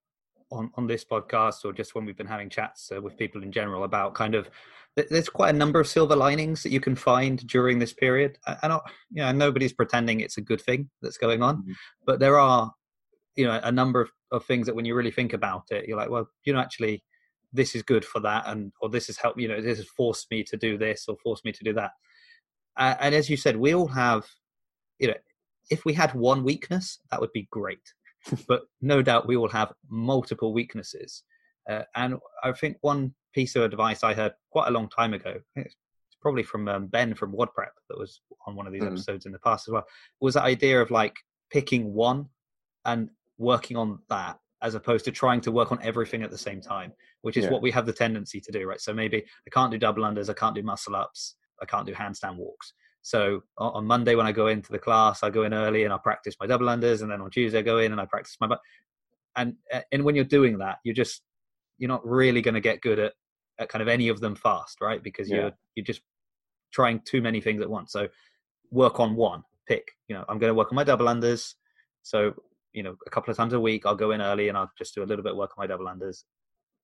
on, 0.51 0.71
on 0.75 0.87
this 0.87 1.05
podcast 1.05 1.64
or 1.64 1.73
just 1.73 1.95
when 1.95 2.05
we've 2.05 2.16
been 2.16 2.27
having 2.27 2.51
chats 2.51 2.90
uh, 2.95 3.01
with 3.01 3.16
people 3.16 3.42
in 3.42 3.51
general 3.51 3.85
about 3.85 4.14
kind 4.14 4.35
of 4.35 4.51
there's 4.95 5.31
quite 5.31 5.55
a 5.55 5.59
number 5.59 5.81
of 5.81 5.88
silver 5.88 6.14
linings 6.14 6.62
that 6.62 6.71
you 6.71 6.81
can 6.81 6.95
find 6.95 7.47
during 7.47 7.79
this 7.79 7.95
period 7.95 8.38
and 8.62 8.73
you 9.11 9.23
know 9.23 9.33
nobody's 9.33 9.73
pretending 9.73 10.21
it's 10.21 10.37
a 10.37 10.42
good 10.42 10.61
thing 10.61 10.90
that's 11.01 11.16
going 11.16 11.42
on 11.42 11.59
mm-hmm. 11.59 11.73
but 12.07 12.21
there 12.21 12.38
are 12.38 12.71
you 13.37 13.47
know 13.47 13.61
a 13.62 13.73
number 13.73 14.01
of, 14.01 14.11
of 14.31 14.45
things 14.45 14.66
that 14.66 14.75
when 14.75 14.85
you 14.85 14.95
really 14.95 15.11
think 15.11 15.33
about 15.33 15.64
it 15.71 15.87
you're 15.87 15.97
like 15.97 16.11
well 16.11 16.29
you 16.45 16.53
know 16.53 16.61
actually 16.61 17.03
this 17.53 17.75
is 17.75 17.83
good 17.83 18.05
for 18.05 18.21
that 18.21 18.45
and 18.47 18.73
or 18.81 18.88
this 18.88 19.07
has 19.07 19.16
helped 19.16 19.38
you 19.38 19.49
know 19.49 19.61
this 19.61 19.79
has 19.79 19.87
forced 19.87 20.31
me 20.31 20.42
to 20.42 20.57
do 20.57 20.79
this 20.79 21.07
or 21.09 21.16
forced 21.23 21.45
me 21.45 21.53
to 21.53 21.64
do 21.64 21.73
that 21.73 21.90
uh, 22.77 22.95
and 23.01 23.14
as 23.14 23.29
you 23.29 23.37
said 23.37 23.57
we 23.57 23.75
all 23.75 23.88
have 23.88 24.27
you 24.99 25.09
know 25.09 25.14
if 25.71 25.85
we 25.85 25.92
had 25.92 26.12
one 26.14 26.45
weakness 26.45 26.99
that 27.11 27.21
would 27.21 27.33
be 27.33 27.49
great 27.51 27.92
but 28.49 28.62
no 28.81 29.03
doubt 29.03 29.27
we 29.27 29.37
all 29.37 29.49
have 29.49 29.73
multiple 29.88 30.53
weaknesses. 30.53 31.23
Uh, 31.68 31.83
and 31.95 32.16
I 32.42 32.53
think 32.53 32.77
one 32.81 33.14
piece 33.35 33.57
of 33.57 33.62
advice 33.62 34.03
I 34.03 34.14
heard 34.14 34.33
quite 34.51 34.68
a 34.68 34.73
long 34.73 34.88
time 34.88 35.14
ago, 35.14 35.40
it's 35.57 35.77
probably 36.21 36.42
from 36.42 36.68
um, 36.68 36.87
Ben 36.87 37.14
from 37.14 37.33
WOD 37.33 37.53
Prep 37.55 37.73
that 37.88 37.99
was 37.99 38.21
on 38.47 38.57
one 38.57 38.66
of 38.66 38.73
these 38.73 38.83
mm. 38.83 38.88
episodes 38.88 39.27
in 39.27 39.33
the 39.33 39.38
past 39.38 39.68
as 39.68 39.73
well, 39.73 39.85
was 40.21 40.35
the 40.35 40.42
idea 40.42 40.81
of 40.81 40.90
like 40.90 41.16
picking 41.51 41.92
one 41.92 42.29
and 42.85 43.11
working 43.38 43.77
on 43.77 43.99
that 44.09 44.38
as 44.62 44.75
opposed 44.75 45.05
to 45.05 45.11
trying 45.11 45.40
to 45.40 45.51
work 45.51 45.73
on 45.73 45.79
everything 45.83 46.23
at 46.23 46.31
the 46.31 46.38
same 46.38 46.61
time, 46.61 46.92
which 47.23 47.37
is 47.37 47.45
yeah. 47.45 47.51
what 47.51 47.62
we 47.62 47.71
have 47.71 47.85
the 47.85 47.92
tendency 47.92 48.40
to 48.40 48.53
do, 48.53 48.64
right? 48.66 48.81
So 48.81 48.95
maybe 48.95 49.18
I 49.18 49.51
can't 49.51 49.73
do 49.73 49.79
double 49.79 50.05
unders, 50.05 50.31
I 50.31 50.35
can't 50.35 50.55
do 50.55 50.62
muscle 50.62 50.95
ups, 50.95 51.35
I 51.61 51.66
can't 51.66 51.87
do 51.87 51.92
handstand 51.92 52.37
walks. 52.37 52.73
So 53.03 53.42
on 53.59 53.85
Monday 53.85 54.14
when 54.14 54.27
I 54.27 54.33
go 54.33 54.47
into 54.47 54.71
the 54.71 54.79
class, 54.79 55.25
I 55.25 55.31
go 55.31 55.42
in 55.42 55.53
early 55.53 55.83
and 55.83 55.92
I 55.92 55.99
practice 55.99 56.37
my 56.40 56.47
double 56.47 56.66
unders, 56.66 57.03
and 57.03 57.11
then 57.11 57.21
on 57.21 57.31
Tuesday 57.31 57.59
I 57.59 57.62
go 57.62 57.79
in 57.79 57.90
and 57.90 58.01
I 58.01 58.07
practice 58.07 58.37
my. 58.40 58.57
And 59.35 59.57
and 59.90 60.05
when 60.05 60.14
you're 60.14 60.25
doing 60.25 60.59
that, 60.59 60.79
you're 60.85 60.95
just 60.95 61.23
you're 61.79 61.88
not 61.88 62.07
really 62.07 62.40
going 62.40 62.55
to 62.55 62.61
get 62.61 62.81
good 62.81 63.01
at, 63.01 63.14
at 63.59 63.68
kind 63.68 63.83
of 63.83 63.88
any 63.88 64.09
of 64.09 64.21
them 64.21 64.37
fast, 64.37 64.81
right? 64.81 65.03
Because 65.03 65.29
you're 65.29 65.51
you're 65.75 65.85
just 65.85 66.03
trying 66.73 67.01
too 67.05 67.21
many 67.21 67.40
things 67.40 67.61
at 67.61 67.68
once. 67.68 67.90
So 67.90 68.07
work 68.71 69.01
on 69.01 69.16
one. 69.16 69.42
Pick. 69.66 69.88
You 70.07 70.14
know, 70.14 70.25
I'm 70.29 70.38
going 70.38 70.51
to 70.51 70.55
work 70.55 70.71
on 70.71 70.77
my 70.77 70.85
double 70.85 71.07
unders. 71.07 71.55
So 72.03 72.35
you 72.72 72.82
know, 72.82 72.96
a 73.06 73.11
couple 73.11 73.30
of 73.30 73.37
times 73.37 73.52
a 73.52 73.61
week, 73.61 73.85
I'll 73.87 73.94
go 73.94 74.12
in 74.12 74.20
early 74.20 74.48
and 74.48 74.56
I'll 74.56 74.70
just 74.78 74.94
do 74.94 75.02
a 75.02 75.06
little 75.06 75.22
bit 75.22 75.32
of 75.32 75.38
work 75.38 75.52
on 75.56 75.62
my 75.62 75.66
double 75.66 75.87
unders. 75.87 76.24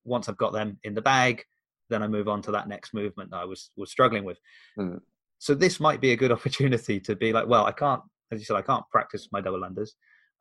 Once 0.04 0.28
I've 0.28 0.36
got 0.36 0.52
them 0.52 0.78
in 0.84 0.94
the 0.94 1.02
bag, 1.02 1.44
then 1.90 2.02
I 2.02 2.08
move 2.08 2.28
on 2.28 2.42
to 2.42 2.50
that 2.52 2.68
next 2.68 2.92
movement 2.92 3.30
that 3.30 3.38
I 3.38 3.44
was 3.44 3.70
was 3.76 3.90
struggling 3.90 4.24
with. 4.24 4.38
Mm 4.78 5.00
so 5.38 5.54
this 5.54 5.80
might 5.80 6.00
be 6.00 6.12
a 6.12 6.16
good 6.16 6.32
opportunity 6.38 7.00
to 7.00 7.16
be 7.16 7.32
like, 7.32 7.46
well, 7.46 7.64
I 7.64 7.72
can't, 7.72 8.02
as 8.30 8.40
you 8.40 8.44
said, 8.44 8.56
I 8.56 8.62
can't 8.62 8.84
practice 8.90 9.28
my 9.32 9.40
double 9.40 9.60
unders. 9.60 9.90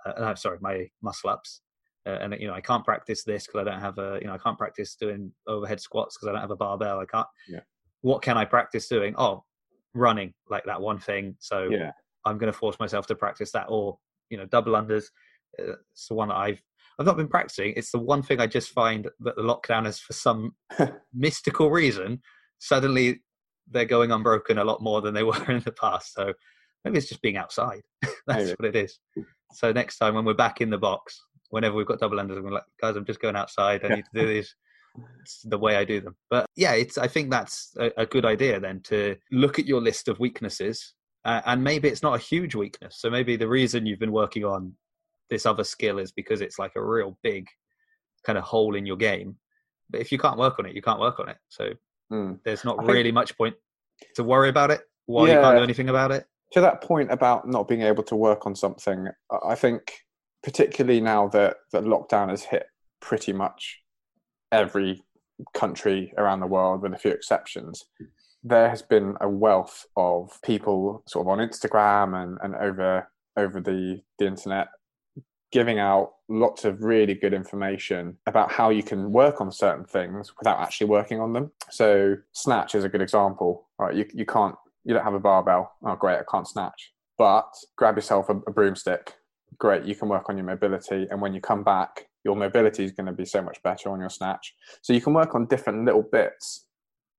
Uh, 0.06 0.10
uh, 0.10 0.36
sorry, 0.36 0.58
my 0.62 0.90
muscle 1.02 1.30
ups. 1.30 1.62
Uh, 2.06 2.18
and 2.22 2.36
you 2.40 2.48
know, 2.48 2.54
I 2.54 2.62
can't 2.62 2.86
practice 2.86 3.24
this 3.24 3.46
because 3.46 3.62
I 3.62 3.70
don't 3.70 3.82
have 3.82 3.98
a, 3.98 4.18
you 4.22 4.28
know, 4.28 4.34
I 4.34 4.38
can't 4.38 4.58
practice 4.58 4.96
doing 4.96 5.32
overhead 5.46 5.82
squats 5.82 6.16
because 6.16 6.30
I 6.30 6.32
don't 6.32 6.42
have 6.42 6.52
a 6.52 6.56
barbell. 6.56 7.00
I 7.00 7.06
can't. 7.06 7.28
Yeah. 7.48 7.60
What 8.02 8.22
can 8.22 8.38
I 8.38 8.46
practice 8.46 8.88
doing? 8.88 9.14
Oh, 9.18 9.44
running, 9.94 10.34
like 10.50 10.64
that 10.66 10.80
one 10.80 11.00
thing. 11.00 11.36
So 11.40 11.68
yeah. 11.70 11.92
I'm 12.24 12.38
going 12.38 12.52
to 12.52 12.58
force 12.58 12.80
myself 12.80 13.08
to 13.08 13.16
practice 13.16 13.52
that, 13.52 13.66
or 13.68 13.98
you 14.30 14.38
know, 14.38 14.46
double 14.46 14.74
unders. 14.74 15.06
Uh, 15.60 15.74
it's 15.92 16.08
the 16.08 16.16
one 16.16 16.30
that 16.30 16.38
I've 16.38 16.62
I've 17.00 17.06
not 17.06 17.18
been 17.18 17.28
practicing. 17.28 17.74
It's 17.76 17.92
the 17.92 18.00
one 18.00 18.24
thing 18.24 18.40
I 18.40 18.48
just 18.48 18.72
find 18.72 19.08
that 19.20 19.36
the 19.36 19.44
lockdown 19.44 19.88
is 19.88 20.00
for 20.00 20.14
some 20.14 20.56
mystical 21.14 21.70
reason, 21.70 22.22
suddenly 22.60 23.22
they're 23.70 23.86
going 23.86 24.12
unbroken 24.12 24.58
a 24.58 24.64
lot 24.64 24.82
more 24.82 25.02
than 25.02 25.14
they 25.14 25.24
were 25.24 25.52
in 25.52 25.62
the 25.62 25.72
past. 25.72 26.14
So 26.14 26.34
maybe 26.84 26.98
it's 26.98 27.10
just 27.10 27.22
being 27.22 27.38
outside. 27.38 27.82
That's 28.28 28.52
what 28.52 28.66
it 28.66 28.76
is. 28.76 29.00
So 29.54 29.72
next 29.72 29.98
time 29.98 30.16
when 30.16 30.26
we're 30.26 30.34
back 30.34 30.60
in 30.60 30.70
the 30.70 30.78
box, 30.78 31.22
whenever 31.50 31.76
we've 31.76 31.88
got 31.88 32.00
double 32.00 32.18
unders, 32.18 32.38
I'm 32.38 32.50
like, 32.50 32.64
guys, 32.82 32.96
I'm 32.96 33.06
just 33.06 33.22
going 33.22 33.36
outside. 33.36 33.84
I 33.86 33.96
need 33.96 34.06
to 34.14 34.22
do 34.22 34.28
these. 34.28 34.54
It's 35.22 35.42
the 35.44 35.60
way 35.60 35.78
I 35.78 35.86
do 35.86 36.02
them. 36.02 36.16
But 36.30 36.48
yeah, 36.56 36.74
it's. 36.74 36.98
I 36.98 37.08
think 37.08 37.30
that's 37.30 37.72
a, 37.80 37.92
a 37.98 38.06
good 38.08 38.26
idea 38.26 38.60
then 38.60 38.82
to 38.86 39.16
look 39.32 39.60
at 39.60 39.68
your 39.68 39.80
list 39.80 40.08
of 40.08 40.20
weaknesses, 40.20 40.96
uh, 41.24 41.42
and 41.46 41.64
maybe 41.64 41.88
it's 41.88 42.02
not 42.02 42.16
a 42.16 42.24
huge 42.24 42.56
weakness. 42.56 42.98
So 43.00 43.12
maybe 43.12 43.36
the 43.36 43.48
reason 43.48 43.86
you've 43.86 44.00
been 44.00 44.12
working 44.12 44.44
on 44.44 44.74
this 45.30 45.46
other 45.46 45.64
skill 45.64 46.00
is 46.00 46.12
because 46.12 46.42
it's 46.42 46.60
like 46.60 46.74
a 46.76 46.84
real 46.84 47.18
big 47.24 47.48
kind 48.26 48.38
of 48.38 48.44
hole 48.44 48.76
in 48.76 48.86
your 48.86 48.98
game. 48.98 49.38
But 49.90 50.02
if 50.02 50.12
you 50.12 50.18
can't 50.18 50.38
work 50.38 50.60
on 50.60 50.66
it, 50.66 50.76
you 50.76 50.82
can't 50.82 51.00
work 51.00 51.20
on 51.20 51.30
it. 51.30 51.38
So 51.50 51.74
Mm. 52.12 52.40
There's 52.44 52.64
not 52.64 52.80
I 52.80 52.84
really 52.84 53.04
think, 53.04 53.16
much 53.16 53.38
point 53.38 53.56
to 54.16 54.24
worry 54.24 54.50
about 54.50 54.72
it 54.72 54.82
while 55.06 55.28
yeah, 55.28 55.36
you 55.36 55.42
can't 55.42 55.58
do 55.58 55.64
anything 55.64 55.90
about 55.90 56.12
it. 56.12 56.26
To 56.54 56.62
that 56.62 56.82
point 56.82 57.12
about 57.12 57.48
not 57.48 57.68
being 57.68 57.82
able 57.82 58.04
to 58.04 58.16
work 58.16 58.46
on 58.46 58.56
something, 58.56 59.08
I 59.44 59.56
think 59.56 59.92
particularly 60.44 61.02
now 61.02 61.28
that 61.30 61.58
that 61.74 61.84
lockdown 61.84 62.30
has 62.30 62.44
hit 62.44 62.68
pretty 63.02 63.34
much 63.34 63.82
every 64.52 65.04
country 65.54 66.14
around 66.18 66.40
the 66.40 66.48
world, 66.48 66.82
with 66.82 66.94
a 66.94 66.98
few 66.98 67.12
exceptions, 67.12 67.84
there 68.44 68.70
has 68.70 68.82
been 68.82 69.16
a 69.20 69.30
wealth 69.30 69.86
of 69.98 70.40
people 70.44 71.04
sort 71.08 71.26
of 71.26 71.30
on 71.30 71.40
Instagram 71.40 72.16
and, 72.24 72.38
and 72.42 72.56
over 72.56 73.10
over 73.36 73.60
the, 73.60 74.02
the 74.18 74.26
internet 74.26 74.68
giving 75.52 75.80
out 75.80 76.14
lots 76.30 76.66
of 76.66 76.84
really 76.84 77.14
good 77.14 77.34
information 77.34 78.18
about 78.26 78.52
how 78.52 78.70
you 78.70 78.84
can 78.84 79.12
work 79.12 79.40
on 79.40 79.52
certain 79.52 79.86
things 79.86 80.34
without 80.38 80.60
actually 80.60 80.88
working 80.88 81.22
on 81.22 81.34
them. 81.34 81.52
So 81.70 82.16
snatch 82.34 82.76
is 82.76 82.84
a 82.84 82.90
good 82.90 83.02
example, 83.02 83.68
right? 83.80 83.96
You, 83.96 84.06
you 84.14 84.26
can't, 84.26 84.56
you 84.84 84.94
don't 84.94 85.04
have 85.04 85.14
a 85.14 85.20
barbell. 85.20 85.72
Oh, 85.86 85.96
great, 85.96 86.20
I 86.20 86.24
can't 86.30 86.48
snatch. 86.48 86.92
But 87.18 87.48
grab 87.78 87.96
yourself 87.96 88.30
a, 88.30 88.38
a 88.48 88.52
broomstick. 88.52 89.14
Great, 89.58 89.86
you 89.86 89.96
can 89.96 90.10
work 90.10 90.30
on 90.30 90.38
your 90.38 90.46
mobility. 90.46 91.08
And 91.10 91.22
when 91.22 91.34
you 91.34 91.40
come 91.40 91.64
back, 91.64 92.08
your 92.26 92.36
mobility 92.36 92.84
is 92.84 92.92
going 92.92 93.06
to 93.06 93.14
be 93.14 93.26
so 93.26 93.42
much 93.42 93.64
better 93.64 93.90
on 93.90 94.02
your 94.02 94.10
snatch. 94.10 94.54
So 94.82 94.92
you 94.92 95.02
can 95.02 95.14
work 95.14 95.34
on 95.34 95.46
different 95.46 95.86
little 95.86 96.04
bits. 96.04 96.66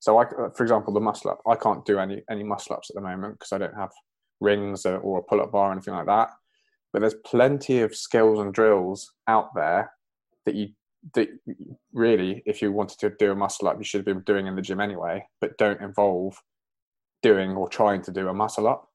So 0.00 0.18
I, 0.18 0.26
for 0.54 0.62
example, 0.62 0.92
the 0.92 1.00
muscle 1.00 1.30
up, 1.30 1.40
I 1.48 1.56
can't 1.56 1.84
do 1.84 1.98
any, 1.98 2.22
any 2.30 2.44
muscle 2.44 2.76
ups 2.76 2.90
at 2.90 2.94
the 2.94 3.00
moment 3.00 3.38
because 3.38 3.52
I 3.52 3.58
don't 3.58 3.74
have 3.74 3.90
rings 4.38 4.84
or, 4.84 4.98
or 4.98 5.20
a 5.20 5.22
pull 5.22 5.40
up 5.40 5.50
bar 5.50 5.70
or 5.70 5.72
anything 5.72 5.94
like 5.94 6.06
that 6.06 6.30
but 6.92 7.00
there's 7.00 7.14
plenty 7.24 7.80
of 7.80 7.94
skills 7.94 8.38
and 8.38 8.52
drills 8.52 9.12
out 9.26 9.54
there 9.54 9.92
that 10.46 10.54
you 10.54 10.68
that 11.14 11.28
really, 11.92 12.42
if 12.44 12.60
you 12.60 12.72
wanted 12.72 12.98
to 12.98 13.10
do 13.18 13.30
a 13.30 13.34
muscle 13.34 13.68
up, 13.68 13.78
you 13.78 13.84
should 13.84 13.98
have 13.98 14.04
been 14.04 14.22
doing 14.24 14.46
in 14.46 14.56
the 14.56 14.62
gym 14.62 14.80
anyway, 14.80 15.24
but 15.40 15.56
don't 15.56 15.80
involve 15.80 16.36
doing 17.22 17.52
or 17.52 17.68
trying 17.68 18.02
to 18.02 18.10
do 18.10 18.28
a 18.28 18.34
muscle 18.34 18.66
up. 18.66 18.88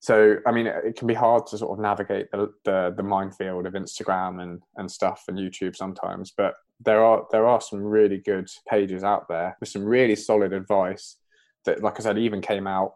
So, 0.00 0.36
I 0.46 0.52
mean, 0.52 0.66
it 0.66 0.96
can 0.96 1.08
be 1.08 1.14
hard 1.14 1.46
to 1.48 1.58
sort 1.58 1.76
of 1.76 1.82
navigate 1.82 2.30
the, 2.30 2.52
the, 2.64 2.94
the 2.96 3.02
minefield 3.02 3.66
of 3.66 3.72
Instagram 3.72 4.42
and, 4.42 4.62
and 4.76 4.90
stuff 4.90 5.24
and 5.28 5.38
YouTube 5.38 5.76
sometimes, 5.76 6.32
but 6.36 6.54
there 6.80 7.02
are 7.02 7.26
there 7.32 7.46
are 7.46 7.60
some 7.60 7.80
really 7.80 8.18
good 8.18 8.48
pages 8.68 9.02
out 9.02 9.28
there 9.28 9.56
with 9.58 9.68
some 9.68 9.84
really 9.84 10.14
solid 10.14 10.52
advice 10.52 11.16
that, 11.64 11.82
like 11.82 11.98
I 11.98 12.02
said, 12.02 12.18
even 12.18 12.40
came 12.40 12.68
out 12.68 12.92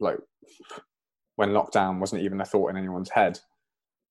like 0.00 0.18
when 1.36 1.50
lockdown 1.50 1.98
wasn't 1.98 2.22
even 2.22 2.40
a 2.40 2.44
thought 2.44 2.68
in 2.68 2.76
anyone's 2.76 3.10
head, 3.10 3.38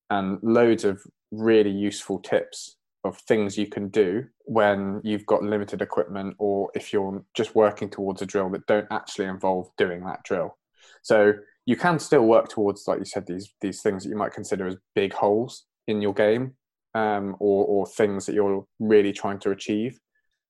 and 0.08 0.38
loads 0.42 0.84
of 0.84 1.02
really 1.30 1.70
useful 1.70 2.18
tips 2.18 2.76
of 3.04 3.16
things 3.18 3.56
you 3.56 3.66
can 3.66 3.88
do 3.88 4.26
when 4.44 5.00
you've 5.02 5.24
got 5.24 5.42
limited 5.42 5.80
equipment 5.80 6.34
or 6.38 6.70
if 6.74 6.92
you're 6.92 7.24
just 7.34 7.54
working 7.54 7.88
towards 7.88 8.20
a 8.20 8.26
drill 8.26 8.50
that 8.50 8.66
don't 8.66 8.86
actually 8.90 9.24
involve 9.24 9.70
doing 9.78 10.04
that 10.04 10.22
drill. 10.24 10.58
So 11.02 11.32
you 11.64 11.76
can 11.76 11.98
still 11.98 12.26
work 12.26 12.48
towards, 12.48 12.86
like 12.86 12.98
you 12.98 13.04
said, 13.04 13.26
these 13.26 13.54
these 13.60 13.80
things 13.80 14.02
that 14.02 14.10
you 14.10 14.16
might 14.16 14.32
consider 14.32 14.66
as 14.66 14.76
big 14.94 15.12
holes 15.12 15.64
in 15.86 16.02
your 16.02 16.12
game, 16.12 16.54
um, 16.94 17.36
or 17.38 17.64
or 17.64 17.86
things 17.86 18.26
that 18.26 18.34
you're 18.34 18.66
really 18.80 19.12
trying 19.12 19.38
to 19.40 19.50
achieve, 19.50 19.98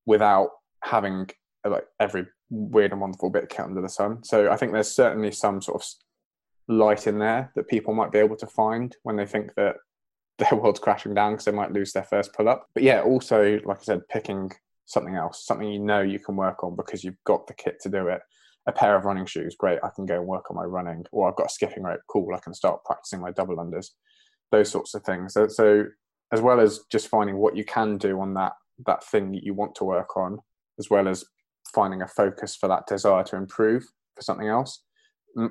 without 0.07 0.51
having 0.83 1.29
like 1.65 1.85
every 2.01 2.27
weird 2.49 2.93
and 2.93 3.01
wonderful 3.01 3.31
bit 3.31 3.49
kit 3.49 3.61
under 3.61 3.83
the 3.83 3.89
sun. 3.89 4.25
So 4.25 4.51
I 4.51 4.57
think 4.57 4.73
there's 4.73 4.91
certainly 4.91 5.31
some 5.31 5.61
sort 5.61 5.83
of 5.83 5.89
light 6.71 7.07
in 7.07 7.19
there 7.19 7.51
that 7.57 7.69
people 7.69 7.93
might 7.93 8.13
be 8.13 8.19
able 8.19 8.37
to 8.37 8.47
find 8.47 8.97
when 9.03 9.17
they 9.17 9.27
think 9.27 9.55
that 9.57 9.77
their 10.39 10.59
world's 10.59 10.81
crashing 10.81 11.13
down 11.13 11.33
because 11.33 11.45
they 11.45 11.53
might 11.53 11.73
lose 11.73 11.93
their 11.93 12.05
first 12.05 12.33
pull 12.33 12.49
up. 12.49 12.67
But 12.73 12.83
yeah, 12.83 13.03
also, 13.03 13.61
like 13.65 13.79
I 13.81 13.83
said, 13.83 14.09
picking 14.09 14.51
something 14.87 15.15
else, 15.15 15.45
something 15.45 15.69
you 15.69 15.79
know 15.79 16.01
you 16.01 16.19
can 16.19 16.37
work 16.37 16.65
on 16.65 16.77
because 16.77 17.05
you've 17.05 17.23
got 17.25 17.47
the 17.47 17.55
kit 17.55 17.79
to 17.83 17.91
do 17.91 18.09
it. 18.09 18.21
A 18.67 18.73
pair 18.73 18.97
of 18.97 19.05
running 19.05 19.27
shoes, 19.27 19.57
great, 19.59 19.79
I 19.83 19.91
can 19.95 20.07
go 20.07 20.17
and 20.17 20.27
work 20.27 20.51
on 20.51 20.57
my 20.57 20.65
running. 20.65 21.05
Or 21.13 21.29
I've 21.29 21.37
got 21.37 21.47
a 21.47 21.51
skipping 21.51 21.83
rope, 21.83 22.01
cool, 22.09 22.35
I 22.35 22.39
can 22.39 22.55
start 22.55 22.85
practicing 22.85 23.21
my 23.21 23.33
double 23.33 23.57
unders. 23.57 23.89
Those 24.51 24.71
sorts 24.71 24.95
of 24.95 25.03
things. 25.03 25.35
So, 25.35 25.49
so 25.49 25.85
as 26.33 26.41
well 26.41 26.61
as 26.61 26.81
just 26.91 27.09
finding 27.09 27.37
what 27.37 27.57
you 27.57 27.65
can 27.65 27.99
do 27.99 28.21
on 28.21 28.35
that 28.35 28.53
that 28.87 29.05
thing 29.05 29.33
that 29.33 29.45
you 29.45 29.53
want 29.53 29.75
to 29.75 29.85
work 29.85 30.17
on, 30.17 30.39
as 30.79 30.89
well 30.89 31.07
as 31.07 31.25
finding 31.75 32.01
a 32.03 32.09
focus 32.09 32.57
for 32.57 32.69
that 32.69 32.87
desire 32.87 33.23
to 33.25 33.37
improve 33.37 33.85
for 34.17 34.23
something 34.23 34.49
else, 34.49 34.83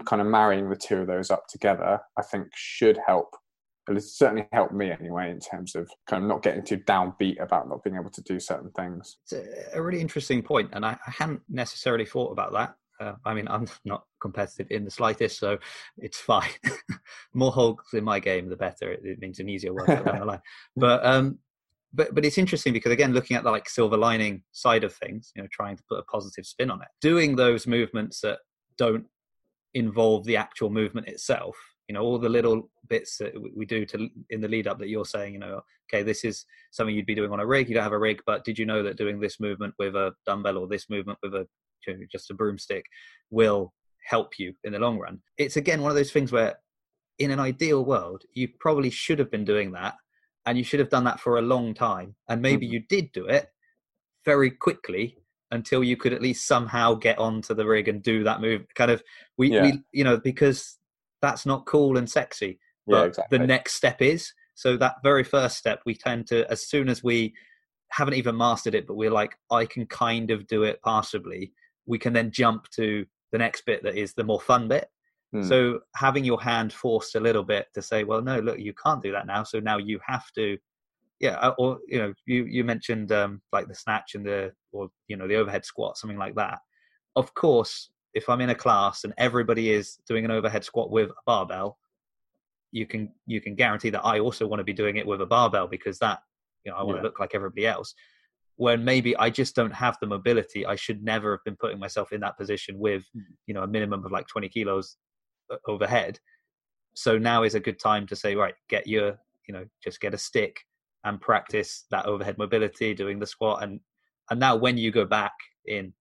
kind 0.05 0.21
of 0.21 0.27
marrying 0.27 0.69
the 0.69 0.75
two 0.75 0.97
of 0.97 1.07
those 1.07 1.31
up 1.31 1.47
together, 1.47 1.99
I 2.17 2.21
think 2.21 2.47
should 2.53 2.99
help 3.05 3.35
it's 3.97 4.17
certainly 4.17 4.47
helped 4.51 4.73
me 4.73 4.91
anyway 4.91 5.31
in 5.31 5.39
terms 5.39 5.75
of 5.75 5.89
kind 6.07 6.23
of 6.23 6.29
not 6.29 6.43
getting 6.43 6.63
too 6.63 6.77
downbeat 6.77 7.41
about 7.41 7.69
not 7.69 7.83
being 7.83 7.95
able 7.95 8.09
to 8.11 8.21
do 8.21 8.39
certain 8.39 8.71
things. 8.71 9.17
It's 9.23 9.73
a, 9.73 9.81
really 9.81 10.01
interesting 10.01 10.41
point, 10.41 10.69
and 10.73 10.85
I, 10.85 10.91
I 11.05 11.11
hadn't 11.11 11.41
necessarily 11.49 12.05
thought 12.05 12.31
about 12.31 12.53
that. 12.53 12.75
Uh, 12.99 13.15
I 13.25 13.33
mean, 13.33 13.47
I'm 13.47 13.67
not 13.85 14.03
competitive 14.21 14.67
in 14.69 14.85
the 14.85 14.91
slightest, 14.91 15.39
so 15.39 15.57
it's 15.97 16.19
fine. 16.19 16.49
More 17.33 17.51
holes 17.51 17.79
in 17.93 18.03
my 18.03 18.19
game, 18.19 18.49
the 18.49 18.57
better. 18.57 18.91
It, 18.91 19.01
it 19.03 19.19
means 19.19 19.39
an 19.39 19.49
easier 19.49 19.73
workout 19.73 20.05
down 20.05 20.19
the 20.19 20.25
line. 20.25 20.41
But 20.75 21.05
um, 21.05 21.39
but 21.93 22.13
but 22.13 22.25
it's 22.25 22.37
interesting 22.37 22.73
because 22.73 22.91
again, 22.91 23.13
looking 23.13 23.37
at 23.37 23.43
the 23.43 23.51
like 23.51 23.67
silver 23.67 23.97
lining 23.97 24.43
side 24.51 24.83
of 24.83 24.93
things, 24.93 25.31
you 25.35 25.41
know, 25.41 25.47
trying 25.51 25.77
to 25.77 25.83
put 25.89 25.99
a 25.99 26.03
positive 26.03 26.45
spin 26.45 26.69
on 26.69 26.81
it, 26.81 26.87
doing 27.01 27.35
those 27.35 27.65
movements 27.65 28.21
that 28.21 28.39
don't 28.77 29.05
involve 29.73 30.25
the 30.25 30.37
actual 30.37 30.69
movement 30.69 31.07
itself 31.07 31.55
you 31.89 31.93
know 31.93 32.01
all 32.01 32.17
the 32.17 32.29
little 32.29 32.69
bits 32.87 33.17
that 33.17 33.33
we 33.55 33.65
do 33.65 33.85
to 33.85 34.07
in 34.29 34.39
the 34.39 34.47
lead 34.47 34.67
up 34.67 34.79
that 34.79 34.89
you're 34.89 35.05
saying 35.05 35.33
you 35.33 35.39
know 35.39 35.59
okay 35.91 36.03
this 36.03 36.23
is 36.23 36.45
something 36.71 36.95
you'd 36.95 37.05
be 37.05 37.15
doing 37.15 37.31
on 37.31 37.39
a 37.39 37.45
rig 37.45 37.67
you 37.67 37.75
don't 37.75 37.83
have 37.83 37.91
a 37.91 37.99
rig 37.99 38.21
but 38.25 38.45
did 38.45 38.57
you 38.57 38.65
know 38.65 38.81
that 38.81 38.97
doing 38.97 39.19
this 39.19 39.39
movement 39.39 39.73
with 39.79 39.95
a 39.95 40.13
dumbbell 40.25 40.57
or 40.57 40.67
this 40.67 40.89
movement 40.89 41.17
with 41.21 41.33
a 41.33 41.45
just 42.11 42.29
a 42.29 42.33
broomstick 42.33 42.85
will 43.31 43.73
help 44.05 44.37
you 44.37 44.53
in 44.63 44.73
the 44.73 44.79
long 44.79 44.99
run 44.99 45.19
it's 45.37 45.57
again 45.57 45.81
one 45.81 45.89
of 45.89 45.97
those 45.97 46.11
things 46.11 46.31
where 46.31 46.55
in 47.17 47.31
an 47.31 47.39
ideal 47.39 47.83
world 47.83 48.23
you 48.33 48.47
probably 48.59 48.89
should 48.89 49.17
have 49.17 49.31
been 49.31 49.45
doing 49.45 49.71
that 49.71 49.95
and 50.45 50.57
you 50.57 50.63
should 50.63 50.79
have 50.79 50.89
done 50.89 51.03
that 51.03 51.19
for 51.19 51.37
a 51.37 51.41
long 51.41 51.73
time 51.73 52.15
and 52.29 52.41
maybe 52.41 52.65
mm-hmm. 52.65 52.73
you 52.73 52.79
did 52.89 53.11
do 53.11 53.25
it 53.25 53.47
very 54.25 54.51
quickly 54.51 55.17
until 55.51 55.83
you 55.83 55.97
could 55.97 56.13
at 56.13 56.21
least 56.21 56.47
somehow 56.47 56.93
get 56.93 57.17
onto 57.17 57.53
the 57.53 57.65
rig 57.65 57.87
and 57.87 58.03
do 58.03 58.23
that 58.23 58.39
move 58.41 58.65
kind 58.75 58.91
of 58.91 59.01
we, 59.37 59.51
yeah. 59.51 59.63
we 59.63 59.81
you 59.91 60.03
know 60.03 60.17
because 60.17 60.77
that's 61.21 61.45
not 61.45 61.65
cool 61.65 61.97
and 61.97 62.09
sexy. 62.09 62.59
But 62.87 62.95
yeah, 62.95 63.05
exactly. 63.05 63.37
the 63.37 63.47
next 63.47 63.73
step 63.73 64.01
is. 64.01 64.33
So 64.55 64.77
that 64.77 64.95
very 65.03 65.23
first 65.23 65.57
step, 65.57 65.81
we 65.85 65.95
tend 65.95 66.27
to, 66.27 66.49
as 66.51 66.67
soon 66.67 66.89
as 66.89 67.03
we 67.03 67.33
haven't 67.89 68.15
even 68.15 68.35
mastered 68.37 68.75
it, 68.75 68.87
but 68.87 68.95
we're 68.95 69.11
like, 69.11 69.37
I 69.51 69.65
can 69.65 69.85
kind 69.85 70.31
of 70.31 70.47
do 70.47 70.63
it 70.63 70.81
passably, 70.83 71.53
we 71.85 71.97
can 71.97 72.13
then 72.13 72.31
jump 72.31 72.69
to 72.71 73.05
the 73.31 73.37
next 73.37 73.65
bit 73.65 73.83
that 73.83 73.95
is 73.95 74.13
the 74.13 74.23
more 74.23 74.41
fun 74.41 74.67
bit. 74.67 74.89
Hmm. 75.31 75.43
So 75.43 75.79
having 75.95 76.25
your 76.25 76.41
hand 76.41 76.73
forced 76.73 77.15
a 77.15 77.19
little 77.19 77.43
bit 77.43 77.67
to 77.73 77.81
say, 77.81 78.03
well, 78.03 78.21
no, 78.21 78.39
look, 78.39 78.59
you 78.59 78.73
can't 78.73 79.01
do 79.01 79.11
that 79.11 79.27
now. 79.27 79.43
So 79.43 79.59
now 79.59 79.77
you 79.77 79.99
have 80.05 80.31
to, 80.33 80.57
yeah. 81.19 81.35
Uh, 81.35 81.53
or 81.57 81.79
you 81.87 81.99
know, 81.99 82.13
you 82.25 82.45
you 82.45 82.63
mentioned 82.63 83.11
um, 83.11 83.41
like 83.51 83.67
the 83.67 83.75
snatch 83.75 84.15
and 84.15 84.25
the 84.25 84.51
or 84.71 84.89
you 85.07 85.17
know 85.17 85.27
the 85.27 85.35
overhead 85.35 85.65
squat, 85.65 85.97
something 85.97 86.17
like 86.17 86.35
that. 86.35 86.59
Of 87.15 87.33
course, 87.33 87.89
if 88.13 88.29
I'm 88.29 88.41
in 88.41 88.49
a 88.49 88.55
class 88.55 89.03
and 89.03 89.13
everybody 89.17 89.71
is 89.71 89.97
doing 90.07 90.25
an 90.25 90.31
overhead 90.31 90.63
squat 90.63 90.91
with 90.91 91.09
a 91.09 91.23
barbell, 91.25 91.77
you 92.71 92.85
can 92.85 93.11
you 93.25 93.41
can 93.41 93.55
guarantee 93.55 93.89
that 93.89 94.05
I 94.05 94.19
also 94.19 94.47
want 94.47 94.59
to 94.59 94.63
be 94.63 94.73
doing 94.73 94.95
it 94.97 95.05
with 95.05 95.21
a 95.21 95.25
barbell 95.25 95.67
because 95.67 95.99
that 95.99 96.19
you 96.63 96.71
know 96.71 96.77
I 96.77 96.83
want 96.83 96.97
yeah. 96.97 97.01
to 97.01 97.07
look 97.07 97.19
like 97.19 97.35
everybody 97.35 97.67
else. 97.67 97.93
When 98.55 98.83
maybe 98.83 99.15
I 99.15 99.29
just 99.29 99.55
don't 99.55 99.73
have 99.73 99.97
the 100.01 100.07
mobility, 100.07 100.65
I 100.65 100.75
should 100.75 101.01
never 101.01 101.31
have 101.31 101.43
been 101.45 101.55
putting 101.55 101.79
myself 101.79 102.11
in 102.11 102.19
that 102.21 102.37
position 102.37 102.77
with 102.77 103.03
hmm. 103.13 103.21
you 103.45 103.53
know 103.53 103.63
a 103.63 103.67
minimum 103.67 104.05
of 104.05 104.11
like 104.11 104.27
20 104.27 104.47
kilos 104.49 104.95
uh, 105.51 105.57
overhead. 105.67 106.19
So 106.95 107.17
now 107.17 107.43
is 107.43 107.55
a 107.55 107.59
good 107.59 107.79
time 107.79 108.07
to 108.07 108.15
say, 108.15 108.35
right, 108.35 108.55
get 108.69 108.87
your 108.87 109.17
you 109.47 109.53
know 109.53 109.65
just 109.83 109.99
get 109.99 110.13
a 110.13 110.17
stick 110.17 110.61
and 111.03 111.21
practice 111.21 111.85
that 111.91 112.05
overhead 112.05 112.37
mobility, 112.37 112.93
doing 112.93 113.19
the 113.19 113.27
squat, 113.27 113.63
and 113.63 113.79
and 114.29 114.39
now 114.39 114.55
when 114.55 114.77
you 114.77 114.91
go 114.91 115.05
back 115.05 115.33
in 115.65 115.93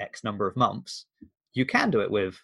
X 0.00 0.24
number 0.24 0.46
of 0.46 0.56
months, 0.56 1.06
you 1.54 1.66
can 1.66 1.90
do 1.90 2.00
it 2.00 2.10
with 2.10 2.40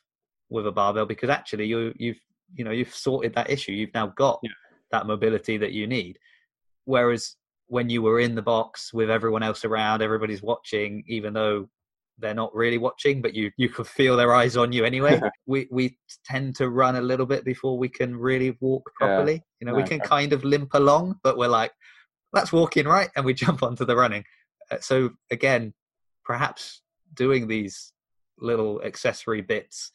with 0.51 0.67
a 0.67 0.73
barbell 0.73 1.07
because 1.07 1.31
actually 1.31 1.67
you 1.67 1.93
you've 1.97 2.21
you 2.55 2.65
know 2.65 2.71
you've 2.71 2.95
sorted 2.95 3.35
that 3.35 3.51
issue 3.51 3.73
you've 3.73 3.95
now 3.95 4.07
got 4.09 4.39
yeah. 4.43 4.51
that 4.91 5.07
mobility 5.07 5.57
that 5.57 5.73
you 5.73 5.87
need 5.87 6.19
whereas 6.85 7.37
when 7.67 7.89
you 7.89 8.03
were 8.03 8.21
in 8.21 8.35
the 8.35 8.43
box 8.43 8.93
with 8.93 9.11
everyone 9.11 9.43
else 9.43 9.65
around 9.65 10.03
everybody's 10.03 10.43
watching 10.43 11.03
even 11.09 11.33
though 11.33 11.69
they're 12.19 12.35
not 12.35 12.55
really 12.55 12.79
watching 12.79 13.21
but 13.21 13.35
you 13.35 13.51
you 13.57 13.69
could 13.69 13.87
feel 13.87 14.17
their 14.17 14.35
eyes 14.35 14.57
on 14.57 14.73
you 14.73 14.85
anyway 14.85 15.21
we 15.47 15.67
we 15.71 15.97
tend 16.25 16.55
to 16.55 16.71
run 16.71 16.97
a 16.97 17.01
little 17.01 17.27
bit 17.27 17.45
before 17.45 17.77
we 17.77 17.89
can 17.89 18.17
really 18.17 18.57
walk 18.61 18.89
properly 18.97 19.35
yeah. 19.35 19.41
you 19.61 19.67
know 19.67 19.73
no, 19.73 19.79
we 19.79 19.83
can 19.83 19.99
kind 19.99 20.33
of 20.33 20.45
limp 20.45 20.73
along 20.75 21.19
but 21.25 21.37
we're 21.37 21.49
like 21.49 21.73
that's 22.35 22.53
walking 22.53 22.87
right 22.87 23.11
and 23.17 23.25
we 23.25 23.35
jump 23.45 23.63
onto 23.63 23.85
the 23.85 23.97
running. 23.97 24.25
Uh, 24.71 24.79
so 24.81 25.11
again 25.31 25.73
perhaps 26.25 26.83
doing 27.15 27.47
these 27.47 27.93
little 28.39 28.83
accessory 28.83 29.41
bits 29.41 29.93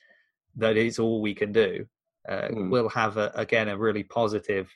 that 0.56 0.78
is 0.78 1.00
all 1.00 1.22
we 1.22 1.34
can 1.34 1.52
do 1.52 1.86
uh, 2.28 2.48
mm. 2.50 2.70
will 2.70 2.90
have 2.90 3.18
a, 3.18 3.32
again 3.36 3.70
a 3.70 3.78
really 3.78 4.04
positive 4.04 4.70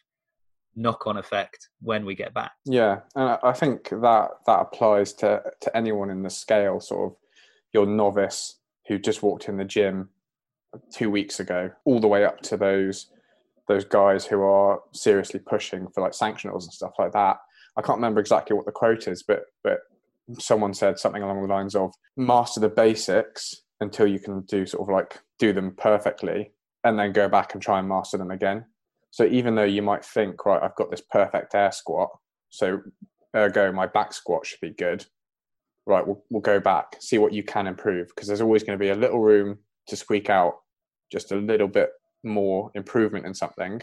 knock-on 0.76 1.18
effect 1.18 1.70
when 1.82 2.04
we 2.06 2.16
get 2.16 2.34
back. 2.34 2.54
Yeah 2.66 3.02
and 3.16 3.38
i 3.44 3.54
think 3.54 3.90
that 3.90 4.30
that 4.46 4.60
applies 4.60 5.14
to 5.14 5.42
to 5.62 5.78
anyone 5.78 6.10
in 6.10 6.24
the 6.24 6.30
scale 6.30 6.80
sort 6.80 7.12
of 7.12 7.18
your 7.74 7.86
novice 7.86 8.60
who 8.88 8.98
just 8.98 9.24
walked 9.24 9.48
in 9.48 9.58
the 9.58 9.66
gym 9.66 10.10
two 10.92 11.10
weeks 11.10 11.40
ago 11.40 11.72
all 11.86 12.00
the 12.00 12.08
way 12.08 12.26
up 12.26 12.42
to 12.42 12.58
those 12.58 13.08
those 13.68 13.86
guys 13.86 14.26
who 14.26 14.42
are 14.42 14.82
seriously 14.92 15.40
pushing 15.40 15.88
for 15.90 16.02
like 16.02 16.12
sanctionals 16.12 16.64
and 16.64 16.74
stuff 16.74 16.94
like 17.00 17.14
that 17.14 17.38
i 17.78 17.82
can't 17.82 17.98
remember 17.98 18.20
exactly 18.20 18.56
what 18.56 18.66
the 18.66 18.72
quote 18.72 19.08
is 19.08 19.24
but 19.24 19.44
but 19.64 19.80
someone 20.40 20.74
said 20.74 20.98
something 20.98 21.22
along 21.22 21.42
the 21.42 21.54
lines 21.54 21.76
of 21.76 21.94
master 22.16 22.60
the 22.60 22.70
basics 22.70 23.64
until 23.82 24.08
you 24.08 24.20
can 24.20 24.42
do 24.42 24.66
sort 24.66 24.88
of 24.88 24.94
like 24.94 25.20
do 25.38 25.54
them 25.54 25.76
perfectly 25.76 26.52
and 26.84 26.98
then 26.98 27.14
go 27.14 27.30
back 27.30 27.54
and 27.54 27.62
try 27.62 27.80
and 27.80 27.88
master 27.88 28.18
them 28.18 28.32
again. 28.32 28.66
So 29.12 29.26
even 29.26 29.56
though 29.56 29.64
you 29.64 29.82
might 29.82 30.04
think, 30.04 30.46
right, 30.46 30.62
I've 30.62 30.76
got 30.76 30.90
this 30.90 31.02
perfect 31.02 31.54
air 31.54 31.72
squat, 31.72 32.10
so 32.50 32.82
ergo 33.36 33.72
my 33.72 33.86
back 33.86 34.14
squat 34.14 34.46
should 34.46 34.60
be 34.60 34.72
good. 34.72 35.06
Right, 35.86 36.06
we'll, 36.06 36.24
we'll 36.30 36.42
go 36.42 36.60
back, 36.60 36.96
see 37.02 37.18
what 37.18 37.34
you 37.34 37.44
can 37.44 37.68
improve 37.68 38.08
because 38.08 38.28
there's 38.28 38.42
always 38.42 38.64
going 38.64 38.78
to 38.78 38.84
be 38.84 38.90
a 38.90 38.96
little 38.96 39.20
room 39.20 39.60
to 39.88 39.98
squeak 39.98 40.30
out 40.30 40.60
just 41.12 41.34
a 41.34 41.36
little 41.36 41.68
bit 41.68 41.90
more 42.24 42.72
improvement 42.74 43.26
in 43.26 43.34
something 43.34 43.82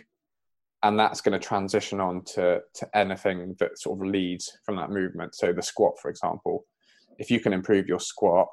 and 0.82 0.98
that's 0.98 1.20
going 1.20 1.38
to 1.38 1.46
transition 1.46 2.00
on 2.00 2.24
to, 2.24 2.60
to 2.74 2.96
anything 2.96 3.54
that 3.58 3.78
sort 3.78 3.98
of 3.98 4.06
leads 4.06 4.50
from 4.64 4.76
that 4.76 4.90
movement. 4.90 5.34
So 5.34 5.52
the 5.52 5.62
squat, 5.62 5.98
for 6.00 6.10
example, 6.10 6.64
if 7.18 7.30
you 7.30 7.38
can 7.38 7.52
improve 7.52 7.86
your 7.86 8.00
squat, 8.00 8.48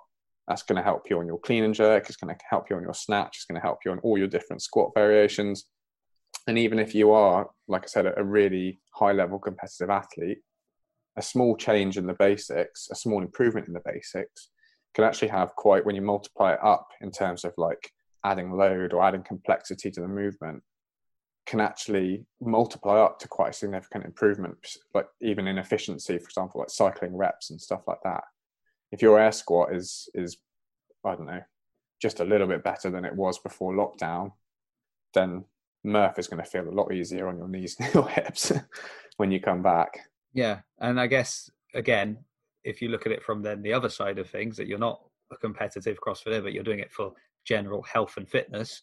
that's 0.47 0.63
going 0.63 0.77
to 0.77 0.83
help 0.83 1.09
you 1.09 1.19
on 1.19 1.27
your 1.27 1.39
clean 1.39 1.63
and 1.63 1.73
jerk. 1.73 2.07
It's 2.07 2.17
going 2.17 2.33
to 2.33 2.45
help 2.49 2.69
you 2.69 2.75
on 2.75 2.83
your 2.83 2.93
snatch. 2.93 3.37
It's 3.37 3.45
going 3.45 3.59
to 3.59 3.65
help 3.65 3.79
you 3.85 3.91
on 3.91 3.99
all 3.99 4.17
your 4.17 4.27
different 4.27 4.61
squat 4.61 4.91
variations. 4.93 5.67
And 6.47 6.57
even 6.57 6.79
if 6.79 6.93
you 6.93 7.11
are, 7.11 7.49
like 7.67 7.83
I 7.83 7.87
said, 7.87 8.13
a 8.15 8.23
really 8.23 8.79
high 8.93 9.11
level 9.13 9.39
competitive 9.39 9.89
athlete, 9.89 10.39
a 11.17 11.21
small 11.21 11.55
change 11.55 11.97
in 11.97 12.07
the 12.07 12.13
basics, 12.13 12.89
a 12.91 12.95
small 12.95 13.21
improvement 13.21 13.67
in 13.67 13.73
the 13.73 13.81
basics, 13.85 14.49
can 14.93 15.03
actually 15.03 15.27
have 15.29 15.55
quite 15.55 15.85
when 15.85 15.95
you 15.95 16.01
multiply 16.01 16.53
it 16.53 16.63
up 16.63 16.87
in 17.01 17.11
terms 17.11 17.43
of 17.43 17.53
like 17.57 17.91
adding 18.23 18.51
load 18.51 18.93
or 18.93 19.03
adding 19.03 19.23
complexity 19.23 19.91
to 19.91 20.01
the 20.01 20.07
movement 20.07 20.61
can 21.47 21.61
actually 21.61 22.25
multiply 22.41 22.99
up 22.99 23.17
to 23.19 23.27
quite 23.27 23.51
a 23.51 23.53
significant 23.53 24.03
improvement, 24.03 24.57
like 24.93 25.07
even 25.21 25.47
in 25.47 25.57
efficiency, 25.57 26.17
for 26.17 26.25
example, 26.25 26.59
like 26.59 26.69
cycling 26.69 27.15
reps 27.15 27.49
and 27.49 27.59
stuff 27.59 27.87
like 27.87 28.01
that. 28.03 28.23
If 28.91 29.01
your 29.01 29.17
air 29.17 29.31
squat 29.31 29.73
is 29.73 30.09
is 30.13 30.37
I 31.05 31.15
don't 31.15 31.25
know, 31.25 31.41
just 32.01 32.19
a 32.19 32.25
little 32.25 32.47
bit 32.47 32.63
better 32.63 32.89
than 32.89 33.05
it 33.05 33.15
was 33.15 33.39
before 33.39 33.73
lockdown, 33.73 34.33
then 35.13 35.45
Murph 35.85 36.19
is 36.19 36.27
going 36.27 36.43
to 36.43 36.49
feel 36.49 36.67
a 36.67 36.69
lot 36.69 36.93
easier 36.93 37.29
on 37.29 37.37
your 37.37 37.47
knees 37.47 37.77
and 37.79 37.93
your 37.93 38.09
hips 38.09 38.51
when 39.17 39.31
you 39.31 39.39
come 39.39 39.63
back. 39.63 39.99
Yeah, 40.33 40.59
and 40.79 40.99
I 40.99 41.07
guess 41.07 41.49
again, 41.73 42.17
if 42.65 42.81
you 42.81 42.89
look 42.89 43.05
at 43.05 43.13
it 43.13 43.23
from 43.23 43.41
then 43.41 43.61
the 43.61 43.73
other 43.73 43.89
side 43.89 44.19
of 44.19 44.29
things, 44.29 44.57
that 44.57 44.67
you're 44.67 44.77
not 44.77 45.01
a 45.31 45.37
competitive 45.37 45.97
CrossFitter, 46.05 46.43
but 46.43 46.51
you're 46.51 46.63
doing 46.63 46.79
it 46.79 46.91
for 46.91 47.13
general 47.45 47.81
health 47.83 48.17
and 48.17 48.27
fitness, 48.27 48.81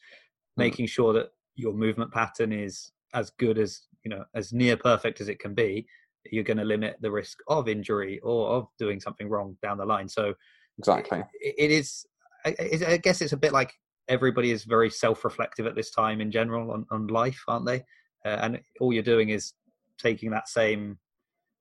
mm. 0.58 0.62
making 0.62 0.86
sure 0.86 1.12
that 1.12 1.28
your 1.56 1.72
movement 1.72 2.12
pattern 2.12 2.52
is 2.52 2.90
as 3.12 3.30
good 3.38 3.58
as 3.58 3.82
you 4.04 4.10
know 4.10 4.24
as 4.34 4.52
near 4.52 4.76
perfect 4.76 5.20
as 5.20 5.28
it 5.28 5.38
can 5.38 5.54
be 5.54 5.86
you're 6.30 6.44
going 6.44 6.56
to 6.56 6.64
limit 6.64 6.96
the 7.00 7.10
risk 7.10 7.38
of 7.48 7.68
injury 7.68 8.18
or 8.20 8.48
of 8.48 8.66
doing 8.78 9.00
something 9.00 9.28
wrong 9.28 9.56
down 9.62 9.78
the 9.78 9.84
line. 9.84 10.08
So 10.08 10.34
exactly. 10.78 11.22
it, 11.40 11.54
it 11.58 11.70
is 11.70 12.06
I, 12.46 12.54
I, 12.86 12.96
guess 12.98 13.22
it's 13.22 13.32
a 13.32 13.38
bit 13.38 13.52
like 13.52 13.72
everybody 14.08 14.50
is 14.50 14.64
very 14.64 14.90
self-reflective 14.90 15.66
at 15.66 15.74
this 15.74 15.90
time 15.90 16.20
in 16.20 16.30
general 16.30 16.70
on, 16.72 16.86
on 16.90 17.06
life 17.06 17.42
aren't 17.48 17.66
they? 17.66 17.84
Uh, 18.24 18.38
and 18.40 18.60
all 18.80 18.92
you're 18.92 19.02
doing 19.02 19.30
is 19.30 19.52
taking 19.98 20.30
that 20.30 20.48
same 20.48 20.98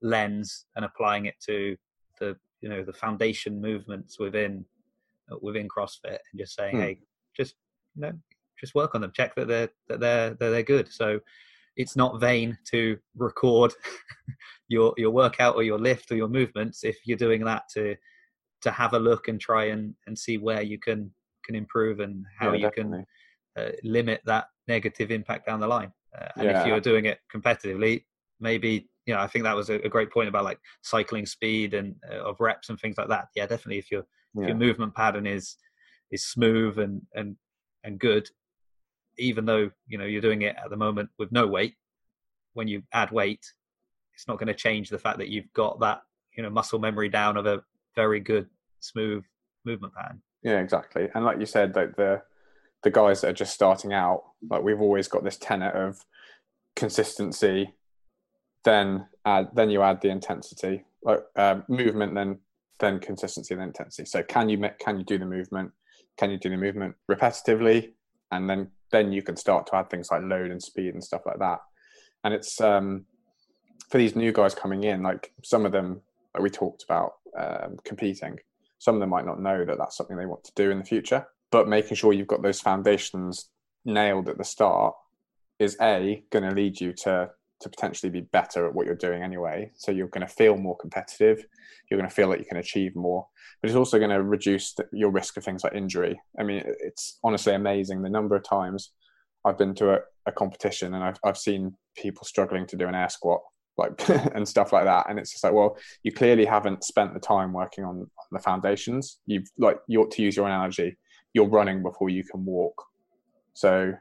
lens 0.02 0.66
and 0.76 0.86
applying 0.86 1.26
it 1.26 1.36
to 1.46 1.76
the 2.20 2.36
you 2.62 2.70
know 2.70 2.84
the 2.84 2.94
foundation 2.94 3.62
movements 3.62 4.20
within 4.20 4.66
within 5.42 5.68
crossfit 5.68 6.20
and 6.32 6.38
just 6.38 6.56
saying 6.56 6.76
hmm. 6.76 6.82
hey 6.82 7.00
just 7.36 7.56
you 7.96 8.02
know 8.02 8.14
just 8.64 8.76
work 8.76 8.96
on 8.96 9.02
them. 9.02 9.12
Check 9.14 9.36
that 9.36 9.48
they're 9.48 9.70
that 9.90 10.00
they're 10.00 10.30
that 10.30 10.50
they're 10.50 10.64
good. 10.64 10.92
So 10.92 11.20
it's 11.76 11.96
not 11.96 12.22
vain 12.22 12.58
to 12.72 12.98
record 13.18 13.74
your 14.70 14.94
your 14.98 15.12
workout 15.12 15.56
or 15.56 15.64
your 15.64 15.80
lift 15.80 16.12
or 16.12 16.16
your 16.16 16.30
movements 16.30 16.84
if 16.84 16.98
you're 17.06 17.18
doing 17.18 17.44
that 17.44 17.64
to 17.74 17.96
to 18.62 18.72
have 18.72 18.94
a 18.94 19.00
look 19.00 19.28
and 19.28 19.40
try 19.40 19.66
and 19.66 19.94
and 20.08 20.18
see 20.18 20.38
where 20.38 20.62
you 20.62 20.80
can 20.80 21.12
can 21.46 21.56
improve 21.56 22.00
and 22.00 22.26
how 22.40 22.54
yeah, 22.54 22.54
you 22.54 22.70
definitely. 22.70 23.06
can 23.56 23.66
uh, 23.66 23.72
limit 23.84 24.22
that 24.26 24.46
negative 24.68 25.12
impact 25.12 25.46
down 25.46 25.60
the 25.60 25.68
line. 25.68 25.92
Uh, 26.18 26.30
and 26.38 26.46
yeah. 26.46 26.62
if 26.62 26.68
you're 26.68 26.80
doing 26.80 27.06
it 27.06 27.20
competitively, 27.34 28.04
maybe 28.40 28.90
you 29.06 29.14
know 29.14 29.20
I 29.20 29.28
think 29.28 29.44
that 29.44 29.56
was 29.56 29.70
a, 29.70 29.76
a 29.76 29.90
great 29.90 30.12
point 30.12 30.30
about 30.30 30.46
like 30.46 30.60
cycling 30.84 31.26
speed 31.26 31.74
and 31.74 31.96
uh, 32.10 32.24
of 32.24 32.40
reps 32.40 32.70
and 32.70 32.80
things 32.80 32.98
like 32.98 33.10
that. 33.10 33.26
Yeah, 33.36 33.46
definitely. 33.46 33.80
If 33.80 33.92
your 33.92 34.06
yeah. 34.36 34.44
if 34.44 34.48
your 34.50 34.58
movement 34.58 34.96
pattern 34.96 35.28
is 35.28 35.58
is 36.12 36.26
smooth 36.26 36.80
and 36.80 37.02
and 37.14 37.36
and 37.84 38.00
good, 38.00 38.30
even 39.18 39.46
though 39.46 39.70
you 39.88 39.98
know 39.98 40.06
you're 40.06 40.22
doing 40.22 40.42
it 40.42 40.56
at 40.64 40.70
the 40.70 40.78
moment 40.78 41.10
with 41.18 41.32
no 41.32 41.48
weight 41.48 41.76
when 42.54 42.68
you 42.68 42.84
add 42.94 43.12
weight 43.12 43.46
it's 44.14 44.28
not 44.28 44.38
going 44.38 44.48
to 44.48 44.54
change 44.54 44.90
the 44.90 45.00
fact 45.00 45.18
that 45.18 45.30
you've 45.30 45.52
got 45.54 45.80
that 45.80 46.02
you 46.36 46.44
know 46.44 46.50
muscle 46.50 46.80
memory 46.80 47.10
down 47.10 47.38
of 47.38 47.46
a 47.46 47.62
very 47.96 48.20
good 48.20 48.48
smooth 48.80 49.24
movement 49.66 49.94
pattern. 49.94 50.22
Yeah 50.42 50.60
exactly. 50.60 51.10
And 51.14 51.26
like 51.26 51.40
you 51.40 51.46
said 51.46 51.76
like 51.76 51.96
the 51.96 52.22
the 52.84 52.92
guys 52.92 53.22
that 53.22 53.30
are 53.30 53.34
just 53.34 53.54
starting 53.54 53.94
out 53.94 54.24
like 54.50 54.64
we've 54.64 54.82
always 54.82 55.08
got 55.08 55.24
this 55.24 55.38
tenet 55.38 55.74
of 55.74 56.04
consistency 56.76 57.74
then 58.66 59.08
add 59.26 59.50
then 59.54 59.70
you 59.70 59.82
add 59.82 60.02
the 60.02 60.10
intensity 60.10 60.84
like 61.04 61.24
uh, 61.36 61.60
movement 61.68 62.14
then 62.16 62.40
then 62.80 63.00
consistency 63.00 63.56
then 63.56 63.68
intensity. 63.68 64.06
So 64.06 64.24
can 64.24 64.50
you 64.50 64.70
can 64.80 65.00
you 65.00 65.06
do 65.06 65.18
the 65.18 65.26
movement? 65.26 65.72
Can 66.18 66.32
you 66.32 66.38
do 66.38 66.50
the 66.50 66.58
movement 66.58 66.96
repetitively 67.10 67.92
and 68.34 68.50
then 68.50 68.70
then 68.92 69.12
you 69.12 69.22
can 69.24 69.36
start 69.36 69.66
to 69.68 69.76
add 69.76 69.90
things 69.90 70.12
like 70.12 70.22
load 70.22 70.52
and 70.52 70.62
speed 70.62 70.94
and 70.94 71.04
stuff 71.04 71.26
like 71.26 71.40
that. 71.40 71.60
And 72.24 72.34
it's 72.34 72.62
um, 72.62 73.06
for 73.90 73.98
these 73.98 74.16
new 74.16 74.32
guys 74.32 74.54
coming 74.54 74.84
in, 74.84 75.02
like 75.02 75.34
some 75.44 75.66
of 75.66 75.72
them, 75.72 76.02
like 76.34 76.44
we 76.44 76.50
talked 76.50 76.84
about 76.84 77.14
um, 77.38 77.78
competing, 77.84 78.40
some 78.78 78.96
of 78.96 79.02
them 79.02 79.10
might 79.10 79.26
not 79.26 79.42
know 79.42 79.66
that 79.66 79.78
that's 79.78 79.98
something 79.98 80.16
they 80.16 80.28
want 80.28 80.44
to 80.44 80.52
do 80.56 80.70
in 80.70 80.78
the 80.78 80.86
future. 80.86 81.26
But 81.52 81.68
making 81.68 81.98
sure 81.98 82.14
you've 82.14 82.28
got 82.28 82.44
those 82.44 82.62
foundations 82.62 83.50
nailed 83.84 84.30
at 84.30 84.38
the 84.38 84.44
start 84.44 84.94
is 85.60 85.76
a 85.82 86.24
going 86.32 86.48
to 86.48 86.56
lead 86.56 86.80
you 86.80 86.94
to 86.94 87.30
to 87.64 87.70
potentially 87.70 88.10
be 88.10 88.22
better 88.22 88.68
at 88.68 88.74
what 88.74 88.86
you're 88.86 88.96
doing 88.96 89.24
anyway. 89.24 89.72
So 89.76 89.92
you're 89.92 90.08
going 90.08 90.26
to 90.26 90.34
feel 90.34 90.58
more 90.58 90.78
competitive. 90.78 91.46
You're 91.90 92.00
going 92.00 92.10
to 92.10 92.16
feel 92.16 92.30
that 92.30 92.40
you 92.40 92.46
can 92.46 92.58
achieve 92.58 92.96
more, 92.96 93.28
but 93.62 93.70
it's 93.70 93.78
also 93.78 93.98
going 93.98 94.12
to 94.12 94.22
reduce 94.22 94.74
the, 94.74 94.86
your 94.92 95.10
risk 95.10 95.38
of 95.38 95.44
things 95.44 95.64
like 95.64 95.74
injury. 95.74 96.20
I 96.40 96.44
mean, 96.44 96.64
it's 96.66 97.20
honestly 97.24 97.54
amazing 97.54 98.02
the 98.02 98.10
number 98.10 98.36
of 98.36 98.44
times 98.44 98.92
I've 99.46 99.58
been 99.58 99.76
to 99.76 99.94
a, 99.96 100.00
a 100.26 100.32
competition 100.32 100.94
and 100.94 101.04
I've, 101.04 101.18
I've 101.24 101.38
seen 101.38 101.76
people 101.96 102.26
struggling 102.26 102.66
to 102.68 102.78
do 102.78 102.88
an 102.88 102.96
air 102.96 103.10
squat 103.10 103.42
like 103.78 104.08
and 104.36 104.48
stuff 104.48 104.72
like 104.72 104.86
that 104.86 105.08
and 105.10 105.18
it's 105.18 105.32
just 105.32 105.44
like 105.44 105.54
well 105.54 105.78
you 106.04 106.12
clearly 106.12 106.46
haven't 106.46 106.84
spent 106.84 107.14
the 107.14 107.20
time 107.20 107.54
working 107.54 107.84
on, 107.84 108.02
on 108.02 108.28
the 108.32 108.40
foundations 108.40 109.20
you've 109.26 109.48
like 109.58 109.80
you 109.88 110.02
ought 110.02 110.12
to 110.12 110.22
use 110.22 110.36
your 110.36 110.46
analogy 110.46 110.96
you're 111.34 111.50
running 111.50 111.82
before 111.82 112.10
you 112.10 112.24
can 112.24 112.46
walk 112.46 112.76
so 113.54 113.92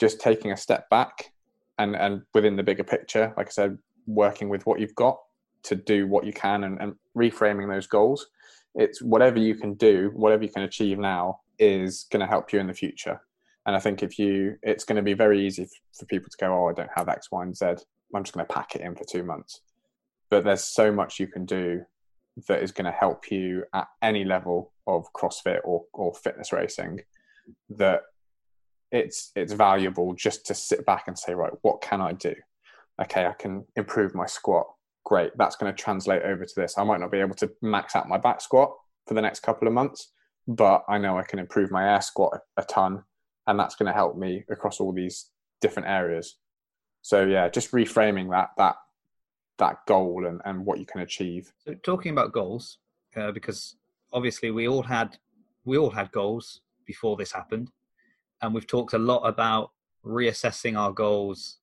just 0.00 0.20
taking 0.20 0.52
a 0.52 0.56
step 0.56 0.88
back 0.88 1.32
and 1.78 1.96
and 1.96 2.22
within 2.34 2.56
the 2.56 2.62
bigger 2.62 2.84
picture, 2.84 3.32
like 3.36 3.48
I 3.48 3.50
said, 3.50 3.78
working 4.06 4.48
with 4.48 4.66
what 4.66 4.80
you've 4.80 4.94
got 4.94 5.18
to 5.64 5.74
do 5.74 6.06
what 6.06 6.24
you 6.24 6.32
can 6.32 6.64
and, 6.64 6.80
and 6.80 6.94
reframing 7.16 7.68
those 7.68 7.86
goals. 7.86 8.26
It's 8.74 9.02
whatever 9.02 9.38
you 9.38 9.54
can 9.54 9.74
do, 9.74 10.10
whatever 10.14 10.44
you 10.44 10.50
can 10.50 10.62
achieve 10.62 10.98
now 10.98 11.40
is 11.58 12.06
going 12.10 12.20
to 12.20 12.26
help 12.26 12.52
you 12.52 12.60
in 12.60 12.66
the 12.66 12.74
future. 12.74 13.20
And 13.66 13.76
I 13.76 13.80
think 13.80 14.02
if 14.02 14.18
you, 14.18 14.56
it's 14.62 14.84
going 14.84 14.96
to 14.96 15.02
be 15.02 15.14
very 15.14 15.44
easy 15.44 15.68
for 15.98 16.06
people 16.06 16.30
to 16.30 16.36
go, 16.38 16.54
oh, 16.54 16.68
I 16.68 16.72
don't 16.72 16.90
have 16.94 17.08
X, 17.08 17.30
Y, 17.30 17.42
and 17.42 17.56
Z. 17.56 17.66
I'm 18.14 18.24
just 18.24 18.34
going 18.34 18.46
to 18.46 18.52
pack 18.52 18.74
it 18.74 18.80
in 18.80 18.94
for 18.94 19.04
two 19.04 19.22
months. 19.22 19.60
But 20.30 20.44
there's 20.44 20.64
so 20.64 20.92
much 20.92 21.20
you 21.20 21.26
can 21.26 21.44
do 21.44 21.82
that 22.46 22.62
is 22.62 22.72
going 22.72 22.84
to 22.84 22.92
help 22.92 23.30
you 23.30 23.64
at 23.74 23.88
any 24.00 24.24
level 24.24 24.72
of 24.86 25.12
CrossFit 25.12 25.58
or, 25.64 25.84
or 25.92 26.14
fitness 26.14 26.52
racing 26.52 27.00
that 27.70 28.02
it's 28.90 29.32
it's 29.36 29.52
valuable 29.52 30.14
just 30.14 30.46
to 30.46 30.54
sit 30.54 30.84
back 30.86 31.04
and 31.08 31.18
say 31.18 31.34
right 31.34 31.52
what 31.62 31.80
can 31.80 32.00
i 32.00 32.12
do? 32.12 32.34
Okay 33.00 33.26
i 33.26 33.32
can 33.32 33.64
improve 33.76 34.14
my 34.14 34.26
squat. 34.26 34.66
Great 35.04 35.32
that's 35.36 35.56
going 35.56 35.72
to 35.72 35.82
translate 35.82 36.22
over 36.22 36.44
to 36.44 36.54
this. 36.56 36.76
I 36.78 36.84
might 36.84 37.00
not 37.00 37.12
be 37.12 37.20
able 37.20 37.34
to 37.36 37.50
max 37.62 37.96
out 37.96 38.08
my 38.08 38.18
back 38.18 38.40
squat 38.40 38.72
for 39.06 39.14
the 39.14 39.22
next 39.22 39.40
couple 39.40 39.66
of 39.66 39.74
months 39.74 40.12
but 40.46 40.82
i 40.88 40.96
know 40.96 41.18
i 41.18 41.22
can 41.22 41.38
improve 41.38 41.70
my 41.70 41.92
air 41.92 42.00
squat 42.00 42.32
a, 42.56 42.62
ton 42.64 43.02
and 43.46 43.58
that's 43.60 43.74
going 43.74 43.86
to 43.86 43.92
help 43.92 44.16
me 44.16 44.44
across 44.50 44.80
all 44.80 44.92
these 44.92 45.30
different 45.60 45.88
areas. 45.88 46.36
So 47.02 47.24
yeah 47.24 47.48
just 47.48 47.72
reframing 47.72 48.30
that 48.30 48.50
that 48.58 48.76
that 49.58 49.78
goal 49.86 50.26
and, 50.26 50.40
and 50.44 50.64
what 50.64 50.78
you 50.78 50.86
can 50.86 51.00
achieve. 51.00 51.52
So 51.58 51.74
talking 51.82 52.12
about 52.12 52.32
goals 52.32 52.78
uh, 53.16 53.32
because 53.32 53.76
obviously 54.12 54.50
we 54.50 54.68
all 54.68 54.82
had 54.82 55.18
we 55.64 55.76
all 55.76 55.90
had 55.90 56.12
goals 56.12 56.60
before 56.86 57.16
this 57.16 57.32
happened 57.32 57.70
and 58.42 58.54
we've 58.54 58.66
talked 58.66 58.92
a 58.92 58.98
lot 58.98 59.20
about 59.20 59.70
reassessing 60.04 60.78
our 60.78 60.92
goals 60.92 61.58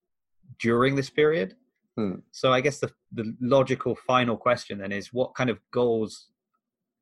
during 0.60 0.96
this 0.96 1.10
period. 1.10 1.56
Hmm. 1.98 2.16
So 2.32 2.52
I 2.52 2.62
guess 2.62 2.80
the 2.80 2.92
the 3.14 3.36
logical 3.40 3.96
final 3.96 4.38
question 4.38 4.78
then 4.78 4.92
is 4.92 5.14
what 5.14 5.36
kind 5.36 5.50
of 5.50 5.60
goals 5.72 6.28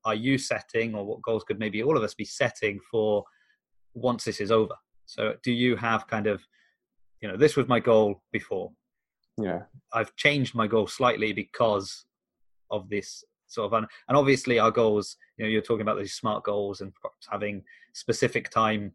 are 0.05 0.15
you 0.15 0.37
setting 0.37 0.93
or 0.93 1.05
what 1.05 1.21
goals 1.21 1.43
could 1.43 1.59
maybe 1.59 1.81
all 1.81 1.97
of 1.97 2.03
us 2.03 2.13
be 2.13 2.25
setting 2.25 2.79
for 2.91 3.23
once 3.93 4.25
this 4.25 4.39
is 4.39 4.51
over? 4.51 4.75
So 5.05 5.33
do 5.43 5.51
you 5.51 5.75
have 5.75 6.07
kind 6.07 6.27
of 6.27 6.41
you 7.21 7.29
know 7.29 7.37
this 7.37 7.55
was 7.55 7.67
my 7.67 7.79
goal 7.79 8.21
before. 8.31 8.71
Yeah. 9.41 9.61
I've 9.93 10.15
changed 10.15 10.53
my 10.53 10.67
goal 10.67 10.87
slightly 10.87 11.33
because 11.33 12.05
of 12.69 12.89
this 12.89 13.23
sort 13.47 13.71
of 13.71 13.73
and 14.07 14.17
obviously 14.17 14.59
our 14.59 14.71
goals 14.71 15.15
you 15.37 15.45
know 15.45 15.49
you're 15.49 15.61
talking 15.61 15.81
about 15.81 15.97
these 15.97 16.13
smart 16.13 16.43
goals 16.43 16.81
and 16.81 16.91
having 17.31 17.63
specific 17.93 18.49
time 18.49 18.91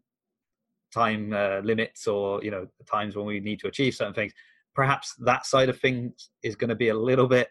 time 0.93 1.33
uh, 1.33 1.59
limits 1.63 2.07
or 2.07 2.43
you 2.43 2.51
know 2.51 2.67
times 2.89 3.15
when 3.15 3.25
we 3.25 3.39
need 3.39 3.59
to 3.59 3.67
achieve 3.67 3.93
certain 3.93 4.13
things 4.13 4.33
perhaps 4.75 5.13
that 5.19 5.45
side 5.45 5.69
of 5.69 5.79
things 5.79 6.29
is 6.43 6.55
going 6.55 6.69
to 6.69 6.75
be 6.75 6.89
a 6.89 6.93
little 6.93 7.27
bit 7.27 7.49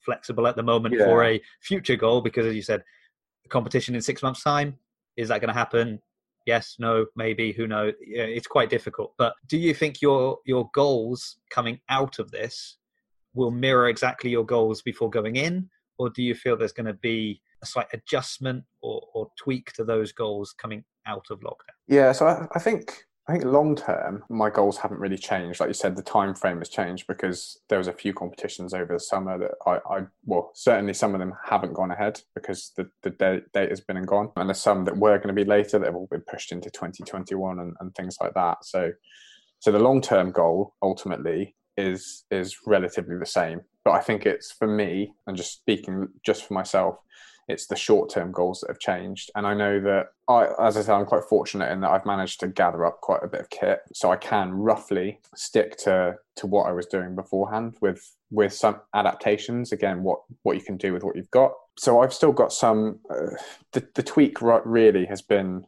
flexible 0.00 0.46
at 0.46 0.56
the 0.56 0.62
moment 0.62 0.94
yeah. 0.96 1.04
for 1.04 1.24
a 1.24 1.40
future 1.60 1.96
goal 1.96 2.20
because 2.20 2.46
as 2.46 2.54
you 2.54 2.62
said 2.62 2.82
the 3.42 3.48
competition 3.48 3.94
in 3.94 4.00
six 4.00 4.22
months 4.22 4.42
time 4.42 4.76
is 5.16 5.28
that 5.28 5.40
going 5.40 5.52
to 5.52 5.58
happen? 5.58 6.00
Yes 6.46 6.76
no 6.78 7.04
maybe 7.16 7.52
who 7.52 7.66
knows 7.66 7.92
it's 8.00 8.46
quite 8.46 8.70
difficult. 8.70 9.12
But 9.18 9.34
do 9.48 9.58
you 9.58 9.74
think 9.74 10.00
your 10.00 10.38
your 10.46 10.70
goals 10.72 11.38
coming 11.50 11.80
out 11.90 12.18
of 12.18 12.30
this 12.30 12.78
will 13.34 13.50
mirror 13.50 13.88
exactly 13.88 14.30
your 14.30 14.46
goals 14.46 14.80
before 14.80 15.10
going 15.10 15.36
in? 15.36 15.68
Or 15.98 16.08
do 16.08 16.22
you 16.22 16.34
feel 16.34 16.56
there's 16.56 16.72
going 16.72 16.86
to 16.86 16.94
be 16.94 17.42
a 17.62 17.66
slight 17.66 17.86
adjustment 17.92 18.64
or, 18.82 19.02
or 19.14 19.28
tweak 19.38 19.72
to 19.74 19.84
those 19.84 20.12
goals 20.12 20.52
coming 20.52 20.84
out 21.06 21.26
of 21.30 21.40
lockdown? 21.40 21.74
Yeah, 21.86 22.12
so 22.12 22.26
I, 22.26 22.46
I 22.54 22.58
think 22.58 23.04
I 23.28 23.32
think 23.32 23.44
long 23.44 23.76
term, 23.76 24.24
my 24.30 24.48
goals 24.48 24.78
haven't 24.78 25.00
really 25.00 25.18
changed. 25.18 25.60
Like 25.60 25.68
you 25.68 25.74
said, 25.74 25.96
the 25.96 26.02
time 26.02 26.34
frame 26.34 26.58
has 26.58 26.70
changed 26.70 27.06
because 27.06 27.60
there 27.68 27.76
was 27.76 27.86
a 27.86 27.92
few 27.92 28.14
competitions 28.14 28.72
over 28.72 28.94
the 28.94 29.00
summer 29.00 29.38
that 29.38 29.50
I, 29.66 29.96
I 29.96 30.06
well, 30.24 30.50
certainly 30.54 30.94
some 30.94 31.14
of 31.14 31.20
them 31.20 31.34
haven't 31.44 31.74
gone 31.74 31.90
ahead 31.90 32.22
because 32.34 32.72
the, 32.78 32.88
the 33.02 33.10
date, 33.10 33.52
date 33.52 33.68
has 33.68 33.82
been 33.82 33.98
and 33.98 34.08
gone. 34.08 34.30
And 34.36 34.48
there's 34.48 34.62
some 34.62 34.86
that 34.86 34.96
were 34.96 35.18
going 35.18 35.28
to 35.28 35.34
be 35.34 35.44
later 35.44 35.78
that 35.78 35.84
have 35.84 35.94
all 35.94 36.08
been 36.10 36.22
pushed 36.22 36.52
into 36.52 36.70
2021 36.70 37.58
and, 37.58 37.74
and 37.80 37.94
things 37.94 38.16
like 38.18 38.32
that. 38.32 38.64
So, 38.64 38.92
so 39.58 39.72
the 39.72 39.78
long 39.78 40.00
term 40.00 40.32
goal 40.32 40.74
ultimately 40.80 41.54
is 41.76 42.24
is 42.30 42.56
relatively 42.66 43.18
the 43.18 43.26
same. 43.26 43.60
But 43.84 43.92
I 43.92 44.00
think 44.00 44.24
it's 44.24 44.52
for 44.52 44.66
me, 44.66 45.12
and 45.26 45.36
just 45.36 45.52
speaking 45.52 46.08
just 46.24 46.46
for 46.46 46.54
myself, 46.54 46.96
it's 47.48 47.66
the 47.66 47.76
short 47.76 48.10
term 48.10 48.30
goals 48.30 48.60
that 48.60 48.70
have 48.70 48.78
changed. 48.78 49.30
And 49.34 49.46
I 49.46 49.54
know 49.54 49.80
that 49.80 50.06
I, 50.28 50.48
as 50.66 50.76
I 50.76 50.82
said, 50.82 50.94
I'm 50.94 51.06
quite 51.06 51.24
fortunate 51.24 51.72
in 51.72 51.80
that 51.80 51.90
I've 51.90 52.06
managed 52.06 52.40
to 52.40 52.48
gather 52.48 52.84
up 52.84 53.00
quite 53.00 53.22
a 53.22 53.28
bit 53.28 53.40
of 53.40 53.50
kit, 53.50 53.80
so 53.94 54.12
I 54.12 54.16
can 54.16 54.52
roughly 54.52 55.20
stick 55.34 55.76
to 55.78 56.16
to 56.36 56.46
what 56.46 56.66
I 56.68 56.72
was 56.72 56.86
doing 56.86 57.14
beforehand 57.14 57.76
with 57.80 58.14
with 58.30 58.52
some 58.52 58.80
adaptations. 58.94 59.72
Again, 59.72 60.02
what 60.02 60.20
what 60.42 60.56
you 60.56 60.62
can 60.62 60.76
do 60.76 60.92
with 60.92 61.02
what 61.02 61.16
you've 61.16 61.30
got. 61.30 61.52
So 61.78 62.02
I've 62.02 62.14
still 62.14 62.32
got 62.32 62.52
some. 62.52 63.00
Uh, 63.10 63.36
the 63.72 63.86
the 63.94 64.02
tweak 64.02 64.38
really 64.40 65.06
has 65.06 65.22
been 65.22 65.64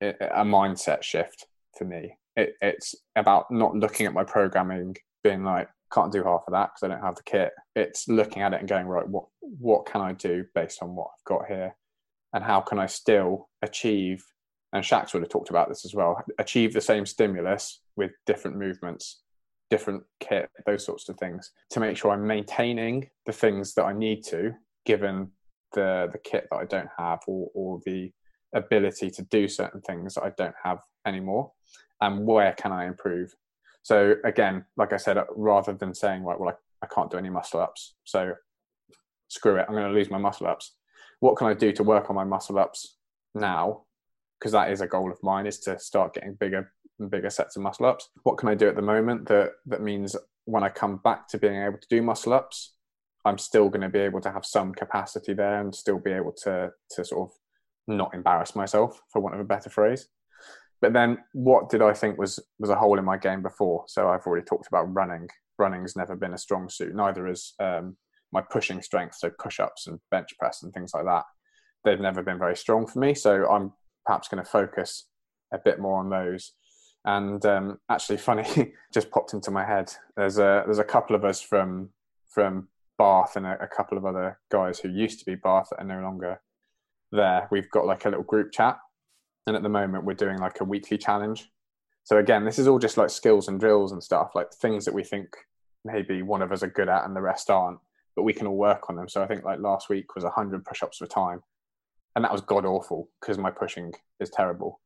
a 0.00 0.44
mindset 0.44 1.02
shift 1.02 1.46
for 1.76 1.84
me. 1.84 2.16
It, 2.36 2.54
it's 2.62 2.94
about 3.16 3.50
not 3.50 3.74
looking 3.74 4.06
at 4.06 4.14
my 4.14 4.24
programming, 4.24 4.96
being 5.22 5.44
like, 5.44 5.68
can't 5.92 6.12
do 6.12 6.22
half 6.22 6.44
of 6.46 6.52
that 6.52 6.70
because 6.70 6.82
I 6.82 6.88
don't 6.88 7.04
have 7.04 7.16
the 7.16 7.22
kit. 7.22 7.52
It's 7.74 8.08
looking 8.08 8.42
at 8.42 8.52
it 8.52 8.60
and 8.60 8.68
going, 8.68 8.86
right, 8.86 9.08
what 9.08 9.24
what 9.40 9.86
can 9.86 10.00
I 10.00 10.12
do 10.12 10.44
based 10.54 10.82
on 10.82 10.94
what 10.94 11.08
I've 11.14 11.24
got 11.24 11.46
here, 11.46 11.76
and 12.32 12.44
how 12.44 12.60
can 12.60 12.78
I 12.78 12.86
still 12.86 13.48
achieve? 13.62 14.24
And 14.72 14.84
Shax 14.84 15.12
would 15.12 15.22
have 15.22 15.30
talked 15.30 15.50
about 15.50 15.68
this 15.68 15.84
as 15.84 15.94
well. 15.94 16.22
Achieve 16.38 16.72
the 16.72 16.80
same 16.80 17.04
stimulus 17.04 17.80
with 17.96 18.12
different 18.24 18.56
movements, 18.56 19.22
different 19.68 20.04
kit, 20.20 20.48
those 20.64 20.84
sorts 20.84 21.08
of 21.08 21.16
things, 21.18 21.50
to 21.70 21.80
make 21.80 21.96
sure 21.96 22.12
I'm 22.12 22.26
maintaining 22.26 23.10
the 23.26 23.32
things 23.32 23.74
that 23.74 23.84
I 23.84 23.92
need 23.92 24.22
to, 24.26 24.54
given 24.86 25.32
the 25.72 26.08
the 26.12 26.18
kit 26.18 26.46
that 26.50 26.56
I 26.58 26.64
don't 26.64 26.90
have, 26.96 27.20
or 27.26 27.50
or 27.54 27.80
the 27.84 28.12
ability 28.54 29.10
to 29.10 29.22
do 29.22 29.48
certain 29.48 29.80
things 29.80 30.14
that 30.14 30.24
I 30.24 30.30
don't 30.36 30.54
have 30.62 30.78
anymore, 31.04 31.52
and 32.00 32.26
where 32.26 32.52
can 32.52 32.70
I 32.72 32.86
improve? 32.86 33.34
So 33.82 34.14
again, 34.24 34.64
like 34.76 34.92
I 34.92 34.96
said, 34.96 35.16
uh, 35.16 35.24
rather 35.34 35.72
than 35.72 35.94
saying, 35.94 36.22
right, 36.22 36.38
well, 36.38 36.50
I, 36.50 36.84
I 36.84 36.88
can't 36.94 37.10
do 37.10 37.18
any 37.18 37.30
muscle 37.30 37.60
ups, 37.60 37.94
so 38.04 38.34
screw 39.28 39.56
it, 39.56 39.66
I'm 39.68 39.74
going 39.74 39.88
to 39.88 39.98
lose 39.98 40.10
my 40.10 40.18
muscle 40.18 40.46
ups. 40.46 40.74
What 41.20 41.36
can 41.36 41.46
I 41.46 41.54
do 41.54 41.72
to 41.72 41.82
work 41.82 42.10
on 42.10 42.16
my 42.16 42.24
muscle 42.24 42.58
ups 42.58 42.96
now? 43.34 43.82
Because 44.38 44.52
that 44.52 44.70
is 44.70 44.80
a 44.80 44.86
goal 44.86 45.10
of 45.10 45.22
mine, 45.22 45.46
is 45.46 45.58
to 45.60 45.78
start 45.78 46.14
getting 46.14 46.34
bigger 46.34 46.72
and 46.98 47.10
bigger 47.10 47.30
sets 47.30 47.56
of 47.56 47.62
muscle 47.62 47.86
ups. 47.86 48.08
What 48.22 48.38
can 48.38 48.48
I 48.48 48.54
do 48.54 48.68
at 48.68 48.76
the 48.76 48.82
moment 48.82 49.28
that 49.28 49.52
that 49.66 49.82
means 49.82 50.16
when 50.44 50.62
I 50.62 50.68
come 50.68 50.96
back 50.96 51.28
to 51.28 51.38
being 51.38 51.62
able 51.62 51.78
to 51.78 51.88
do 51.88 52.02
muscle 52.02 52.32
ups, 52.32 52.74
I'm 53.24 53.38
still 53.38 53.68
going 53.68 53.82
to 53.82 53.88
be 53.88 53.98
able 53.98 54.20
to 54.22 54.32
have 54.32 54.46
some 54.46 54.72
capacity 54.72 55.34
there 55.34 55.60
and 55.60 55.74
still 55.74 55.98
be 55.98 56.12
able 56.12 56.32
to 56.44 56.70
to 56.92 57.04
sort 57.04 57.28
of 57.28 57.36
not 57.86 58.14
embarrass 58.14 58.54
myself, 58.56 59.02
for 59.10 59.20
want 59.20 59.34
of 59.34 59.40
a 59.40 59.44
better 59.44 59.68
phrase. 59.68 60.08
But 60.80 60.94
then, 60.94 61.18
what 61.32 61.68
did 61.68 61.82
I 61.82 61.92
think 61.92 62.18
was 62.18 62.40
was 62.58 62.70
a 62.70 62.76
hole 62.76 62.98
in 62.98 63.04
my 63.04 63.18
game 63.18 63.42
before? 63.42 63.84
So 63.86 64.08
I've 64.08 64.26
already 64.26 64.44
talked 64.44 64.66
about 64.66 64.92
running. 64.94 65.28
Running's 65.58 65.96
never 65.96 66.16
been 66.16 66.34
a 66.34 66.38
strong 66.38 66.68
suit. 66.68 66.94
Neither 66.94 67.28
is 67.28 67.54
um, 67.60 67.96
my 68.32 68.40
pushing 68.40 68.80
strength, 68.80 69.16
so 69.16 69.30
push-ups 69.38 69.86
and 69.86 70.00
bench 70.10 70.30
press 70.38 70.62
and 70.62 70.72
things 70.72 70.92
like 70.94 71.04
that. 71.04 71.24
They've 71.84 72.00
never 72.00 72.22
been 72.22 72.38
very 72.38 72.56
strong 72.56 72.86
for 72.86 72.98
me. 72.98 73.14
So 73.14 73.46
I'm 73.50 73.72
perhaps 74.06 74.28
going 74.28 74.42
to 74.42 74.50
focus 74.50 75.06
a 75.52 75.58
bit 75.62 75.80
more 75.80 75.98
on 75.98 76.08
those. 76.08 76.52
And 77.04 77.44
um, 77.44 77.78
actually, 77.90 78.18
funny, 78.18 78.72
just 78.92 79.10
popped 79.10 79.34
into 79.34 79.50
my 79.50 79.64
head. 79.64 79.92
There's 80.16 80.38
a 80.38 80.62
there's 80.64 80.78
a 80.78 80.84
couple 80.84 81.14
of 81.14 81.24
us 81.24 81.42
from 81.42 81.90
from 82.28 82.68
Bath 82.96 83.36
and 83.36 83.46
a, 83.46 83.56
a 83.62 83.68
couple 83.68 83.98
of 83.98 84.06
other 84.06 84.38
guys 84.50 84.78
who 84.78 84.88
used 84.88 85.18
to 85.18 85.24
be 85.26 85.34
Bath 85.34 85.68
that 85.70 85.80
are 85.80 85.86
no 85.86 86.00
longer 86.00 86.40
there. 87.12 87.48
We've 87.50 87.70
got 87.70 87.86
like 87.86 88.04
a 88.06 88.08
little 88.08 88.24
group 88.24 88.52
chat 88.52 88.78
and 89.46 89.56
at 89.56 89.62
the 89.62 89.68
moment 89.68 90.04
we're 90.04 90.14
doing 90.14 90.38
like 90.38 90.60
a 90.60 90.64
weekly 90.64 90.98
challenge. 90.98 91.50
So 92.04 92.18
again 92.18 92.44
this 92.44 92.58
is 92.58 92.68
all 92.68 92.78
just 92.78 92.96
like 92.96 93.10
skills 93.10 93.48
and 93.48 93.60
drills 93.60 93.92
and 93.92 94.02
stuff 94.02 94.30
like 94.34 94.52
things 94.52 94.84
that 94.84 94.94
we 94.94 95.04
think 95.04 95.28
maybe 95.84 96.22
one 96.22 96.42
of 96.42 96.52
us 96.52 96.62
are 96.62 96.68
good 96.68 96.88
at 96.88 97.04
and 97.04 97.16
the 97.16 97.20
rest 97.20 97.50
aren't 97.50 97.78
but 98.16 98.24
we 98.24 98.32
can 98.32 98.46
all 98.46 98.56
work 98.56 98.90
on 98.90 98.96
them. 98.96 99.08
So 99.08 99.22
i 99.22 99.26
think 99.26 99.44
like 99.44 99.60
last 99.60 99.88
week 99.88 100.14
was 100.14 100.24
100 100.24 100.64
push-ups 100.64 100.98
for 100.98 101.06
time 101.06 101.40
and 102.16 102.24
that 102.24 102.32
was 102.32 102.40
god 102.40 102.64
awful 102.64 103.08
because 103.20 103.38
my 103.38 103.50
pushing 103.50 103.92
is 104.18 104.30
terrible. 104.30 104.80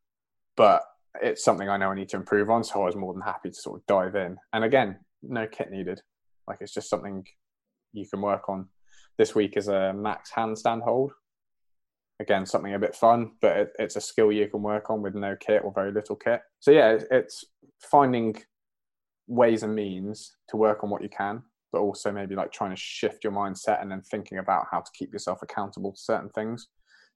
But 0.56 0.82
it's 1.22 1.44
something 1.44 1.68
i 1.68 1.76
know 1.76 1.90
i 1.90 1.94
need 1.94 2.08
to 2.08 2.16
improve 2.16 2.50
on 2.50 2.64
so 2.64 2.82
i 2.82 2.86
was 2.86 2.96
more 2.96 3.12
than 3.12 3.22
happy 3.22 3.48
to 3.48 3.54
sort 3.54 3.80
of 3.80 3.86
dive 3.86 4.14
in. 4.16 4.36
And 4.52 4.64
again 4.64 4.98
no 5.22 5.46
kit 5.46 5.70
needed. 5.70 6.00
Like 6.46 6.58
it's 6.60 6.74
just 6.74 6.90
something 6.90 7.24
you 7.92 8.06
can 8.06 8.20
work 8.20 8.48
on. 8.48 8.68
This 9.16 9.34
week 9.34 9.56
is 9.56 9.68
a 9.68 9.92
max 9.92 10.30
handstand 10.30 10.82
hold 10.82 11.12
again 12.20 12.46
something 12.46 12.74
a 12.74 12.78
bit 12.78 12.94
fun 12.94 13.32
but 13.40 13.56
it, 13.56 13.72
it's 13.78 13.96
a 13.96 14.00
skill 14.00 14.30
you 14.30 14.48
can 14.48 14.62
work 14.62 14.90
on 14.90 15.02
with 15.02 15.14
no 15.14 15.36
kit 15.36 15.62
or 15.64 15.72
very 15.72 15.92
little 15.92 16.16
kit. 16.16 16.40
So 16.60 16.70
yeah 16.70 16.98
it's 17.10 17.44
finding 17.80 18.36
ways 19.26 19.62
and 19.62 19.74
means 19.74 20.36
to 20.48 20.56
work 20.56 20.84
on 20.84 20.90
what 20.90 21.02
you 21.02 21.08
can 21.08 21.42
but 21.72 21.80
also 21.80 22.12
maybe 22.12 22.36
like 22.36 22.52
trying 22.52 22.70
to 22.70 22.76
shift 22.76 23.24
your 23.24 23.32
mindset 23.32 23.82
and 23.82 23.90
then 23.90 24.00
thinking 24.00 24.38
about 24.38 24.66
how 24.70 24.78
to 24.78 24.90
keep 24.96 25.12
yourself 25.12 25.42
accountable 25.42 25.90
to 25.90 25.98
certain 25.98 26.30
things. 26.30 26.68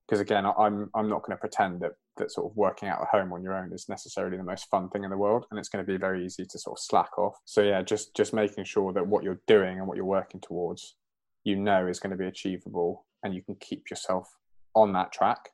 Because 0.07 0.20
again 0.20 0.46
i'm 0.46 0.88
i'm 0.94 1.09
not 1.09 1.22
going 1.22 1.36
to 1.36 1.40
pretend 1.40 1.80
that 1.80 1.92
that 2.16 2.32
sort 2.32 2.51
of 2.51 2.57
working 2.57 2.88
out 2.88 3.01
at 3.01 3.09
home 3.09 3.32
on 3.32 3.42
your 3.42 3.55
own 3.55 3.72
is 3.72 3.88
necessarily 3.88 4.36
the 4.36 4.42
most 4.42 4.68
fun 4.70 4.88
thing 4.88 5.05
in 5.05 5.11
the 5.11 5.16
world 5.16 5.44
and 5.51 5.61
it's 5.61 5.68
going 5.68 5.84
to 5.84 5.92
be 5.92 5.99
very 5.99 6.24
easy 6.24 6.44
to 6.44 6.59
sort 6.59 6.78
of 6.78 6.82
slack 6.82 7.16
off. 7.18 7.36
So 7.44 7.62
yeah 7.62 7.82
just 7.82 8.16
just 8.16 8.32
making 8.32 8.64
sure 8.64 8.92
that 8.94 9.07
what 9.07 9.22
you're 9.22 9.40
doing 9.46 9.78
and 9.78 9.86
what 9.86 9.96
you're 9.96 10.07
working 10.07 10.40
towards 10.40 10.96
you 11.44 11.57
know 11.57 11.86
is 11.86 12.01
going 12.01 12.11
to 12.11 12.16
be 12.16 12.26
achievable 12.26 13.07
and 13.22 13.34
you 13.34 13.42
can 13.42 13.55
keep 13.61 13.90
yourself 13.90 14.28
on 14.78 14.92
that 14.92 15.12
track 15.12 15.50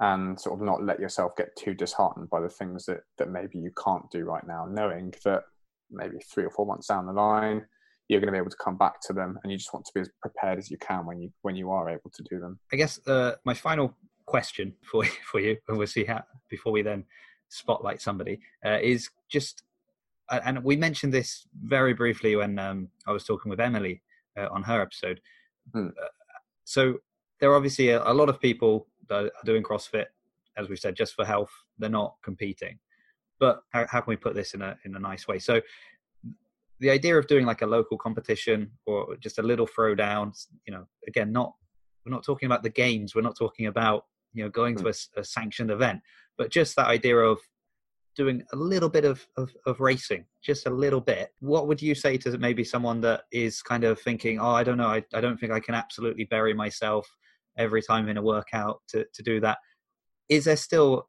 and 0.00 0.40
sort 0.40 0.58
of 0.58 0.64
not 0.64 0.82
let 0.82 0.98
yourself 0.98 1.32
get 1.36 1.54
too 1.56 1.74
disheartened 1.74 2.30
by 2.30 2.40
the 2.40 2.48
things 2.48 2.86
that, 2.86 3.00
that 3.18 3.30
maybe 3.30 3.58
you 3.58 3.70
can't 3.82 4.10
do 4.10 4.24
right 4.24 4.46
now, 4.46 4.66
knowing 4.68 5.12
that 5.24 5.42
maybe 5.90 6.18
three 6.18 6.44
or 6.44 6.50
four 6.50 6.66
months 6.66 6.86
down 6.86 7.06
the 7.06 7.12
line, 7.12 7.66
you're 8.08 8.20
going 8.20 8.28
to 8.28 8.32
be 8.32 8.38
able 8.38 8.50
to 8.50 8.56
come 8.56 8.76
back 8.76 9.00
to 9.02 9.12
them 9.12 9.38
and 9.42 9.52
you 9.52 9.58
just 9.58 9.72
want 9.72 9.84
to 9.84 9.92
be 9.94 10.00
as 10.00 10.10
prepared 10.20 10.58
as 10.58 10.70
you 10.70 10.78
can 10.78 11.06
when 11.06 11.20
you 11.20 11.30
when 11.42 11.54
you 11.54 11.70
are 11.70 11.88
able 11.88 12.10
to 12.12 12.24
do 12.28 12.40
them 12.40 12.58
i 12.72 12.76
guess 12.76 12.98
uh, 13.06 13.36
my 13.44 13.54
final 13.54 13.96
question 14.26 14.74
for 14.82 15.04
for 15.30 15.38
you 15.38 15.56
and 15.68 15.78
we'll 15.78 15.86
see 15.86 16.04
how 16.04 16.20
before 16.48 16.72
we 16.72 16.82
then 16.82 17.04
spotlight 17.50 18.02
somebody 18.02 18.40
uh, 18.66 18.78
is 18.82 19.10
just 19.30 19.62
and 20.44 20.64
we 20.64 20.74
mentioned 20.74 21.14
this 21.14 21.46
very 21.62 21.94
briefly 21.94 22.34
when 22.34 22.58
um, 22.58 22.88
i 23.06 23.12
was 23.12 23.22
talking 23.22 23.48
with 23.48 23.60
emily 23.60 24.02
uh, 24.38 24.48
on 24.50 24.62
her 24.62 24.80
episode. 24.80 25.20
Uh, 25.74 25.88
so 26.64 26.98
there 27.40 27.50
are 27.50 27.56
obviously 27.56 27.88
a, 27.88 28.02
a 28.04 28.12
lot 28.12 28.28
of 28.28 28.40
people 28.40 28.86
that 29.08 29.24
are 29.24 29.30
doing 29.44 29.62
CrossFit, 29.62 30.06
as 30.56 30.68
we 30.68 30.76
said, 30.76 30.94
just 30.94 31.14
for 31.14 31.24
health. 31.24 31.50
They're 31.78 31.90
not 31.90 32.16
competing. 32.22 32.78
But 33.38 33.62
how, 33.70 33.86
how 33.88 34.00
can 34.00 34.10
we 34.10 34.16
put 34.16 34.34
this 34.34 34.54
in 34.54 34.62
a 34.62 34.76
in 34.84 34.94
a 34.94 35.00
nice 35.00 35.26
way? 35.26 35.38
So 35.38 35.60
the 36.78 36.90
idea 36.90 37.18
of 37.18 37.26
doing 37.26 37.46
like 37.46 37.62
a 37.62 37.66
local 37.66 37.98
competition 37.98 38.70
or 38.86 39.16
just 39.16 39.38
a 39.38 39.42
little 39.42 39.66
throwdown, 39.66 40.32
you 40.66 40.72
know, 40.72 40.86
again, 41.06 41.32
not 41.32 41.54
we're 42.04 42.12
not 42.12 42.24
talking 42.24 42.46
about 42.46 42.62
the 42.62 42.70
games. 42.70 43.14
We're 43.14 43.22
not 43.22 43.36
talking 43.36 43.66
about 43.66 44.04
you 44.32 44.44
know 44.44 44.50
going 44.50 44.76
to 44.76 44.82
hmm. 44.82 44.88
a, 45.16 45.20
a 45.20 45.24
sanctioned 45.24 45.70
event, 45.70 46.00
but 46.36 46.50
just 46.50 46.76
that 46.76 46.86
idea 46.86 47.16
of 47.16 47.38
doing 48.16 48.42
a 48.52 48.56
little 48.56 48.88
bit 48.88 49.04
of, 49.04 49.24
of, 49.36 49.50
of, 49.66 49.78
racing, 49.78 50.24
just 50.42 50.66
a 50.66 50.70
little 50.70 51.00
bit, 51.00 51.32
what 51.38 51.68
would 51.68 51.80
you 51.80 51.94
say 51.94 52.16
to 52.18 52.36
maybe 52.38 52.64
someone 52.64 53.00
that 53.00 53.22
is 53.30 53.62
kind 53.62 53.84
of 53.84 54.00
thinking, 54.00 54.40
oh, 54.40 54.50
I 54.50 54.64
don't 54.64 54.76
know, 54.76 54.88
I, 54.88 55.04
I 55.14 55.20
don't 55.20 55.38
think 55.38 55.52
I 55.52 55.60
can 55.60 55.76
absolutely 55.76 56.24
bury 56.24 56.52
myself 56.52 57.08
every 57.60 57.82
time 57.82 58.08
in 58.08 58.16
a 58.16 58.22
workout 58.22 58.80
to, 58.88 59.06
to 59.12 59.22
do 59.22 59.40
that. 59.40 59.58
Is 60.28 60.44
there 60.44 60.56
still, 60.56 61.08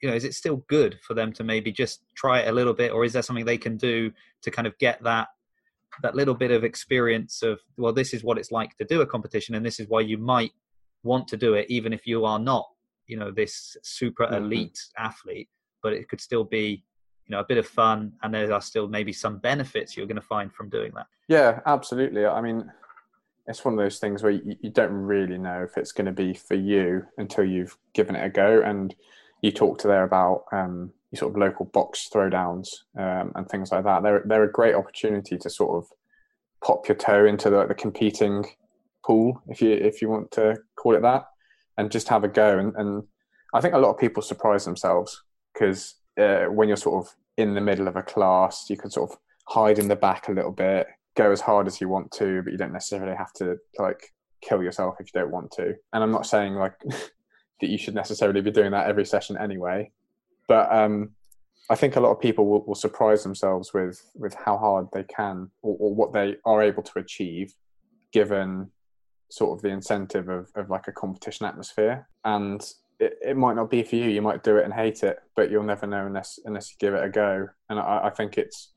you 0.00 0.08
know, 0.08 0.14
is 0.14 0.24
it 0.24 0.34
still 0.34 0.64
good 0.68 0.98
for 1.06 1.14
them 1.14 1.32
to 1.34 1.44
maybe 1.44 1.70
just 1.70 2.02
try 2.16 2.40
it 2.40 2.48
a 2.48 2.52
little 2.52 2.72
bit, 2.72 2.92
or 2.92 3.04
is 3.04 3.12
there 3.12 3.22
something 3.22 3.44
they 3.44 3.58
can 3.58 3.76
do 3.76 4.10
to 4.42 4.50
kind 4.50 4.66
of 4.66 4.76
get 4.78 5.02
that 5.04 5.28
that 6.02 6.14
little 6.14 6.34
bit 6.34 6.50
of 6.50 6.64
experience 6.64 7.42
of 7.42 7.60
well, 7.76 7.92
this 7.92 8.14
is 8.14 8.24
what 8.24 8.38
it's 8.38 8.50
like 8.50 8.76
to 8.78 8.84
do 8.84 9.02
a 9.02 9.06
competition, 9.06 9.54
and 9.54 9.64
this 9.64 9.78
is 9.78 9.88
why 9.88 10.00
you 10.00 10.18
might 10.18 10.52
want 11.04 11.28
to 11.28 11.36
do 11.36 11.54
it, 11.54 11.66
even 11.68 11.92
if 11.92 12.06
you 12.06 12.24
are 12.24 12.38
not, 12.38 12.66
you 13.06 13.16
know, 13.16 13.30
this 13.30 13.76
super 13.82 14.24
mm-hmm. 14.24 14.44
elite 14.44 14.78
mm-hmm. 14.78 15.06
athlete, 15.06 15.48
but 15.82 15.92
it 15.92 16.08
could 16.08 16.20
still 16.20 16.44
be 16.44 16.84
you 17.26 17.36
know 17.36 17.40
a 17.40 17.44
bit 17.44 17.58
of 17.58 17.66
fun 17.66 18.12
and 18.22 18.34
there 18.34 18.52
are 18.52 18.60
still 18.60 18.88
maybe 18.88 19.12
some 19.12 19.38
benefits 19.38 19.96
you're 19.96 20.06
going 20.06 20.16
to 20.16 20.20
find 20.36 20.52
from 20.52 20.68
doing 20.68 20.90
that 20.94 21.06
yeah 21.28 21.60
absolutely 21.66 22.26
i 22.26 22.40
mean 22.40 22.68
it's 23.46 23.64
one 23.64 23.74
of 23.74 23.78
those 23.78 23.98
things 23.98 24.22
where 24.22 24.32
you, 24.32 24.56
you 24.60 24.70
don't 24.70 24.92
really 24.92 25.38
know 25.38 25.62
if 25.62 25.76
it's 25.76 25.92
going 25.92 26.06
to 26.06 26.12
be 26.12 26.34
for 26.34 26.54
you 26.54 27.04
until 27.18 27.44
you've 27.44 27.76
given 27.92 28.14
it 28.14 28.24
a 28.24 28.30
go. 28.30 28.62
And 28.62 28.94
you 29.40 29.50
talked 29.50 29.82
there 29.82 30.04
about 30.04 30.44
um, 30.52 30.92
your 31.10 31.18
sort 31.18 31.32
of 31.32 31.38
local 31.38 31.66
box 31.66 32.08
throwdowns 32.12 32.68
um, 32.96 33.32
and 33.34 33.48
things 33.48 33.72
like 33.72 33.84
that. 33.84 34.02
They're 34.02 34.22
they're 34.24 34.44
a 34.44 34.52
great 34.52 34.74
opportunity 34.74 35.36
to 35.38 35.50
sort 35.50 35.76
of 35.76 35.90
pop 36.64 36.88
your 36.88 36.96
toe 36.96 37.26
into 37.26 37.50
the, 37.50 37.66
the 37.66 37.74
competing 37.74 38.44
pool, 39.04 39.42
if 39.48 39.60
you 39.60 39.72
if 39.72 40.00
you 40.00 40.08
want 40.08 40.30
to 40.32 40.56
call 40.76 40.94
it 40.94 41.02
that, 41.02 41.24
and 41.76 41.90
just 41.90 42.08
have 42.08 42.24
a 42.24 42.28
go. 42.28 42.58
And, 42.58 42.74
and 42.76 43.02
I 43.52 43.60
think 43.60 43.74
a 43.74 43.78
lot 43.78 43.90
of 43.90 43.98
people 43.98 44.22
surprise 44.22 44.64
themselves 44.64 45.22
because 45.52 45.96
uh, 46.18 46.44
when 46.44 46.68
you're 46.68 46.76
sort 46.76 47.04
of 47.04 47.14
in 47.36 47.54
the 47.54 47.60
middle 47.60 47.88
of 47.88 47.96
a 47.96 48.02
class, 48.02 48.70
you 48.70 48.76
can 48.76 48.90
sort 48.90 49.10
of 49.10 49.18
hide 49.48 49.78
in 49.78 49.88
the 49.88 49.96
back 49.96 50.28
a 50.28 50.32
little 50.32 50.52
bit, 50.52 50.86
go 51.16 51.30
as 51.30 51.40
hard 51.40 51.66
as 51.66 51.80
you 51.80 51.88
want 51.88 52.10
to, 52.12 52.42
but 52.42 52.52
you 52.52 52.58
don't 52.58 52.72
necessarily 52.72 53.16
have 53.16 53.32
to 53.34 53.56
like 53.78 54.12
kill 54.40 54.62
yourself 54.62 54.96
if 55.00 55.06
you 55.06 55.20
don't 55.20 55.30
want 55.30 55.50
to. 55.52 55.74
And 55.92 56.02
I'm 56.02 56.10
not 56.12 56.26
saying 56.26 56.54
like 56.54 56.74
that 57.60 57.70
you 57.70 57.78
should 57.78 57.94
necessarily 57.94 58.40
be 58.40 58.50
doing 58.50 58.72
that 58.72 58.88
every 58.88 59.04
session 59.04 59.36
anyway, 59.38 59.90
but 60.48 60.72
um, 60.72 61.10
I 61.70 61.74
think 61.74 61.96
a 61.96 62.00
lot 62.00 62.10
of 62.10 62.20
people 62.20 62.46
will, 62.46 62.64
will 62.66 62.74
surprise 62.74 63.22
themselves 63.22 63.72
with 63.72 64.02
with 64.14 64.34
how 64.34 64.58
hard 64.58 64.88
they 64.92 65.04
can 65.04 65.50
or, 65.62 65.76
or 65.78 65.94
what 65.94 66.12
they 66.12 66.36
are 66.44 66.62
able 66.62 66.82
to 66.82 66.98
achieve, 66.98 67.54
given 68.12 68.70
sort 69.30 69.56
of 69.56 69.62
the 69.62 69.68
incentive 69.68 70.28
of, 70.28 70.50
of 70.54 70.68
like 70.68 70.88
a 70.88 70.92
competition 70.92 71.46
atmosphere. 71.46 72.06
And 72.24 72.62
it, 73.00 73.14
it 73.22 73.36
might 73.36 73.56
not 73.56 73.70
be 73.70 73.82
for 73.82 73.96
you. 73.96 74.10
You 74.10 74.20
might 74.20 74.42
do 74.42 74.58
it 74.58 74.64
and 74.64 74.74
hate 74.74 75.02
it, 75.02 75.18
but 75.34 75.50
you'll 75.50 75.62
never 75.62 75.86
know 75.86 76.06
unless 76.06 76.38
unless 76.44 76.70
you 76.70 76.76
give 76.78 76.94
it 76.94 77.04
a 77.04 77.08
go. 77.08 77.48
And 77.70 77.78
I, 77.78 78.02
I 78.04 78.10
think 78.10 78.38
it's 78.38 78.72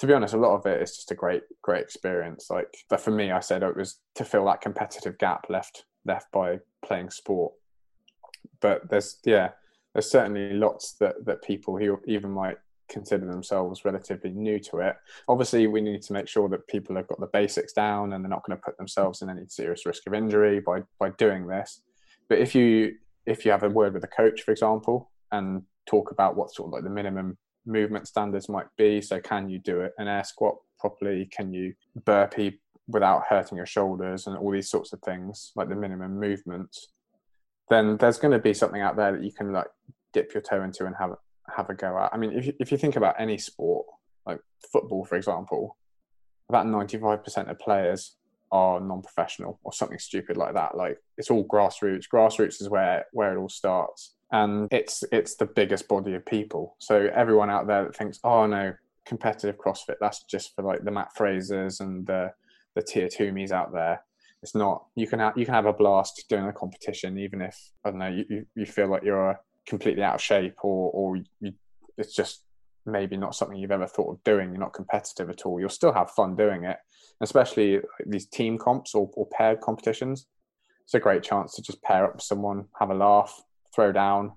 to 0.00 0.06
be 0.06 0.14
honest, 0.14 0.32
a 0.32 0.38
lot 0.38 0.56
of 0.56 0.64
it 0.64 0.80
is 0.80 0.96
just 0.96 1.10
a 1.10 1.14
great, 1.14 1.42
great 1.60 1.82
experience. 1.82 2.48
Like, 2.48 2.74
but 2.88 3.02
for 3.02 3.10
me, 3.10 3.30
I 3.30 3.40
said 3.40 3.62
it 3.62 3.76
was 3.76 4.00
to 4.14 4.24
fill 4.24 4.46
that 4.46 4.62
competitive 4.62 5.18
gap 5.18 5.46
left 5.50 5.84
left 6.06 6.32
by 6.32 6.58
playing 6.82 7.10
sport. 7.10 7.52
But 8.60 8.88
there's, 8.88 9.18
yeah, 9.26 9.50
there's 9.92 10.10
certainly 10.10 10.54
lots 10.54 10.94
that 11.00 11.26
that 11.26 11.42
people 11.42 11.76
who 11.76 12.00
even 12.06 12.30
might 12.30 12.56
consider 12.88 13.26
themselves 13.26 13.84
relatively 13.84 14.30
new 14.30 14.58
to 14.58 14.78
it. 14.78 14.96
Obviously, 15.28 15.66
we 15.66 15.82
need 15.82 16.00
to 16.02 16.14
make 16.14 16.28
sure 16.28 16.48
that 16.48 16.66
people 16.66 16.96
have 16.96 17.06
got 17.06 17.20
the 17.20 17.26
basics 17.26 17.74
down 17.74 18.14
and 18.14 18.24
they're 18.24 18.30
not 18.30 18.44
going 18.46 18.56
to 18.56 18.64
put 18.64 18.78
themselves 18.78 19.20
in 19.20 19.28
any 19.28 19.46
serious 19.48 19.84
risk 19.84 20.06
of 20.06 20.14
injury 20.14 20.60
by 20.60 20.82
by 20.98 21.10
doing 21.10 21.46
this. 21.46 21.82
But 22.26 22.38
if 22.38 22.54
you 22.54 22.94
if 23.26 23.44
you 23.44 23.50
have 23.50 23.64
a 23.64 23.68
word 23.68 23.92
with 23.92 24.04
a 24.04 24.08
coach, 24.08 24.40
for 24.40 24.52
example, 24.52 25.10
and 25.30 25.62
talk 25.84 26.10
about 26.10 26.36
what 26.36 26.54
sort 26.54 26.68
of 26.68 26.72
like 26.72 26.84
the 26.84 26.90
minimum 26.90 27.36
movement 27.70 28.08
standards 28.08 28.48
might 28.48 28.66
be. 28.76 29.00
So, 29.00 29.20
can 29.20 29.48
you 29.48 29.58
do 29.58 29.80
it 29.80 29.92
an 29.98 30.08
air 30.08 30.24
squat 30.24 30.56
properly? 30.78 31.28
Can 31.30 31.52
you 31.52 31.74
burpee 32.04 32.60
without 32.88 33.24
hurting 33.28 33.56
your 33.56 33.66
shoulders 33.66 34.26
and 34.26 34.36
all 34.36 34.50
these 34.50 34.70
sorts 34.70 34.92
of 34.92 35.00
things, 35.00 35.52
like 35.56 35.68
the 35.68 35.76
minimum 35.76 36.18
movements? 36.18 36.88
Then 37.68 37.96
there's 37.96 38.18
going 38.18 38.32
to 38.32 38.38
be 38.38 38.54
something 38.54 38.82
out 38.82 38.96
there 38.96 39.12
that 39.12 39.22
you 39.22 39.32
can 39.32 39.52
like 39.52 39.68
dip 40.12 40.34
your 40.34 40.42
toe 40.42 40.62
into 40.62 40.86
and 40.86 40.96
have 40.98 41.12
have 41.56 41.70
a 41.70 41.74
go 41.74 41.98
at. 41.98 42.10
I 42.12 42.16
mean, 42.16 42.32
if 42.32 42.46
you, 42.46 42.52
if 42.60 42.72
you 42.72 42.78
think 42.78 42.96
about 42.96 43.16
any 43.18 43.38
sport, 43.38 43.86
like 44.26 44.40
football, 44.72 45.04
for 45.04 45.16
example, 45.16 45.76
about 46.48 46.66
95% 46.66 47.50
of 47.50 47.58
players 47.58 48.16
are 48.52 48.80
non-professional 48.80 49.60
or 49.62 49.72
something 49.72 49.98
stupid 49.98 50.36
like 50.36 50.54
that. 50.54 50.76
Like 50.76 50.98
it's 51.16 51.30
all 51.30 51.46
grassroots. 51.46 52.06
Grassroots 52.12 52.60
is 52.60 52.68
where 52.68 53.06
where 53.12 53.32
it 53.32 53.38
all 53.38 53.48
starts 53.48 54.16
and 54.32 54.68
it's 54.72 55.02
it's 55.12 55.36
the 55.36 55.46
biggest 55.46 55.88
body 55.88 56.14
of 56.14 56.24
people. 56.24 56.76
So 56.78 57.08
everyone 57.14 57.50
out 57.50 57.66
there 57.66 57.84
that 57.84 57.96
thinks, 57.96 58.18
oh 58.24 58.46
no, 58.46 58.74
competitive 59.04 59.58
CrossFit, 59.58 59.96
that's 60.00 60.22
just 60.24 60.54
for 60.54 60.62
like 60.62 60.84
the 60.84 60.90
Mat 60.90 61.10
Frasers 61.18 61.80
and 61.80 62.06
the 62.06 62.32
the 62.74 62.82
Tia 62.82 63.08
Toomey's 63.08 63.52
out 63.52 63.72
there. 63.72 64.02
It's 64.42 64.54
not. 64.54 64.86
You 64.94 65.06
can 65.06 65.20
you 65.36 65.44
can 65.44 65.54
have 65.54 65.66
a 65.66 65.72
blast 65.72 66.24
doing 66.28 66.46
a 66.46 66.52
competition, 66.52 67.18
even 67.18 67.42
if 67.42 67.56
I 67.84 67.90
don't 67.90 67.98
know 67.98 68.08
you, 68.08 68.46
you 68.54 68.66
feel 68.66 68.88
like 68.88 69.02
you're 69.02 69.38
completely 69.66 70.02
out 70.02 70.16
of 70.16 70.22
shape 70.22 70.56
or 70.62 70.90
or 70.92 71.16
you, 71.40 71.52
it's 71.98 72.14
just 72.14 72.42
maybe 72.86 73.16
not 73.16 73.34
something 73.34 73.58
you've 73.58 73.70
ever 73.70 73.86
thought 73.86 74.12
of 74.12 74.24
doing. 74.24 74.50
You're 74.50 74.60
not 74.60 74.72
competitive 74.72 75.28
at 75.28 75.42
all. 75.42 75.60
You'll 75.60 75.68
still 75.68 75.92
have 75.92 76.10
fun 76.10 76.36
doing 76.36 76.64
it, 76.64 76.78
especially 77.20 77.80
these 78.06 78.26
team 78.26 78.58
comps 78.58 78.94
or, 78.94 79.10
or 79.14 79.26
paired 79.26 79.60
competitions. 79.60 80.26
It's 80.84 80.94
a 80.94 81.00
great 81.00 81.22
chance 81.22 81.54
to 81.54 81.62
just 81.62 81.82
pair 81.82 82.04
up 82.04 82.14
with 82.14 82.22
someone, 82.22 82.66
have 82.80 82.90
a 82.90 82.94
laugh, 82.94 83.42
throw 83.74 83.92
down, 83.92 84.32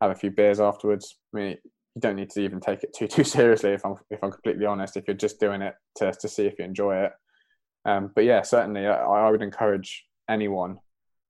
have 0.00 0.10
a 0.10 0.14
few 0.14 0.30
beers 0.30 0.60
afterwards. 0.60 1.18
I 1.34 1.36
mean, 1.36 1.56
you 1.94 2.00
don't 2.00 2.16
need 2.16 2.30
to 2.30 2.40
even 2.40 2.60
take 2.60 2.82
it 2.82 2.94
too 2.94 3.06
too 3.08 3.24
seriously. 3.24 3.72
If 3.72 3.84
I'm 3.84 3.96
if 4.10 4.22
I'm 4.22 4.32
completely 4.32 4.66
honest, 4.66 4.96
if 4.96 5.04
you're 5.06 5.16
just 5.16 5.40
doing 5.40 5.62
it 5.62 5.74
to 5.96 6.12
to 6.12 6.28
see 6.28 6.46
if 6.46 6.58
you 6.58 6.64
enjoy 6.64 6.96
it. 7.04 7.12
Um, 7.86 8.10
but 8.14 8.24
yeah, 8.24 8.42
certainly, 8.42 8.86
I, 8.86 8.96
I 8.96 9.30
would 9.30 9.42
encourage 9.42 10.04
anyone 10.28 10.78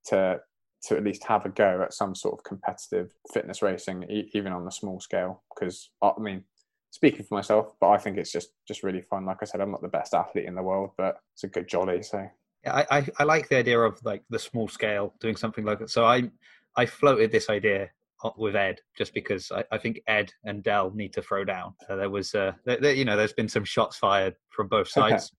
to 0.07 0.41
to 0.85 0.97
at 0.97 1.05
least 1.05 1.25
have 1.25 1.47
a 1.47 1.49
go 1.49 1.83
at 1.83 1.95
some 1.95 2.15
sort 2.15 2.39
of 2.39 2.45
competitive 2.45 3.11
fitness 3.33 3.63
racing, 3.63 4.05
e- 4.11 4.31
even 4.35 4.53
on 4.53 4.67
a 4.67 4.71
small 4.71 5.01
scale. 5.01 5.43
Because 5.55 5.91
I 6.03 6.13
mean, 6.19 6.45
speaking 6.91 7.25
for 7.25 7.35
myself, 7.35 7.73
but 7.81 7.91
I 7.91 7.99
think 7.99 8.19
it's 8.19 8.33
just 8.33 8.51
just 8.69 8.83
really 8.83 9.03
fun. 9.03 9.27
Like 9.27 9.39
I 9.43 9.47
said, 9.47 9.61
I'm 9.61 9.71
not 9.71 9.83
the 9.83 9.89
best 9.89 10.15
athlete 10.15 10.47
in 10.47 10.55
the 10.55 10.63
world, 10.63 10.91
but 10.97 11.19
it's 11.35 11.45
a 11.45 11.49
good 11.49 11.69
jolly. 11.69 12.03
So 12.03 12.27
yeah, 12.65 12.85
I, 12.91 12.99
I, 12.99 13.07
I 13.19 13.25
like 13.25 13.49
the 13.49 13.57
idea 13.57 13.81
of 13.81 13.99
like 14.05 14.23
the 14.31 14.39
small 14.39 14.69
scale 14.69 15.15
doing 15.21 15.37
something 15.37 15.65
like 15.65 15.81
that. 15.81 15.91
So 15.91 16.05
I 16.05 16.31
I 16.77 16.87
floated 16.87 17.31
this 17.31 17.49
idea 17.51 17.91
with 18.37 18.57
Ed 18.57 18.81
just 18.97 19.13
because 19.13 19.51
I, 19.53 19.65
I 19.71 19.79
think 19.79 20.01
Ed 20.07 20.33
and 20.45 20.63
Dell 20.63 20.91
need 20.95 21.13
to 21.13 21.23
throw 21.23 21.45
down. 21.45 21.75
Uh, 21.89 21.97
there 21.97 22.11
was, 22.11 22.35
uh, 22.35 22.53
there, 22.65 22.79
there, 22.79 22.95
you 22.95 23.05
know, 23.05 23.17
there's 23.17 23.33
been 23.33 23.49
some 23.49 23.65
shots 23.65 23.97
fired 23.97 24.35
from 24.51 24.69
both 24.69 24.89
sides. 24.89 25.33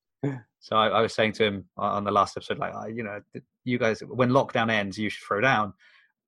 so 0.60 0.76
I, 0.76 0.88
I, 0.90 1.02
was 1.02 1.14
saying 1.14 1.34
to 1.34 1.46
him 1.46 1.66
on 1.78 2.04
the 2.04 2.12
last 2.12 2.38
episode, 2.38 2.60
like, 2.60 2.74
you 2.96 3.04
know, 3.04 3.20
you 3.64 3.78
guys, 3.78 4.02
when 4.02 4.30
lockdown 4.30 4.72
ends, 4.72 4.98
you 4.98 5.10
should 5.10 5.26
throw 5.26 5.42
down. 5.42 5.74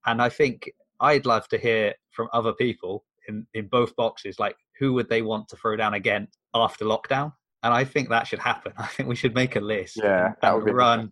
And 0.05 0.21
I 0.21 0.29
think 0.29 0.71
I'd 0.99 1.25
love 1.25 1.47
to 1.49 1.57
hear 1.57 1.93
from 2.11 2.27
other 2.33 2.53
people 2.53 3.05
in, 3.27 3.45
in 3.53 3.67
both 3.67 3.95
boxes, 3.95 4.39
like 4.39 4.55
who 4.79 4.93
would 4.93 5.09
they 5.09 5.21
want 5.21 5.47
to 5.49 5.55
throw 5.55 5.75
down 5.75 5.93
again 5.93 6.27
after 6.53 6.85
lockdown? 6.85 7.33
And 7.63 7.73
I 7.73 7.83
think 7.83 8.09
that 8.09 8.27
should 8.27 8.39
happen. 8.39 8.73
I 8.77 8.87
think 8.87 9.09
we 9.09 9.15
should 9.15 9.35
make 9.35 9.55
a 9.55 9.61
list. 9.61 9.97
Yeah, 9.97 10.33
that 10.41 10.55
would 10.55 10.73
run 10.73 11.11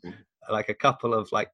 like 0.49 0.69
a 0.69 0.75
couple 0.75 1.13
of 1.13 1.31
like 1.31 1.49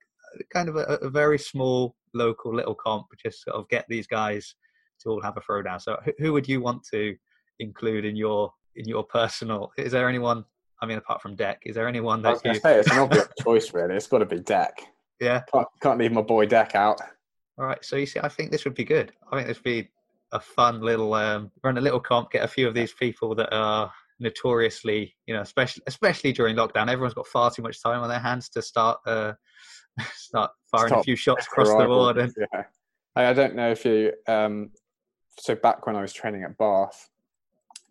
kind 0.53 0.69
of 0.69 0.75
a, 0.75 0.99
a, 1.01 1.09
very 1.09 1.37
small 1.37 1.95
local 2.13 2.55
little 2.55 2.75
comp, 2.75 3.07
just 3.21 3.43
sort 3.43 3.55
of 3.55 3.69
get 3.69 3.85
these 3.89 4.07
guys 4.07 4.55
to 5.01 5.09
all 5.09 5.21
have 5.21 5.37
a 5.37 5.41
throwdown. 5.41 5.81
So 5.81 5.97
who, 6.03 6.11
who 6.19 6.33
would 6.33 6.47
you 6.47 6.61
want 6.61 6.83
to 6.91 7.15
include 7.59 8.05
in 8.05 8.15
your 8.15 8.53
in 8.75 8.87
your 8.87 9.03
personal? 9.03 9.71
Is 9.77 9.91
there 9.91 10.07
anyone? 10.07 10.45
I 10.81 10.87
mean, 10.87 10.97
apart 10.97 11.21
from 11.21 11.35
Deck, 11.35 11.61
is 11.65 11.75
there 11.75 11.87
anyone 11.87 12.21
that 12.23 12.29
I 12.29 12.31
was 12.31 12.41
you... 12.43 12.53
say 12.55 12.79
it's 12.79 12.91
an 12.91 12.99
obvious 12.99 13.27
choice, 13.43 13.73
really. 13.73 13.95
It's 13.95 14.07
got 14.07 14.19
to 14.19 14.25
be 14.25 14.39
Deck. 14.39 14.81
Yeah, 15.19 15.41
can't, 15.53 15.67
can't 15.81 15.99
leave 15.99 16.11
my 16.11 16.21
boy 16.21 16.47
Deck 16.47 16.73
out. 16.73 16.99
All 17.59 17.65
right, 17.65 17.83
so 17.85 17.95
you 17.97 18.07
see, 18.07 18.19
I 18.19 18.29
think 18.29 18.49
this 18.51 18.65
would 18.65 18.73
be 18.73 18.83
good. 18.83 19.11
I 19.31 19.35
think 19.35 19.47
this 19.47 19.57
would 19.57 19.63
be 19.63 19.89
a 20.31 20.39
fun 20.39 20.81
little 20.81 21.13
um, 21.13 21.51
run 21.63 21.77
a 21.77 21.81
little 21.81 21.99
comp, 21.99 22.31
get 22.31 22.43
a 22.43 22.47
few 22.47 22.67
of 22.67 22.73
these 22.73 22.93
people 22.93 23.35
that 23.35 23.53
are 23.53 23.91
notoriously, 24.21 25.15
you 25.25 25.33
know, 25.33 25.41
especially 25.41 25.83
especially 25.87 26.31
during 26.31 26.55
lockdown, 26.55 26.89
everyone's 26.89 27.13
got 27.13 27.27
far 27.27 27.51
too 27.51 27.61
much 27.61 27.81
time 27.81 28.01
on 28.01 28.09
their 28.09 28.19
hands 28.19 28.49
to 28.49 28.61
start 28.61 28.99
uh, 29.05 29.33
start 30.13 30.51
firing 30.69 30.89
Stop. 30.89 30.99
a 31.01 31.03
few 31.03 31.15
shots 31.15 31.47
across 31.51 31.69
the 31.69 31.85
board. 31.85 32.17
And... 32.17 32.33
Yeah. 32.37 32.63
I 33.15 33.33
don't 33.33 33.55
know 33.55 33.71
if 33.71 33.85
you. 33.85 34.13
Um, 34.27 34.71
so 35.37 35.55
back 35.55 35.85
when 35.87 35.95
I 35.95 36.01
was 36.01 36.13
training 36.13 36.43
at 36.43 36.57
Bath 36.57 37.09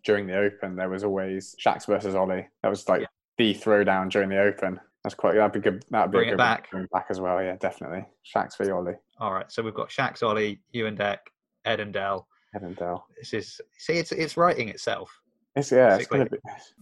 during 0.03 0.27
the 0.27 0.37
Open, 0.37 0.75
there 0.75 0.89
was 0.89 1.03
always 1.03 1.55
Shax 1.63 1.85
versus 1.85 2.15
Ollie. 2.15 2.47
That 2.63 2.69
was 2.69 2.87
like 2.87 3.01
yeah. 3.01 3.07
the 3.37 3.53
throwdown 3.53 4.09
during 4.09 4.29
the 4.29 4.39
Open. 4.39 4.79
That's 5.03 5.15
quite. 5.15 5.35
That'd 5.35 5.51
be 5.51 5.59
good. 5.59 5.83
That'd 5.89 6.11
be 6.11 6.17
bring 6.17 6.29
a 6.29 6.31
good 6.31 6.35
it 6.35 6.37
back. 6.37 6.69
Back 6.91 7.07
as 7.09 7.19
well. 7.19 7.41
Yeah, 7.41 7.55
definitely. 7.57 8.05
Shax 8.25 8.57
v 8.57 8.71
Ollie. 8.71 8.93
All 9.19 9.33
right. 9.33 9.51
So 9.51 9.63
we've 9.63 9.73
got 9.73 9.89
Shax, 9.89 10.23
Ollie, 10.23 10.61
you 10.71 10.87
and 10.87 10.97
Deck, 10.97 11.21
Ed 11.65 11.79
and 11.79 11.93
Dell. 11.93 12.27
Ed 12.55 12.63
and 12.63 12.75
Dell. 12.75 13.07
This 13.17 13.33
is 13.33 13.61
see, 13.77 13.93
it's 13.93 14.11
it's 14.11 14.37
writing 14.37 14.69
itself. 14.69 15.11
It's 15.55 15.71
yeah. 15.71 15.95
It's 15.95 16.07
be... 16.07 16.19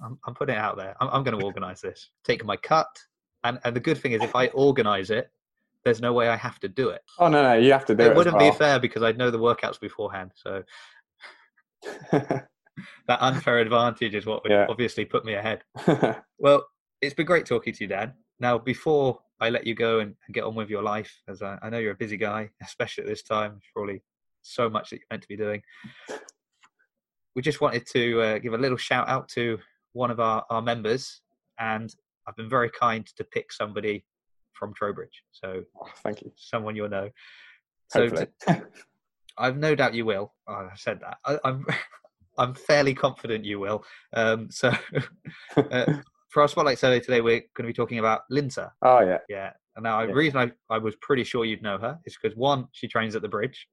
I'm, 0.04 0.20
I'm 0.26 0.34
putting 0.34 0.56
it 0.56 0.60
out 0.60 0.78
there. 0.78 0.96
I'm, 1.00 1.10
I'm 1.10 1.24
going 1.24 1.38
to 1.40 1.46
organise 1.46 1.82
this. 1.82 2.10
Take 2.24 2.44
my 2.44 2.58
cut, 2.58 2.88
and 3.44 3.60
and 3.64 3.76
the 3.76 3.80
good 3.80 3.98
thing 3.98 4.12
is, 4.14 4.22
if 4.22 4.36
I 4.36 4.48
organise 4.48 5.10
it, 5.10 5.32
there's 5.84 6.02
no 6.02 6.14
way 6.14 6.28
I 6.28 6.36
have 6.36 6.60
to 6.62 6.68
do 6.68 6.90
it. 6.90 7.02
Oh 7.18 7.28
no, 7.28 7.42
no, 7.42 7.54
you 7.54 7.72
have 7.72 7.86
to 7.86 7.96
do 7.96 8.04
it. 8.04 8.08
It 8.08 8.16
wouldn't 8.16 8.36
well. 8.36 8.52
be 8.52 8.58
fair 8.58 8.80
because 8.80 9.04
I'd 9.04 9.18
know 9.18 9.32
the 9.32 9.40
workouts 9.40 9.80
beforehand. 9.80 10.32
So 10.36 10.64
that 12.12 12.48
unfair 13.08 13.60
advantage 13.60 14.16
is 14.16 14.26
what 14.26 14.44
would 14.44 14.52
yeah. 14.52 14.68
obviously 14.70 15.06
put 15.06 15.26
me 15.26 15.34
ahead. 15.34 15.64
well, 16.38 16.66
it's 17.02 17.14
been 17.14 17.26
great 17.26 17.46
talking 17.46 17.74
to 17.74 17.84
you, 17.84 17.88
Dan. 17.88 18.14
Now, 18.40 18.58
before 18.58 19.20
I 19.40 19.50
let 19.50 19.66
you 19.66 19.76
go 19.76 20.00
and, 20.00 20.16
and 20.28 20.34
get 20.34 20.44
on 20.44 20.56
with 20.56 20.70
your 20.70 20.84
life, 20.84 21.22
as 21.28 21.42
I, 21.42 21.58
I, 21.62 21.70
know 21.70 21.78
you're 21.78 21.94
a 21.94 21.98
busy 21.98 22.18
guy, 22.18 22.50
especially 22.64 23.04
at 23.04 23.10
this 23.10 23.24
time, 23.24 23.60
probably 23.74 24.02
so 24.42 24.70
much 24.70 24.90
that 24.90 24.98
you're 24.98 25.08
meant 25.12 25.24
to 25.24 25.28
be 25.28 25.38
doing. 25.38 25.62
We 27.36 27.42
just 27.42 27.62
wanted 27.62 27.86
to 27.88 28.22
uh, 28.22 28.38
give 28.40 28.54
a 28.54 28.58
little 28.58 28.78
shout 28.78 29.08
out 29.08 29.30
to 29.30 29.60
one 29.94 30.12
of 30.12 30.20
our, 30.20 30.46
our 30.50 30.62
members, 30.62 31.22
and 31.58 31.94
I've 32.30 32.36
been 32.36 32.50
very 32.50 32.70
kind 32.70 33.06
to 33.18 33.24
pick 33.24 33.52
somebody 33.52 34.06
from 34.54 34.74
Trowbridge. 34.74 35.24
So 35.32 35.64
oh, 35.82 35.88
thank 36.04 36.22
you. 36.22 36.32
Someone 36.36 36.76
you'll 36.76 36.90
know. 36.90 37.10
So 37.90 38.08
to, 38.08 38.28
I've 39.38 39.58
no 39.58 39.74
doubt 39.74 39.96
you 39.96 40.06
will. 40.06 40.34
Oh, 40.48 40.54
I 40.72 40.76
said 40.76 41.00
that. 41.02 41.18
I, 41.26 41.34
am 41.34 41.40
I'm, 41.44 41.66
I'm 42.38 42.54
fairly 42.54 42.94
confident 42.94 43.46
you 43.46 43.60
will. 43.60 43.84
Um, 44.14 44.52
so 44.52 44.72
uh, 45.58 45.94
for 46.30 46.42
our 46.44 46.48
spotlight 46.48 46.78
survey 46.78 47.00
today, 47.00 47.22
we're 47.22 47.40
going 47.40 47.64
to 47.64 47.68
be 47.68 47.74
talking 47.74 48.00
about 48.00 48.22
Linta. 48.32 48.70
Oh 48.84 49.00
yeah, 49.00 49.20
yeah. 49.28 49.52
And 49.76 49.84
now 49.84 50.06
the 50.06 50.14
reason 50.14 50.38
I, 50.38 50.52
I 50.74 50.78
was 50.78 50.96
pretty 51.02 51.24
sure 51.24 51.46
you'd 51.46 51.64
know 51.64 51.78
her 51.78 51.98
is 52.06 52.18
because 52.22 52.38
one, 52.38 52.68
she 52.74 52.88
trains 52.88 53.16
at 53.16 53.22
the 53.22 53.30
bridge, 53.30 53.68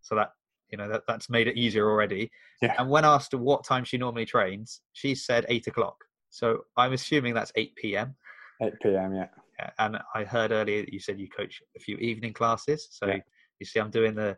so 0.00 0.14
that 0.14 0.30
you 0.70 0.78
know 0.78 0.88
that 0.88 1.02
that's 1.08 1.28
made 1.28 1.48
it 1.48 1.56
easier 1.56 1.90
already. 1.90 2.30
Yeah. 2.62 2.74
And 2.78 2.88
when 2.88 3.04
asked 3.04 3.34
what 3.34 3.64
time 3.64 3.84
she 3.84 3.98
normally 3.98 4.26
trains, 4.26 4.80
she 4.92 5.14
said 5.14 5.44
eight 5.48 5.66
o'clock. 5.66 6.03
So 6.34 6.64
I'm 6.76 6.92
assuming 6.92 7.34
that's 7.34 7.52
eight 7.56 7.74
p.m. 7.76 8.14
8 8.62 8.72
p.m. 8.82 9.14
Yeah. 9.14 9.70
And 9.78 9.98
I 10.14 10.24
heard 10.24 10.52
earlier 10.52 10.82
that 10.82 10.92
you 10.92 11.00
said 11.00 11.18
you 11.18 11.28
coach 11.28 11.60
a 11.76 11.80
few 11.80 11.96
evening 11.98 12.32
classes. 12.32 12.88
So 12.90 13.06
yeah. 13.06 13.18
you 13.58 13.66
see, 13.66 13.80
I'm 13.80 13.90
doing 13.90 14.14
the 14.14 14.36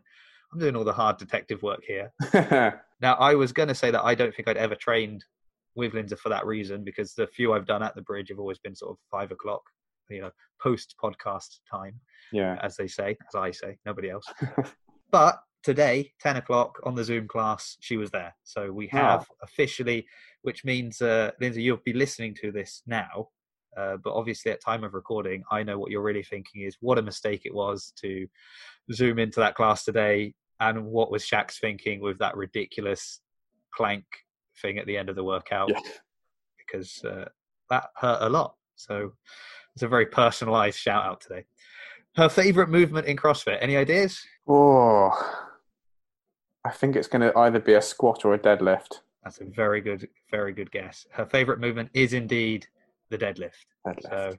I'm 0.53 0.59
doing 0.59 0.75
all 0.75 0.83
the 0.83 0.93
hard 0.93 1.17
detective 1.17 1.61
work 1.61 1.81
here. 1.85 2.11
Now, 2.99 3.13
I 3.15 3.35
was 3.35 3.51
going 3.51 3.67
to 3.69 3.75
say 3.75 3.91
that 3.91 4.03
I 4.03 4.15
don't 4.15 4.33
think 4.33 4.47
I'd 4.47 4.57
ever 4.57 4.75
trained 4.75 5.23
with 5.75 5.93
Lindsay 5.93 6.15
for 6.15 6.29
that 6.29 6.45
reason 6.45 6.83
because 6.83 7.13
the 7.13 7.27
few 7.27 7.53
I've 7.53 7.67
done 7.67 7.83
at 7.83 7.93
the 7.95 8.01
bridge 8.01 8.29
have 8.29 8.39
always 8.39 8.57
been 8.57 8.75
sort 8.75 8.91
of 8.91 8.97
five 9.11 9.31
o'clock, 9.31 9.61
you 10.09 10.21
know, 10.21 10.31
post 10.61 10.95
podcast 11.01 11.59
time, 11.69 11.99
yeah. 12.31 12.57
as 12.63 12.75
they 12.75 12.87
say, 12.87 13.15
as 13.27 13.35
I 13.35 13.51
say, 13.51 13.77
nobody 13.85 14.09
else. 14.09 14.25
but 15.11 15.39
today, 15.67 16.13
10 16.21 16.37
o'clock 16.37 16.79
on 16.85 16.95
the 16.95 17.03
Zoom 17.03 17.27
class, 17.27 17.75
she 17.81 17.97
was 17.97 18.09
there. 18.09 18.33
So 18.45 18.71
we 18.71 18.87
have 18.87 19.27
officially, 19.43 20.07
which 20.43 20.63
means, 20.63 21.01
uh, 21.01 21.31
Lindsay, 21.41 21.61
you'll 21.61 21.81
be 21.83 21.91
listening 21.91 22.33
to 22.35 22.53
this 22.53 22.83
now. 22.87 23.27
Uh, 23.75 23.97
but 24.01 24.13
obviously, 24.13 24.49
at 24.49 24.61
time 24.63 24.85
of 24.85 24.93
recording, 24.93 25.43
I 25.51 25.63
know 25.63 25.77
what 25.77 25.91
you're 25.91 26.01
really 26.01 26.23
thinking 26.23 26.61
is 26.61 26.77
what 26.79 26.97
a 26.97 27.01
mistake 27.01 27.41
it 27.43 27.53
was 27.53 27.91
to 27.97 28.25
zoom 28.93 29.19
into 29.19 29.41
that 29.41 29.55
class 29.55 29.83
today, 29.83 30.33
and 30.61 30.85
what 30.85 31.11
was 31.11 31.25
Shax 31.25 31.59
thinking 31.59 31.99
with 31.99 32.17
that 32.19 32.37
ridiculous 32.37 33.19
plank 33.75 34.05
thing 34.61 34.77
at 34.77 34.87
the 34.87 34.95
end 34.97 35.09
of 35.09 35.17
the 35.17 35.23
workout, 35.25 35.69
Yeah. 35.69 35.81
because 36.57 37.03
uh, 37.03 37.25
that 37.69 37.89
hurt 37.97 38.19
a 38.21 38.29
lot. 38.29 38.55
So 38.77 39.11
it's 39.75 39.83
a 39.83 39.89
very 39.89 40.05
personalised 40.05 40.75
shout 40.77 41.03
out 41.05 41.19
today. 41.19 41.43
Her 42.15 42.29
favourite 42.29 42.69
movement 42.69 43.05
in 43.05 43.17
CrossFit. 43.17 43.57
Any 43.61 43.75
ideas? 43.77 44.19
Oh, 44.47 45.11
I 46.67 46.71
think 46.71 46.97
it's 46.97 47.07
going 47.07 47.21
to 47.21 47.37
either 47.37 47.59
be 47.59 47.75
a 47.75 47.81
squat 47.81 48.25
or 48.25 48.33
a 48.33 48.39
deadlift. 48.39 48.99
That's 49.23 49.39
a 49.39 49.45
very 49.45 49.79
good, 49.79 50.09
very 50.31 50.51
good 50.51 50.69
guess. 50.69 51.05
Her 51.11 51.25
favourite 51.25 51.61
movement 51.61 51.89
is 51.93 52.11
indeed 52.13 52.67
the 53.09 53.17
deadlift. 53.17 53.65
Deadlift. 53.87 54.01
So 54.03 54.33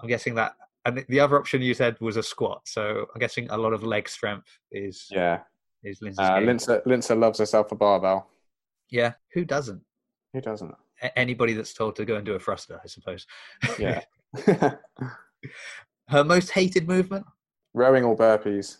I'm 0.00 0.08
guessing 0.08 0.34
that. 0.34 0.56
And 0.84 1.04
the 1.08 1.20
other 1.20 1.38
option 1.38 1.62
you 1.62 1.72
said 1.72 1.96
was 2.00 2.18
a 2.18 2.22
squat. 2.22 2.62
So 2.64 3.06
I'm 3.14 3.18
guessing 3.18 3.48
a 3.48 3.56
lot 3.56 3.72
of 3.72 3.82
leg 3.82 4.08
strength 4.10 4.58
is 4.72 5.06
yeah. 5.10 5.40
is 5.82 6.02
Lindsay's 6.02 6.18
Uh. 6.28 6.32
Linsa, 6.32 6.84
Linsa 6.84 7.18
loves 7.18 7.38
herself 7.38 7.72
a 7.72 7.76
barbell. 7.76 8.28
Yeah, 8.90 9.12
who 9.32 9.46
doesn't? 9.46 9.80
Who 10.34 10.42
doesn't? 10.42 10.74
A- 11.02 11.18
Anybody 11.18 11.54
that's 11.54 11.72
told 11.72 11.96
to 11.96 12.04
go 12.04 12.16
and 12.16 12.26
do 12.26 12.34
a 12.34 12.38
thruster, 12.38 12.78
I 12.84 12.88
suppose. 12.88 13.26
Yeah. 13.78 14.02
Her 16.08 16.24
most 16.24 16.50
hated 16.50 16.86
movement. 16.86 17.24
Rowing 17.72 18.04
or 18.04 18.14
burpees? 18.16 18.78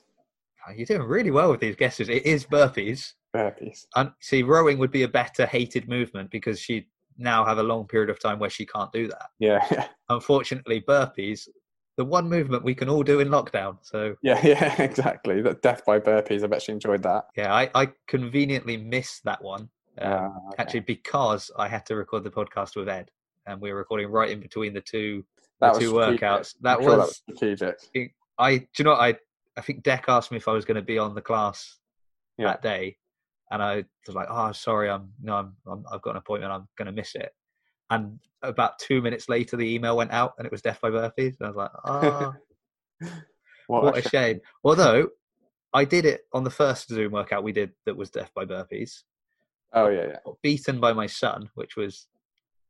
You're 0.77 0.87
doing 0.87 1.03
really 1.03 1.31
well 1.31 1.51
with 1.51 1.61
these 1.61 1.77
guesses. 1.77 2.09
It 2.09 2.25
is 2.25 2.45
burpees. 2.45 3.13
Burpees. 3.35 3.87
And 3.97 4.13
see, 4.21 4.43
rowing 4.43 4.79
would 4.79 4.91
be 4.91 5.03
a 5.03 5.09
better 5.09 5.47
hated 5.47 5.89
movement 5.89 6.31
because 6.31 6.61
she 6.61 6.89
now 7.19 7.45
have 7.45 7.59
a 7.59 7.63
long 7.63 7.87
period 7.87 8.11
of 8.11 8.21
time 8.21 8.39
where 8.39 8.51
she 8.51 8.67
can't 8.67 8.93
do 8.93 9.09
that. 9.09 9.27
Yeah. 9.39 9.87
Unfortunately, 10.09 10.81
burpees, 10.81 11.49
the 11.97 12.05
one 12.05 12.29
movement 12.29 12.65
we 12.65 12.75
can 12.75 12.89
all 12.89 13.03
do 13.03 13.21
in 13.21 13.29
lockdown. 13.29 13.79
So 13.83 14.15
Yeah. 14.23 14.41
Yeah. 14.47 14.81
Exactly. 14.83 15.43
That 15.43 15.63
death 15.63 15.85
by 15.85 15.99
burpees. 15.99 16.45
I 16.45 16.47
bet 16.47 16.63
she 16.63 16.73
enjoyed 16.73 17.03
that. 17.03 17.27
yeah, 17.37 17.53
I, 17.55 17.71
I 17.75 17.89
conveniently 18.07 18.77
missed 18.77 19.25
that 19.25 19.43
one. 19.43 19.69
Um, 19.99 20.13
Ah, 20.13 20.27
okay. 20.49 20.57
Actually, 20.59 20.81
because 20.81 21.51
I 21.59 21.69
had 21.69 21.85
to 21.87 21.97
record 21.97 22.25
the 22.25 22.31
podcast 22.31 22.77
with 22.77 22.89
Ed, 22.89 23.11
and 23.47 23.61
we 23.61 23.71
were 23.73 23.79
recording 23.79 24.09
right 24.09 24.31
in 24.31 24.41
between 24.41 24.73
the 24.73 24.81
two 24.81 25.23
that 25.61 25.75
the 25.75 25.81
two 25.81 25.89
strategic. 25.89 26.21
workouts. 26.21 26.55
That 26.63 26.79
I'm 26.79 26.83
sure 26.85 26.97
was, 26.99 27.17
strategic. 27.17 27.79
I. 28.39 28.57
Do 28.59 28.67
you 28.79 28.85
know? 28.85 28.95
I 28.95 29.17
I 29.57 29.61
think 29.61 29.83
Deck 29.83 30.05
asked 30.09 30.31
me 30.31 30.37
if 30.39 30.49
I 30.49 30.53
was 30.53 30.65
going 30.65 30.77
to 30.77 30.83
be 30.83 30.99
on 30.99 31.15
the 31.15 31.21
class 31.23 31.79
Yeah. 32.39 32.47
that 32.49 32.63
day, 32.63 32.97
and 33.51 33.63
I 33.63 33.85
was 34.07 34.15
like, 34.17 34.29
"Oh, 34.31 34.53
sorry, 34.53 34.89
I'm 34.91 35.13
no, 35.23 35.35
I'm, 35.37 35.57
I'm 35.67 35.85
I've 35.93 36.03
got 36.03 36.13
an 36.13 36.17
appointment. 36.19 36.53
I'm 36.53 36.69
going 36.77 36.87
to 36.87 36.93
miss 36.93 37.15
it." 37.15 37.33
And 37.91 38.19
about 38.43 38.79
two 38.79 39.03
minutes 39.03 39.29
later, 39.29 39.57
the 39.57 39.75
email 39.75 39.97
went 39.97 40.13
out, 40.13 40.33
and 40.39 40.47
it 40.47 40.53
was 40.53 40.63
Death 40.63 40.81
by 40.81 40.91
Burpees. 40.91 41.37
And 41.39 41.43
I 41.43 41.49
was 41.49 41.57
like, 41.57 41.71
"Oh, 41.85 42.35
What, 43.67 43.83
what 43.85 43.99
a 43.99 44.03
shame. 44.03 44.11
shame." 44.11 44.41
Although 44.65 45.09
I 45.75 45.85
did 45.85 46.05
it 46.07 46.23
on 46.33 46.45
the 46.45 46.51
first 46.51 46.89
Zoom 46.89 47.13
workout 47.13 47.43
we 47.45 47.53
did 47.53 47.73
that 47.87 47.97
was 47.97 48.11
Death 48.11 48.31
by 48.35 48.45
Burpees, 48.45 49.03
Oh 49.73 49.89
yeah, 49.89 50.07
yeah. 50.09 50.33
beaten 50.43 50.81
by 50.81 50.93
my 50.93 51.07
son, 51.07 51.51
which 51.55 51.77
was 51.77 52.07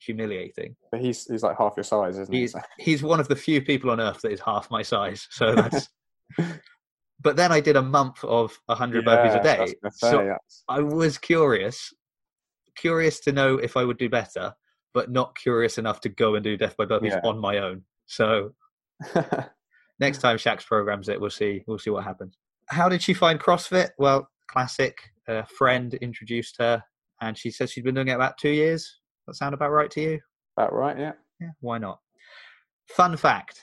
humiliating. 0.00 0.74
But 0.90 1.00
he's 1.00 1.26
he's 1.26 1.42
like 1.44 1.58
half 1.58 1.74
your 1.76 1.84
size, 1.84 2.18
isn't 2.18 2.32
he? 2.34 2.40
He's 2.40 2.52
So- 2.52 2.60
he's 2.78 3.02
one 3.02 3.20
of 3.20 3.28
the 3.28 3.36
few 3.36 3.62
people 3.62 3.90
on 3.90 4.00
earth 4.00 4.20
that 4.22 4.32
is 4.32 4.40
half 4.40 4.70
my 4.70 4.82
size. 4.82 5.28
So 5.30 5.54
that's. 5.54 5.88
but 7.22 7.36
then 7.36 7.52
I 7.52 7.60
did 7.60 7.76
a 7.76 7.82
month 7.82 8.22
of 8.24 8.58
100 8.66 9.04
burpees 9.04 9.40
a 9.40 9.42
Yeah, 9.44 9.52
I 9.56 9.60
was 9.60 9.70
day. 9.70 9.76
gonna 9.82 9.92
So 9.92 10.10
say, 10.10 10.16
that's- 10.26 10.64
I 10.68 10.80
was 10.80 11.18
curious, 11.18 11.92
curious 12.76 13.20
to 13.20 13.32
know 13.32 13.56
if 13.58 13.76
I 13.76 13.84
would 13.84 13.98
do 13.98 14.08
better, 14.08 14.54
but 14.94 15.10
not 15.10 15.36
curious 15.38 15.78
enough 15.78 16.00
to 16.02 16.08
go 16.08 16.34
and 16.34 16.44
do 16.44 16.56
death 16.56 16.76
by 16.76 16.84
burpees 16.86 17.10
Yeah. 17.10 17.20
on 17.24 17.38
my 17.38 17.58
own. 17.58 17.84
So 18.06 18.54
next 20.00 20.18
time 20.18 20.36
Shax 20.36 20.66
programs 20.66 21.08
it, 21.08 21.20
we'll 21.20 21.30
see. 21.30 21.64
We'll 21.66 21.78
see 21.78 21.90
what 21.90 22.04
happens. 22.04 22.36
How 22.68 22.88
did 22.88 23.02
she 23.02 23.14
find 23.14 23.38
CrossFit? 23.40 23.90
Well, 23.98 24.28
classic. 24.48 24.98
A 25.28 25.46
friend 25.46 25.94
introduced 25.94 26.56
her, 26.58 26.82
and 27.20 27.38
she 27.38 27.50
says 27.50 27.70
she's 27.70 27.84
been 27.84 27.94
doing 27.94 28.08
it 28.08 28.12
about 28.12 28.38
two 28.38 28.50
years. 28.50 29.00
That 29.26 29.34
sound 29.34 29.54
about 29.54 29.70
right 29.70 29.90
to 29.92 30.00
you? 30.00 30.20
About 30.56 30.72
right, 30.72 30.98
yeah. 30.98 31.12
Yeah, 31.40 31.50
why 31.60 31.78
not? 31.78 32.00
Fun 32.88 33.16
fact. 33.16 33.62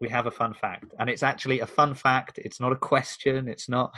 We 0.00 0.08
have 0.08 0.26
a 0.26 0.30
fun 0.30 0.54
fact, 0.54 0.94
and 0.98 1.10
it's 1.10 1.22
actually 1.22 1.60
a 1.60 1.66
fun 1.66 1.94
fact. 1.94 2.38
It's 2.38 2.60
not 2.60 2.72
a 2.72 2.76
question. 2.76 3.48
It's 3.48 3.68
not. 3.68 3.92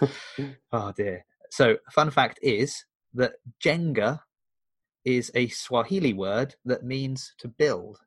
oh 0.72 0.92
dear. 0.96 1.24
So, 1.50 1.76
fun 1.90 2.10
fact 2.10 2.38
is 2.42 2.84
that 3.14 3.34
Jenga 3.64 4.20
is 5.04 5.30
a 5.34 5.48
Swahili 5.48 6.12
word 6.12 6.54
that 6.64 6.84
means 6.84 7.34
to 7.38 7.48
build. 7.48 7.98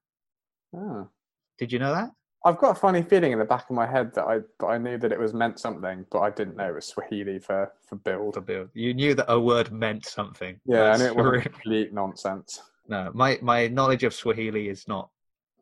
Oh. 0.76 1.10
Did 1.58 1.72
you 1.72 1.80
know 1.80 1.94
that? 1.94 2.12
I've 2.44 2.58
got 2.58 2.72
a 2.72 2.80
funny 2.80 3.04
feeling 3.04 3.34
in 3.34 3.40
the 3.40 3.46
back 3.46 3.70
of 3.70 3.76
my 3.76 3.86
head 3.86 4.14
that 4.16 4.26
I 4.26 4.40
that 4.60 4.66
I 4.66 4.78
knew 4.78 4.98
that 4.98 5.12
it 5.12 5.20
was 5.20 5.34
meant 5.34 5.60
something, 5.60 6.06
but 6.12 6.20
I 6.20 6.32
didn't 6.32 6.58
know 6.58 6.70
it 6.70 6.76
was 6.76 6.88
Swahili 6.88 7.40
for 7.40 7.72
for 7.88 7.98
build. 7.98 8.34
To 8.34 8.42
build. 8.42 8.70
You 8.74 8.94
knew 8.94 9.14
that 9.16 9.32
a 9.32 9.40
word 9.40 9.72
meant 9.72 10.06
something. 10.06 10.60
Yeah, 10.66 10.86
That's 10.86 11.02
and 11.02 11.10
it 11.10 11.16
was 11.16 11.42
complete 11.44 11.94
nonsense. 11.94 12.62
No, 12.88 13.12
my 13.14 13.38
my 13.42 13.68
knowledge 13.68 14.04
of 14.04 14.14
Swahili 14.14 14.70
is 14.70 14.88
not 14.88 15.10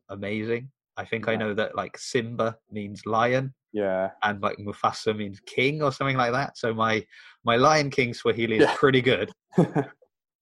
amazing. 0.07 0.71
I 1.01 1.05
think 1.05 1.27
I 1.27 1.35
know 1.35 1.53
that 1.53 1.75
like 1.75 1.97
Simba 1.97 2.57
means 2.71 3.05
lion, 3.05 3.53
Yeah, 3.71 4.09
and 4.23 4.41
like 4.41 4.57
Mufasa 4.57 5.15
means 5.15 5.39
king 5.55 5.81
or 5.81 5.91
something 5.91 6.17
like 6.17 6.33
that. 6.33 6.57
So 6.57 6.73
my 6.73 7.05
my 7.43 7.55
Lion 7.55 7.89
King 7.89 8.13
Swahili 8.13 8.57
is 8.57 8.63
Yeah. 8.67 8.75
pretty 8.83 9.01
good. 9.01 9.29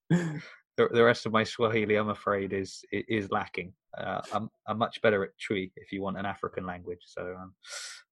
The, 0.09 0.87
the 0.93 1.03
rest 1.03 1.25
of 1.25 1.31
my 1.31 1.43
Swahili, 1.43 1.95
I'm 1.95 2.09
afraid, 2.09 2.53
is 2.53 2.83
is 2.91 3.31
lacking. 3.31 3.73
Uh, 3.97 4.21
I'm 4.31 4.47
I'm 4.67 4.77
much 4.77 5.01
better 5.01 5.23
at 5.23 5.31
Twi 5.43 5.71
if 5.75 5.91
you 5.91 6.03
want 6.03 6.19
an 6.19 6.25
African 6.27 6.67
language. 6.67 7.01
So 7.05 7.21
um, 7.41 7.53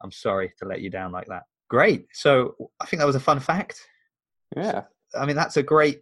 I'm 0.01 0.11
sorry 0.11 0.51
to 0.59 0.65
let 0.65 0.81
you 0.81 0.89
down 0.89 1.11
like 1.11 1.27
that. 1.27 1.43
Great. 1.69 2.07
So 2.13 2.55
I 2.81 2.87
think 2.87 2.99
that 3.01 3.05
was 3.05 3.15
a 3.15 3.19
fun 3.19 3.39
fact. 3.39 3.79
yeah. 4.57 4.81
I 5.13 5.25
mean, 5.27 5.35
that's 5.35 5.57
a 5.57 5.63
great, 5.63 6.01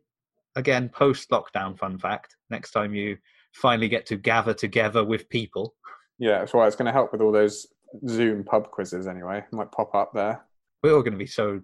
again, 0.56 0.88
post 0.88 1.30
lockdown 1.32 1.78
fun 1.78 2.00
fact. 2.00 2.38
Next 2.50 2.72
time 2.72 2.96
you 2.96 3.18
finally 3.54 3.90
get 3.90 4.06
to 4.08 4.16
gather 4.16 4.54
together 4.54 5.04
with 5.04 5.28
people. 5.28 5.76
Yeah, 6.24 6.40
that's 6.40 6.54
why 6.54 6.66
it's 6.68 6.78
going 6.78 6.86
to 6.86 6.94
help 6.94 7.12
with 7.12 7.20
all 7.20 7.34
those 7.34 7.68
Zoom 8.08 8.46
pub 8.46 8.72
quizzes 8.72 9.08
anyway. 9.08 9.40
It 9.40 9.54
might 9.54 9.74
pop 9.74 9.94
up 9.94 10.12
there. 10.14 10.46
We're 10.82 10.96
all 10.96 11.02
going 11.02 11.12
to 11.12 11.18
be 11.20 11.28
so, 11.28 11.60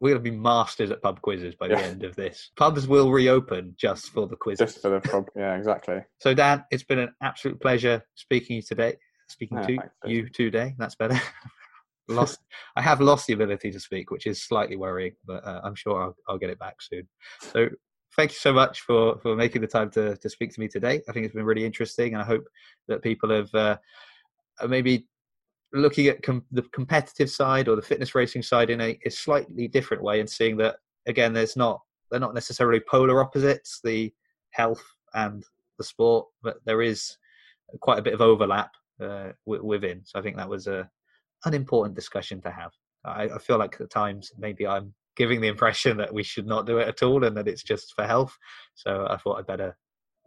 we're 0.00 0.14
going 0.14 0.24
to 0.24 0.30
be 0.30 0.34
masters 0.36 0.90
at 0.90 1.02
pub 1.02 1.20
quizzes 1.20 1.54
by 1.54 1.68
the 1.68 1.74
Yeah. 1.74 1.82
end 1.82 2.02
of 2.04 2.16
this. 2.16 2.50
Pubs 2.56 2.88
will 2.88 3.10
reopen 3.12 3.74
just 3.78 4.06
for 4.10 4.26
the 4.26 4.36
quizzes. 4.36 4.72
Just 4.72 4.80
for 4.82 4.88
the 4.88 5.00
pub. 5.00 5.28
Yeah, 5.36 5.54
exactly. 5.54 5.98
So, 6.18 6.32
Dan, 6.32 6.64
it's 6.70 6.82
been 6.82 6.98
an 6.98 7.12
absolute 7.22 7.60
pleasure 7.60 8.02
speaking 8.14 8.48
to 8.48 8.54
you 8.54 8.62
today. 8.62 8.96
Speaking 9.28 9.58
Yeah, 9.58 9.66
to 9.66 9.76
thanks, 9.76 9.94
you 10.06 10.28
today. 10.30 10.74
That's 10.78 10.94
better. 10.94 11.20
lost. 12.08 12.38
I 12.76 12.80
have 12.80 13.02
lost 13.02 13.26
the 13.26 13.34
ability 13.34 13.70
to 13.70 13.80
speak, 13.80 14.10
which 14.10 14.26
is 14.26 14.42
slightly 14.42 14.76
worrying, 14.76 15.12
but 15.26 15.46
uh, 15.46 15.60
I'm 15.62 15.74
sure 15.74 16.02
I'll, 16.02 16.16
I'll 16.26 16.38
get 16.38 16.48
it 16.50 16.58
back 16.58 16.76
soon. 16.80 17.06
So, 17.52 17.68
thank 18.16 18.30
you 18.30 18.36
so 18.36 18.52
much 18.52 18.82
for 18.82 19.18
for 19.18 19.36
making 19.36 19.62
the 19.62 19.68
time 19.68 19.90
to 19.90 20.16
to 20.16 20.28
speak 20.28 20.52
to 20.54 20.60
me 20.60 20.68
today. 20.68 21.02
I 21.08 21.12
think 21.12 21.24
it's 21.26 21.34
been 21.34 21.44
really 21.44 21.64
interesting, 21.64 22.14
and 22.14 22.22
I 22.22 22.26
hope 22.26 22.46
that 22.88 23.02
people 23.02 23.30
have 23.30 23.54
uh, 23.54 23.76
maybe 24.68 25.06
looking 25.72 26.08
at 26.08 26.22
com- 26.22 26.44
the 26.50 26.62
competitive 26.72 27.30
side 27.30 27.68
or 27.68 27.76
the 27.76 27.82
fitness 27.82 28.14
racing 28.14 28.42
side 28.42 28.70
in 28.70 28.80
a, 28.80 28.98
a 29.04 29.10
slightly 29.10 29.68
different 29.68 30.02
way, 30.02 30.20
and 30.20 30.28
seeing 30.28 30.56
that 30.58 30.76
again, 31.06 31.32
there's 31.32 31.56
not 31.56 31.80
they're 32.10 32.20
not 32.20 32.34
necessarily 32.34 32.80
polar 32.80 33.22
opposites. 33.22 33.80
The 33.82 34.12
health 34.50 34.84
and 35.14 35.44
the 35.78 35.84
sport, 35.84 36.26
but 36.42 36.56
there 36.64 36.82
is 36.82 37.16
quite 37.80 37.98
a 37.98 38.02
bit 38.02 38.14
of 38.14 38.20
overlap 38.20 38.72
uh, 39.00 39.30
w- 39.46 39.64
within. 39.64 40.02
So 40.04 40.18
I 40.18 40.22
think 40.22 40.36
that 40.36 40.48
was 40.48 40.66
a 40.66 40.88
an 41.44 41.54
important 41.54 41.94
discussion 41.94 42.40
to 42.42 42.50
have. 42.50 42.72
I, 43.04 43.24
I 43.24 43.38
feel 43.38 43.58
like 43.58 43.80
at 43.80 43.90
times 43.90 44.30
maybe 44.36 44.66
I'm 44.66 44.92
giving 45.20 45.42
the 45.42 45.48
impression 45.48 45.98
that 45.98 46.14
we 46.14 46.22
should 46.22 46.46
not 46.46 46.66
do 46.66 46.78
it 46.78 46.88
at 46.88 47.02
all 47.02 47.22
and 47.24 47.36
that 47.36 47.46
it's 47.46 47.62
just 47.62 47.92
for 47.94 48.06
health. 48.06 48.34
So 48.74 49.06
I 49.10 49.18
thought 49.18 49.38
I'd 49.38 49.46
better 49.46 49.76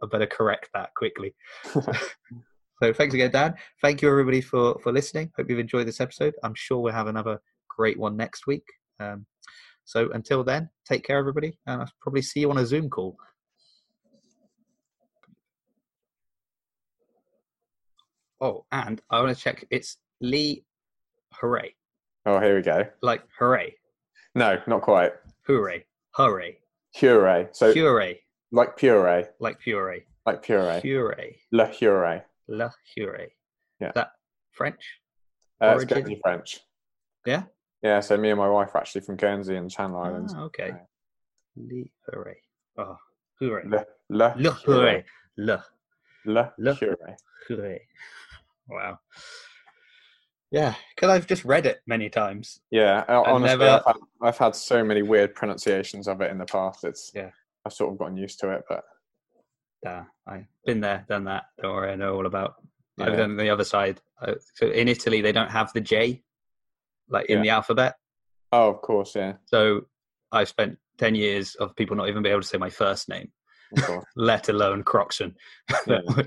I 0.00 0.06
better 0.06 0.26
correct 0.26 0.68
that 0.72 0.90
quickly. 0.96 1.34
so 1.64 2.92
thanks 2.92 3.12
again, 3.12 3.32
Dan. 3.32 3.54
Thank 3.82 4.02
you 4.02 4.08
everybody 4.08 4.40
for 4.40 4.78
for 4.84 4.92
listening. 4.92 5.32
Hope 5.36 5.50
you've 5.50 5.58
enjoyed 5.58 5.88
this 5.88 6.00
episode. 6.00 6.34
I'm 6.44 6.54
sure 6.54 6.78
we'll 6.78 6.92
have 6.92 7.08
another 7.08 7.40
great 7.68 7.98
one 7.98 8.16
next 8.16 8.46
week. 8.46 8.62
Um, 9.00 9.26
so 9.84 10.12
until 10.12 10.44
then, 10.44 10.70
take 10.88 11.02
care, 11.04 11.18
everybody, 11.18 11.58
and 11.66 11.82
I'll 11.82 11.92
probably 12.00 12.22
see 12.22 12.38
you 12.38 12.50
on 12.52 12.58
a 12.58 12.64
Zoom 12.64 12.88
call. 12.88 13.16
Oh, 18.40 18.64
and 18.70 19.02
I 19.10 19.20
want 19.20 19.36
to 19.36 19.42
check. 19.42 19.64
It's 19.72 19.96
Lee. 20.20 20.64
Hooray! 21.32 21.74
Oh, 22.26 22.38
here 22.38 22.54
we 22.54 22.62
go. 22.62 22.84
Like 23.02 23.22
hooray, 23.40 23.74
No, 24.34 24.58
not 24.66 24.82
quite. 24.82 25.12
hooray, 25.46 25.84
hurry, 26.14 26.58
Puree. 26.96 27.48
So 27.52 27.72
puree, 27.72 28.20
like 28.52 28.76
puree, 28.76 29.24
like 29.40 29.58
puree, 29.60 30.04
like 30.26 30.42
puree. 30.42 30.80
puree, 30.80 31.36
Le 31.52 31.66
puree. 31.68 32.22
la 32.48 32.70
hurray. 32.96 33.32
Yeah. 33.80 33.88
Is 33.88 33.94
that 33.94 34.12
French? 34.52 35.00
Uh, 35.60 35.74
it's 35.76 35.84
Guernsey 35.84 36.18
French. 36.22 36.60
Yeah? 37.26 37.44
Yeah, 37.82 38.00
so 38.00 38.16
me 38.16 38.30
and 38.30 38.38
my 38.38 38.48
wife 38.48 38.70
are 38.74 38.78
actually 38.78 39.02
from 39.02 39.16
Guernsey 39.16 39.56
and 39.56 39.70
Channel 39.70 39.98
Islands. 40.00 40.34
Ah, 40.36 40.42
okay. 40.44 40.72
Le 41.56 41.84
hooray. 42.08 42.36
Oh, 42.78 42.96
hooray. 43.40 43.64
Le, 43.66 43.84
le, 44.10 44.34
Le 44.36 44.50
hooray. 44.50 45.04
Le 45.36 45.62
Le, 46.26 46.52
Le- 46.58 46.74
puree. 46.76 46.96
hooray. 47.48 47.80
Wow. 48.68 48.98
Yeah, 50.54 50.74
because 50.94 51.10
I've 51.10 51.26
just 51.26 51.44
read 51.44 51.66
it 51.66 51.80
many 51.84 52.08
times. 52.08 52.60
Yeah, 52.70 53.04
honestly, 53.08 53.58
never- 53.58 53.82
I've, 53.84 53.84
had, 53.86 53.96
I've 54.22 54.38
had 54.38 54.54
so 54.54 54.84
many 54.84 55.02
weird 55.02 55.34
pronunciations 55.34 56.06
of 56.06 56.20
it 56.20 56.30
in 56.30 56.38
the 56.38 56.44
past. 56.44 56.84
It's 56.84 57.10
Yeah. 57.12 57.30
I've 57.66 57.72
sort 57.72 57.92
of 57.92 57.98
gotten 57.98 58.16
used 58.16 58.38
to 58.40 58.50
it, 58.52 58.62
but 58.68 58.84
Yeah, 59.82 60.04
I've 60.28 60.46
been 60.64 60.80
there, 60.80 61.04
done 61.08 61.24
that. 61.24 61.46
Don't 61.60 61.74
worry, 61.74 61.90
I 61.90 61.96
know 61.96 62.14
all 62.14 62.26
about. 62.26 62.54
I've 63.00 63.16
done 63.16 63.36
the 63.36 63.50
other 63.50 63.64
side. 63.64 64.00
Uh, 64.22 64.34
So 64.54 64.68
in 64.68 64.86
Italy, 64.86 65.20
they 65.22 65.32
don't 65.32 65.50
have 65.50 65.72
the 65.72 65.80
J, 65.80 66.22
like 67.08 67.26
in 67.26 67.38
Yeah. 67.38 67.42
the 67.42 67.50
alphabet. 67.50 67.96
Oh, 68.52 68.68
of 68.70 68.80
course, 68.80 69.16
yeah, 69.16 69.32
So 69.46 69.86
I 70.30 70.44
spent 70.44 70.78
ten 70.98 71.16
years 71.16 71.56
of 71.56 71.74
people 71.74 71.96
not 71.96 72.08
even 72.08 72.22
being 72.22 72.32
able 72.32 72.42
to 72.42 72.46
say 72.48 72.58
my 72.58 72.70
first 72.70 73.08
name, 73.08 73.32
of 73.76 74.04
let 74.14 74.48
alone 74.48 74.84
Croxon. 74.84 75.34
Yeah. 75.88 75.98